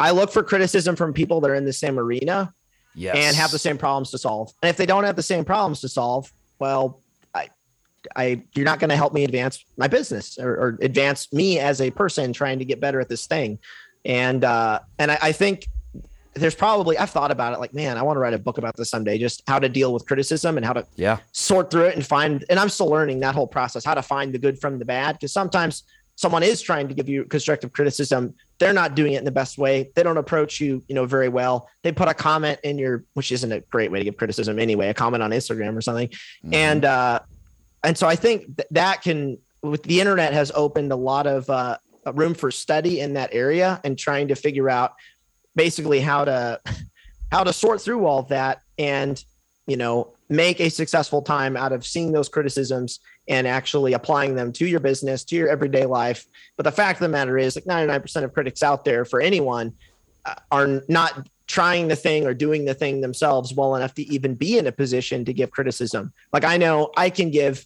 [0.00, 2.52] I look for criticism from people that are in the same arena
[2.96, 3.14] Yes.
[3.16, 4.52] and have the same problems to solve.
[4.62, 7.00] And if they don't have the same problems to solve, well,
[8.16, 11.80] I, you're not going to help me advance my business or, or advance me as
[11.80, 13.58] a person trying to get better at this thing.
[14.04, 15.66] And, uh, and I, I think
[16.34, 18.76] there's probably, I've thought about it like, man, I want to write a book about
[18.76, 21.18] this someday, just how to deal with criticism and how to Yeah.
[21.32, 24.32] sort through it and find, and I'm still learning that whole process, how to find
[24.32, 25.20] the good from the bad.
[25.20, 25.84] Cause sometimes
[26.16, 28.34] someone is trying to give you constructive criticism.
[28.58, 29.90] They're not doing it in the best way.
[29.94, 31.68] They don't approach you, you know, very well.
[31.82, 34.88] They put a comment in your, which isn't a great way to give criticism anyway,
[34.88, 36.10] a comment on Instagram or something.
[36.52, 37.20] And, uh,
[37.82, 41.48] and so I think th- that can, with the internet has opened a lot of,
[41.48, 41.78] uh,
[42.14, 44.94] room for study in that area and trying to figure out
[45.54, 46.60] basically how to,
[47.32, 49.24] how to sort through all that and,
[49.66, 54.52] you know, make a successful time out of seeing those criticisms and actually applying them
[54.52, 56.24] to your business, to your everyday life.
[56.56, 59.72] But the fact of the matter is, like 99% of critics out there for anyone
[60.24, 64.34] uh, are not trying the thing or doing the thing themselves well enough to even
[64.34, 66.12] be in a position to give criticism.
[66.32, 67.64] Like I know I can give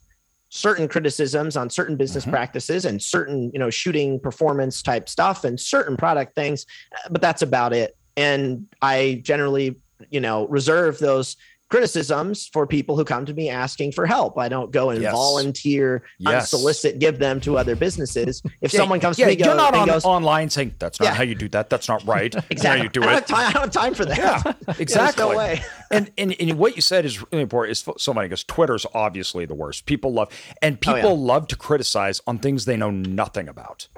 [0.56, 2.30] certain criticisms on certain business Mhm.
[2.30, 6.64] practices and certain, you know, shooting performance type stuff and certain product things,
[7.10, 7.94] but that's about it.
[8.16, 9.76] And I generally,
[10.10, 11.36] you know, reserve those
[11.68, 14.38] criticisms for people who come to me asking for help.
[14.38, 15.12] I don't go and Yes.
[15.12, 16.50] volunteer, Yes.
[16.52, 18.42] unsolicit, give them to other businesses.
[18.60, 20.74] If Yeah, someone comes yeah, to me you're go, not and on, goes, online saying
[20.78, 21.14] that's not Yeah.
[21.14, 21.68] how you do that.
[21.70, 22.34] That's not right.
[22.50, 23.26] Exactly, how you do I don't, it.
[23.26, 24.16] time, I don't have time for that.
[24.18, 25.24] Yeah, exactly.
[25.24, 25.62] no way.
[25.90, 27.72] and, and and what you said is really important.
[27.72, 29.86] Is so funny because Twitter's obviously the worst.
[29.86, 30.28] People love
[30.62, 31.32] and Oh, people yeah.
[31.32, 33.88] love to criticize on things they know nothing about.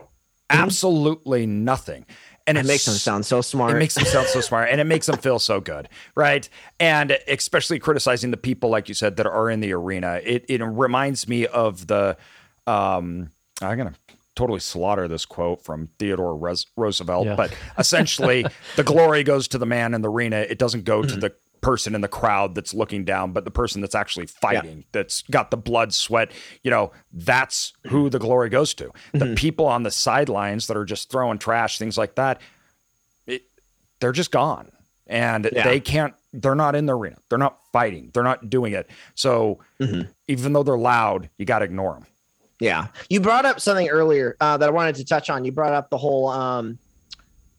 [0.50, 0.62] Mm-hmm.
[0.62, 2.06] Absolutely nothing.
[2.48, 3.76] And It makes them sound so smart.
[3.76, 6.48] It makes them sound so smart and it makes them feel so good, right?
[6.80, 10.20] And especially criticizing the people, like you said, that are in the arena.
[10.24, 12.16] It it reminds me of the
[12.66, 13.30] um
[13.60, 13.94] I'm gonna
[14.34, 16.36] totally slaughter this quote from Theodore
[16.76, 17.34] Roosevelt, Yeah.
[17.34, 18.46] but essentially
[18.76, 20.36] the glory goes to the man in the arena.
[20.38, 21.14] It doesn't go Mm-hmm.
[21.14, 24.84] to the person in the crowd that's looking down, but the person that's actually fighting,
[24.92, 26.30] that's got the blood, sweat,
[26.62, 28.90] you know, that's who the glory goes to.
[29.12, 29.34] The Mm-hmm.
[29.34, 32.40] people on the sidelines that are just throwing trash, things like that,
[33.26, 33.42] it,
[34.00, 34.70] they're just gone.
[35.06, 35.64] And Yeah.
[35.64, 37.16] they can't, they're not in the arena.
[37.28, 38.10] They're not fighting.
[38.12, 38.88] They're not doing it.
[39.14, 40.10] So Mm-hmm.
[40.28, 42.06] even though they're loud, you got to ignore them.
[42.60, 42.88] Yeah.
[43.08, 45.44] You brought up something earlier uh, that I wanted to touch on.
[45.44, 46.78] You brought up the whole, um,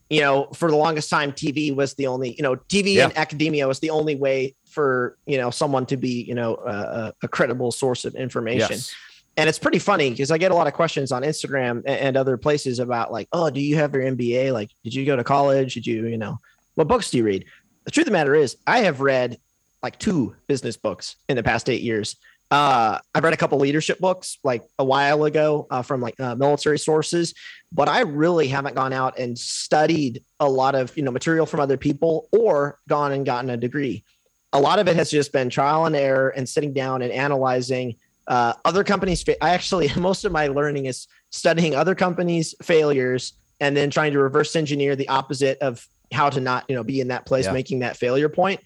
[0.10, 3.06] you know, for the longest time, TV was the only, you know, TV Yeah.
[3.06, 7.11] and academia was the only way for, you know, someone to be, you know, uh,
[7.22, 8.72] a credible source of information.
[8.72, 8.94] Yes.
[9.38, 12.18] And it's pretty funny because I get a lot of questions on Instagram a- and
[12.18, 14.52] other places about like, oh, do you have your MBA?
[14.52, 15.76] Like, did you go to college?
[15.76, 16.40] Did you, you know,
[16.76, 17.45] what books do you read?
[17.86, 19.38] The truth of the matter is, I have read
[19.81, 22.18] like two business books in the past eight years.
[22.52, 26.34] Uh, I've read a couple leadership books like a while ago uh, from like uh,
[26.36, 27.36] military sources,
[27.72, 31.60] but I really haven't gone out and studied a lot of you know material from
[31.60, 34.04] other people or gone and gotten a degree.
[34.52, 37.96] A lot of it has just been trial and error and sitting down and analyzing
[38.28, 39.22] uh, other companies.
[39.22, 44.14] Fa- I actually most of my learning is studying other companies' failures and then trying
[44.14, 47.46] to reverse engineer the opposite of how to not you know be in that place,
[47.46, 47.52] Yeah.
[47.52, 48.62] making that failure point.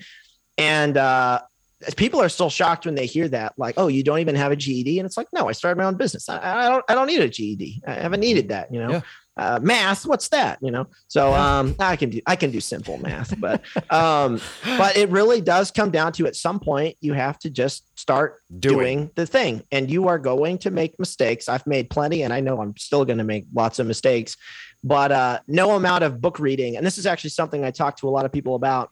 [0.58, 1.42] And uh,
[1.98, 4.56] people are still shocked when they hear that, like, "Oh, you don't even have a
[4.56, 6.30] GED," and it's like, "No, I started my own business.
[6.30, 7.82] I, I don't, I don't need a GED.
[7.88, 8.74] I haven't needed that.
[8.74, 9.02] You know, Yeah.
[9.38, 10.60] uh, math, what's that?
[10.62, 13.62] You know." So, um, I can do, I can do simple math, but,
[13.92, 14.40] um,
[14.78, 18.42] but it really does come down to at some point you have to just start
[18.60, 18.78] Doing.
[18.78, 21.48] doing the thing, and you are going to make mistakes.
[21.50, 24.36] I've made plenty, and I know I'm still going to make lots of mistakes,
[24.84, 28.08] but uh, no amount of book reading, and this is actually something I talk to
[28.08, 28.90] a lot of people about.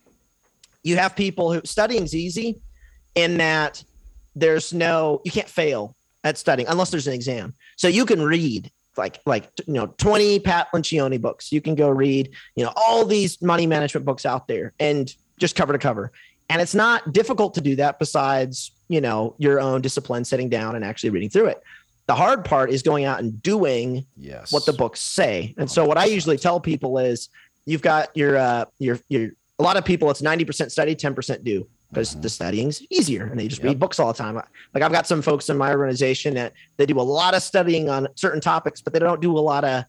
[0.84, 2.60] You have people who studying's easy
[3.16, 3.84] in that
[4.36, 7.54] there's no you can't fail at studying unless there's an exam.
[7.76, 11.52] So you can read like like you know 20 Pat Lencioni books.
[11.52, 15.56] You can go read, you know, all these money management books out there and just
[15.56, 16.12] cover to cover.
[16.50, 20.76] And it's not difficult to do that besides, you know, your own discipline sitting down
[20.76, 21.64] and actually reading through it.
[22.08, 24.52] The hard part is going out and doing Yes.
[24.52, 25.54] what the books say.
[25.58, 27.30] And so what I usually tell people is
[27.66, 29.30] you've got your uh your your
[29.60, 33.48] a lot of people it's 90% study, 10% do because the studying's easier and they
[33.48, 33.68] just Yep.
[33.70, 34.36] read books all the time.
[34.74, 37.90] Like I've got some folks in my organization that they do a lot of studying
[37.90, 39.84] on certain topics, but they don't do a lot of,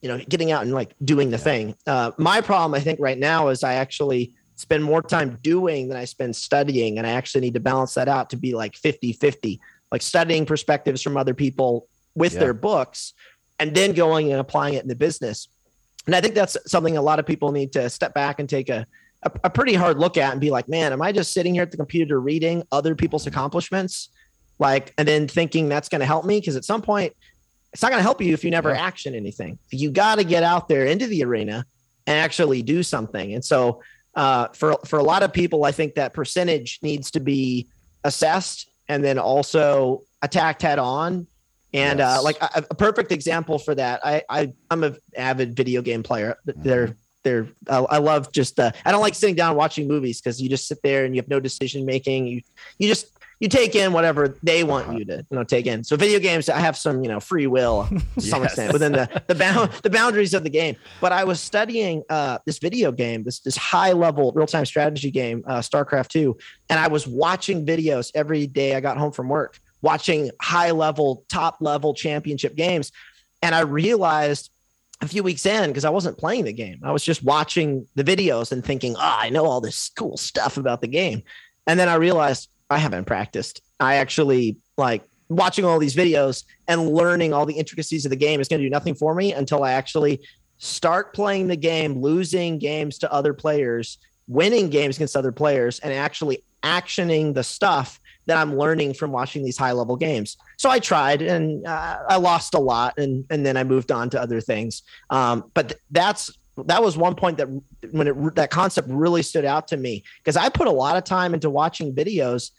[0.00, 1.74] you know, getting out and like doing the thing.
[1.86, 5.96] Uh, my problem, I think, right now is I actually spend more time doing than
[5.96, 6.98] I spend studying.
[6.98, 9.60] And I actually need to balance that out to be like 50 50,
[9.90, 12.40] like studying perspectives from other people with Yeah.
[12.40, 13.14] their books
[13.58, 15.48] and then going and applying it in the business.
[16.06, 18.68] And I think that's something a lot of people need to step back and take
[18.68, 18.86] a,
[19.22, 21.62] a, a pretty hard look at and be like, man, am I just sitting here
[21.62, 24.10] at the computer reading other people's accomplishments?
[24.58, 26.40] Like, and then thinking that's going to help me?
[26.40, 27.14] Because at some point,
[27.72, 28.80] it's not going to help you if you never Yeah.
[28.82, 29.58] action anything.
[29.70, 31.64] You got to get out there into the arena
[32.06, 33.34] and actually do something.
[33.34, 33.82] And so,
[34.14, 37.68] uh, for for a lot of people, I think that percentage needs to be
[38.04, 41.26] assessed and then also attacked head on.
[41.74, 45.82] And uh, like a, a perfect example for that, I, I I'm an avid video
[45.82, 46.36] game player.
[46.46, 50.40] They're they're I, I love just uh, I don't like sitting down watching movies because
[50.40, 52.26] you just sit there and you have no decision making.
[52.26, 52.42] You
[52.78, 55.84] you just you take in whatever they want you to you know take in.
[55.84, 57.84] So video games, I have some you know free will
[58.18, 58.52] to some Yes.
[58.52, 60.76] extent within the the bound the boundaries of the game.
[61.00, 65.10] But I was studying uh, this video game, this this high level real time strategy
[65.10, 66.36] game, uh, StarCraft two,
[66.68, 68.74] and I was watching videos every day.
[68.74, 72.90] I got home from work, watching high level, top level championship games,
[73.42, 74.50] and I realized
[75.00, 76.80] a few weeks in because I wasn't playing the game.
[76.82, 80.56] I was just watching the videos and thinking, "Ah, I know all this cool stuff
[80.56, 81.22] about the game."
[81.66, 83.62] And then I realized I haven't practiced.
[83.80, 88.40] I actually like watching all these videos and learning all the intricacies of the game
[88.40, 90.20] is going to do nothing for me until I actually
[90.58, 95.92] start playing the game, losing games to other players, winning games against other players, and
[95.92, 100.36] actually actioning the stuff that I'm learning from watching these high level games.
[100.56, 104.08] So I tried and uh, I lost a lot, and and then I moved on
[104.10, 104.82] to other things.
[105.10, 106.30] Um, but th- that's
[106.66, 107.48] that was one point that
[107.92, 111.04] when it that concept really stood out to me because I put a lot of
[111.04, 112.50] time into watching videos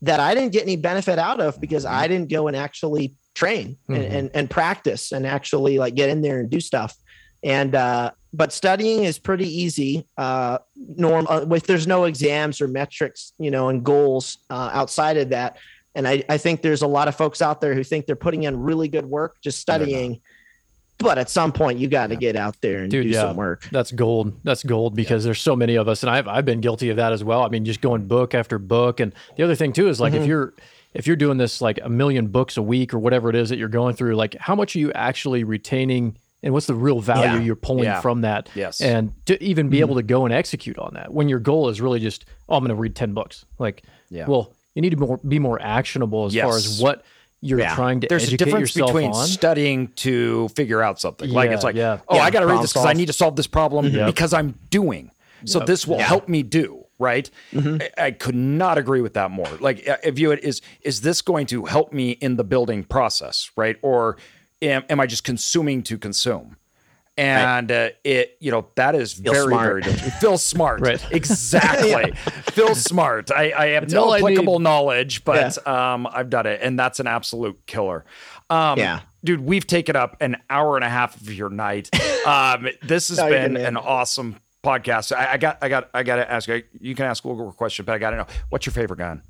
[0.00, 3.76] that I didn't get any benefit out of because I didn't go and actually train
[3.88, 4.12] and, Mhm.
[4.12, 6.94] and, and practice and actually like get in there and do stuff.
[7.44, 10.06] And uh, but studying is pretty easy.
[10.16, 15.16] Uh, norm uh, with there's no exams or metrics, you know, and goals uh, outside
[15.16, 15.56] of that.
[15.94, 18.44] And I, I think there's a lot of folks out there who think they're putting
[18.44, 20.20] in really good work just studying.
[20.98, 23.22] But at some point, you got to get out there and Dude, do yeah.
[23.22, 23.68] some work.
[23.72, 24.38] That's gold.
[24.44, 27.12] That's gold because there's so many of us, and I've I've been guilty of that
[27.12, 27.42] as well.
[27.42, 30.22] I mean, just going book after book, and the other thing too is like if
[30.22, 30.26] Mhm.
[30.28, 30.54] you're
[30.94, 33.58] if you're doing this like a million books a week or whatever it is that
[33.58, 37.38] you're going through, like how much are you actually retaining, and what's the real value
[37.38, 37.40] Yeah.
[37.40, 38.00] you're pulling Yeah.
[38.00, 38.48] from that?
[38.54, 38.80] Yes.
[38.80, 39.70] and to even Mm-hmm.
[39.70, 42.56] be able to go and execute on that when your goal is really just oh
[42.56, 44.26] i'm going to read 10 books like Yeah.
[44.26, 47.04] well you need to be more, be more actionable as far as what
[47.44, 47.74] you're Yeah.
[47.74, 51.28] trying to There's a difference yourself between on studying to figure out something.
[51.30, 51.98] like it's like, yeah.
[52.08, 54.06] oh, I got to read this because I need to solve this problem Yep.
[54.06, 55.10] because I'm doing.
[55.44, 57.28] So this will help me do right.
[57.52, 57.82] Mm-hmm.
[57.98, 59.48] I, I could not agree with that more.
[59.58, 63.76] Like, if you is is this going to help me in the building process, right?
[63.82, 64.16] Or
[64.62, 66.56] am, am I just consuming to consume?
[67.18, 69.66] And uh, it, you know, that is Feel very, smart.
[69.66, 70.14] very different.
[70.14, 71.06] Feel smart, Right.
[71.12, 72.12] Exactly.
[72.52, 73.30] Feel smart.
[73.30, 77.66] I, I have no applicable knowledge, but um, I've done it, and that's an absolute
[77.66, 78.06] killer.
[78.48, 79.00] Um, Yeah.
[79.22, 81.90] dude, we've taken up an hour and a half of your night.
[82.22, 85.10] Um, this has No, been an awesome podcast.
[85.12, 86.46] I, I got, I got, I got to ask.
[86.48, 88.98] you- You can ask Google a question, but I got to know what's your favorite
[88.98, 89.22] gun.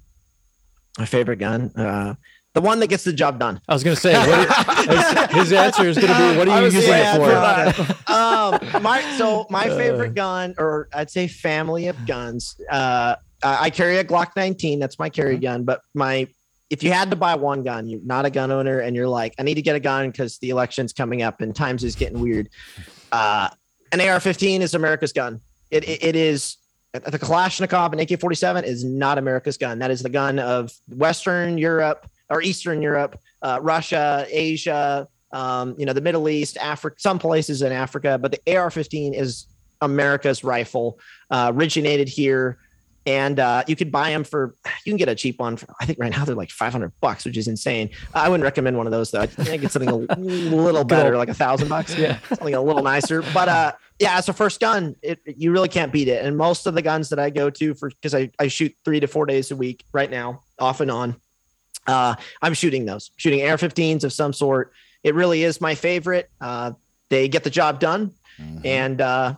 [0.98, 2.16] My favorite gun, uh,
[2.54, 3.60] the one that gets the job done.
[3.68, 6.58] i was going to say what his, his answer is going to be what are
[6.58, 11.10] you was using yeah, it for for um, my so my favorite gun, or I'd
[11.10, 12.60] say family of guns.
[12.70, 14.78] Uh, I I carry a Glock 19.
[14.78, 15.64] That's my carry gun.
[15.64, 16.28] But my
[16.70, 19.34] if you had to buy one gun, you're not a gun owner, and you're like,
[19.38, 22.20] I need to get a gun because the election's coming up and times is getting
[22.20, 22.48] weird.
[23.10, 23.48] Uh,
[23.92, 25.40] an AR-15 is America's gun.
[25.70, 26.56] It it, it is.
[26.92, 29.78] The Kalashnikov and AK-47 is not America's gun.
[29.78, 35.86] That is the gun of Western Europe or Eastern Europe, uh, Russia, Asia, um, you
[35.86, 38.18] know, the Middle East, Africa, some places in Africa.
[38.18, 39.46] But the AR-15 is
[39.80, 40.98] America's rifle,
[41.30, 42.58] uh, originated here,
[43.04, 44.54] and uh, you could buy them for.
[44.84, 45.56] You can get a cheap one.
[45.56, 47.90] For, I think right now they're like 500 bucks, which is insane.
[48.14, 49.20] I wouldn't recommend one of those though.
[49.20, 51.96] I think I get something a little better, like a thousand bucks.
[51.96, 52.18] Yeah.
[52.28, 53.22] something a little nicer.
[53.34, 56.24] But uh, yeah, as a first gun, it, you really can't beat it.
[56.24, 59.00] And most of the guns that I go to for because I, I shoot three
[59.00, 61.16] to four days a week right now, off and on.
[61.86, 64.72] Uh, I'm shooting those, shooting AR-15s of some sort.
[65.02, 66.30] It really is my favorite.
[66.40, 66.72] Uh,
[67.08, 68.12] they get the job done,
[68.64, 69.34] and uh,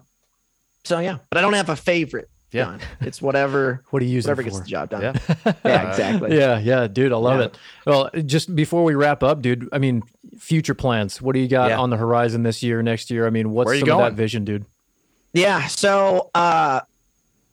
[0.85, 1.19] so yeah.
[1.31, 2.65] But I don't have a favorite Yeah.
[2.65, 2.81] gun.
[3.01, 5.03] It's whatever what are you using whatever it gets the job done.
[5.03, 5.53] Yeah.
[5.65, 6.37] Yeah, exactly.
[6.37, 7.47] yeah yeah dude i love Yeah.
[7.47, 10.03] it well just before we wrap up dude i mean
[10.39, 11.79] future plans what do you got Yeah.
[11.81, 14.05] on the horizon this year next year i mean what's Where are you some of
[14.05, 14.65] that vision dude
[15.33, 15.67] Yeah.
[15.67, 16.81] So, uh,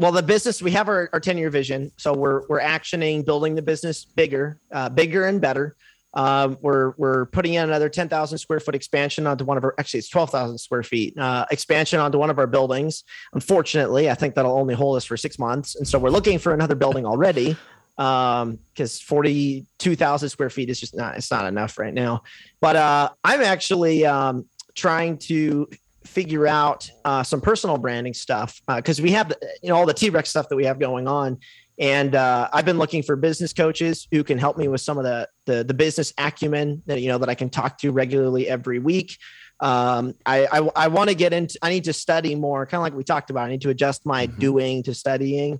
[0.01, 1.91] well, the business we have our, our 10 year vision.
[1.97, 5.75] So we're we're actioning building the business bigger, uh, bigger and better.
[6.15, 9.99] Um, we're we're putting in another 10,000 square foot expansion onto one of our actually
[9.99, 13.03] it's 12,000 square feet uh, expansion onto one of our buildings.
[13.33, 16.53] Unfortunately, I think that'll only hold us for six months, and so we're looking for
[16.53, 17.55] another building already
[17.97, 22.23] um because 42,000 square feet is just not it's not enough right now.
[22.59, 25.67] But uh, I'm actually um, trying to
[26.03, 30.29] figure out uh, some personal branding stuff because we have you know all the T-Rex
[30.29, 31.39] stuff that we have going on,
[31.79, 35.03] and uh, I've been looking for business coaches who can help me with some of
[35.03, 38.79] the the, the business acumen that you know that I can talk to regularly every
[38.79, 39.17] week.
[39.59, 41.57] Um, I I, I want to get into.
[41.61, 43.47] I need to study more, kind of like we talked about.
[43.47, 44.39] I need to adjust my Mhm.
[44.39, 45.59] doing to studying.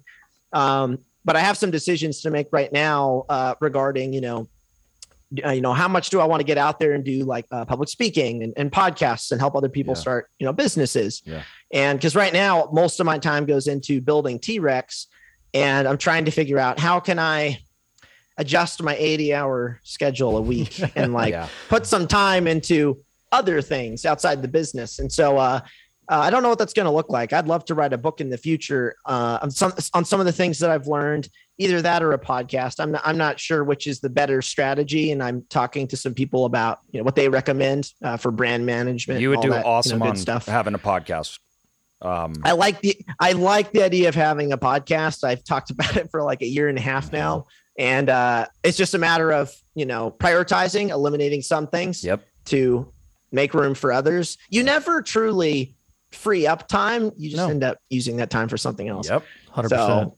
[0.54, 4.46] Um, but I have some decisions to make right now uh, regarding you know uh,
[5.32, 7.64] you know how much do i want to get out there and do like uh,
[7.66, 10.00] public speaking and, and podcasts and help other people Yeah.
[10.02, 11.44] start you know businesses Yeah.
[11.74, 15.08] and because right now most of my time goes into building t-rex
[15.54, 17.60] and i'm trying to figure out how can i
[18.38, 21.48] adjust my 80 hour schedule a week and like yeah.
[21.70, 22.98] put some time into
[23.32, 25.00] other things outside the business.
[25.00, 25.62] And so uh,
[26.10, 27.32] uh, I don't know what that's going to look like.
[27.34, 30.26] I'd love to write a book in the future uh, on some on some of
[30.26, 31.30] the things that I've learned,
[31.62, 32.80] either that or a podcast.
[32.80, 36.14] I'm not, I'm not sure which is the better strategy, and I'm talking to some
[36.14, 39.22] people about you know what they recommend uh, for brand management.
[39.22, 40.46] You would all do that, awesome you know, on stuff.
[40.46, 41.40] having a podcast.
[42.02, 45.24] Um, I like the I like the idea of having a podcast.
[45.24, 47.46] I've talked about it for like a year and a half now,
[47.78, 52.26] and uh, it's just a matter of you know prioritizing, eliminating some things yep.
[52.46, 52.92] to
[53.32, 54.38] make room for others.
[54.50, 55.76] You never truly
[56.12, 57.12] free up time.
[57.18, 57.50] You just No.
[57.50, 59.10] end up using that time for something else.
[59.10, 59.24] Yep.
[59.56, 60.18] 100% So,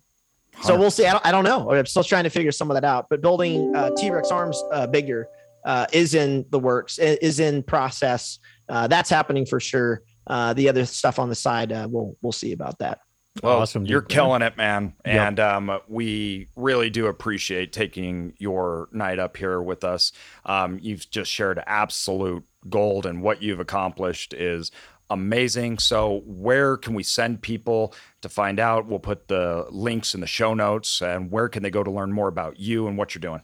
[0.61, 1.05] so we'll see.
[1.05, 1.71] I don't, I don't know.
[1.71, 3.07] I'm still trying to figure some of that out.
[3.09, 5.27] But building uh, T Rex arms uh, bigger
[5.65, 6.99] uh, is in the works.
[6.99, 8.39] Is in process.
[8.69, 10.03] Uh, that's happening for sure.
[10.27, 12.99] uh, the other stuff on the side, uh, we'll we'll see about that.
[13.41, 14.93] Well, awesome, you're killing it, man.
[15.05, 15.15] Yep.
[15.15, 20.11] And um, we really do appreciate taking your night up here with us.
[20.45, 24.71] Um, you've just shared absolute gold, and what you've accomplished is
[25.09, 25.79] amazing.
[25.79, 28.87] So, where can we send people to find out?
[28.87, 31.01] We'll put the links in the show notes.
[31.01, 33.41] And where can they go to learn more about you and what you're doing?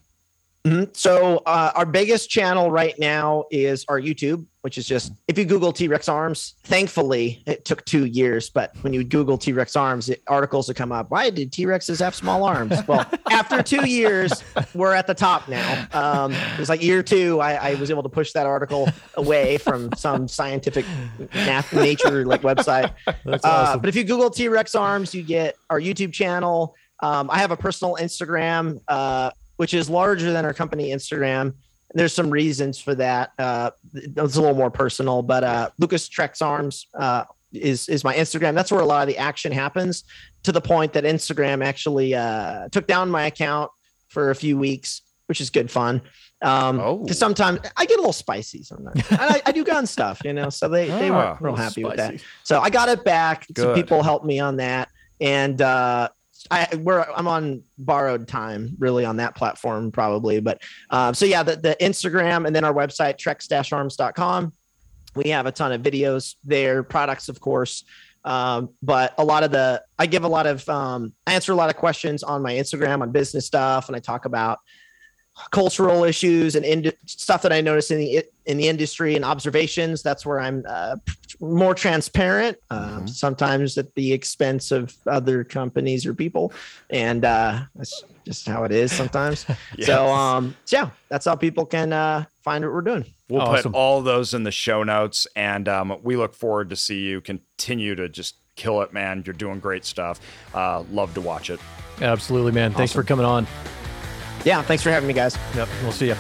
[0.66, 0.92] Mm-hmm.
[0.94, 5.46] So uh, our biggest channel right now is our YouTube, which is just if you
[5.46, 6.56] Google T Rex arms.
[6.64, 10.76] Thankfully, it took two years, but when you Google T Rex arms, it, articles will
[10.76, 11.12] come up.
[11.12, 12.76] Why did T Rexes have small arms?
[12.88, 15.88] Well, after two years, we're at the top now.
[15.94, 19.58] Um, it was like year two, I, I, was able to push that article away
[19.60, 20.86] from some scientific
[21.34, 22.94] math, nature like website.
[23.24, 23.78] That's uh.
[23.78, 26.76] But if you Google T Rex arms, you get our YouTube channel.
[27.02, 28.82] Um, I have a personal Instagram.
[28.88, 31.54] Uh, which is larger than our company Instagram.
[31.94, 33.32] There's some reasons for that.
[33.38, 38.16] Uh, it's a little more personal, but uh, Lucas Trex Arms uh, is is my
[38.16, 38.56] Instagram.
[38.56, 40.06] That's where a lot of the action happens.
[40.44, 43.70] To the point that Instagram actually uh, took down my account
[44.08, 46.04] for a few weeks, which is good fun.
[46.42, 47.06] Um, oh.
[47.08, 49.04] sometimes I get a little spicy sometimes.
[49.12, 51.84] I, I, do gun stuff, you know, so they, they weren't ah, real happy spicy.
[51.84, 52.24] with that.
[52.44, 53.46] So I got it back.
[53.48, 53.62] Good.
[53.62, 54.88] Some people helped me on that.
[55.20, 56.08] And uh,
[56.52, 61.44] I we're I'm on borrowed time really on that platform probably, but um, so yeah,
[61.44, 64.54] the, the Instagram and then our website trex-arms.com.
[65.16, 67.84] We have a ton of videos there, products of course,
[68.24, 71.56] um, but a lot of the I give a lot of um, I answer a
[71.56, 74.60] lot of questions on my Instagram on business stuff, and I talk about
[75.52, 80.02] cultural issues and ind- stuff that I notice in the in the industry and observations.
[80.02, 80.98] That's where I'm uh,
[81.40, 82.58] more transparent.
[82.70, 83.08] Um, mm-hmm.
[83.08, 86.54] Sometimes at the expense of other companies or people,
[86.90, 89.46] and uh, that's just how it is sometimes.
[89.78, 89.88] yes.
[89.88, 93.06] So, um, so yeah, that's how people can uh, find what we're doing.
[93.30, 93.72] We'll awesome.
[93.72, 97.22] put all those in the show notes, and um, we look forward to see you
[97.22, 99.24] continue to just kill it, man.
[99.26, 100.20] You're doing great stuff.
[100.54, 101.60] Uh, love to watch it.
[102.02, 102.72] Absolutely, man.
[102.72, 102.78] Awesome.
[102.78, 103.48] Thanks for coming on.
[104.46, 105.38] Yeah, thanks for having me, guys.
[105.56, 106.16] Yep, we'll see you.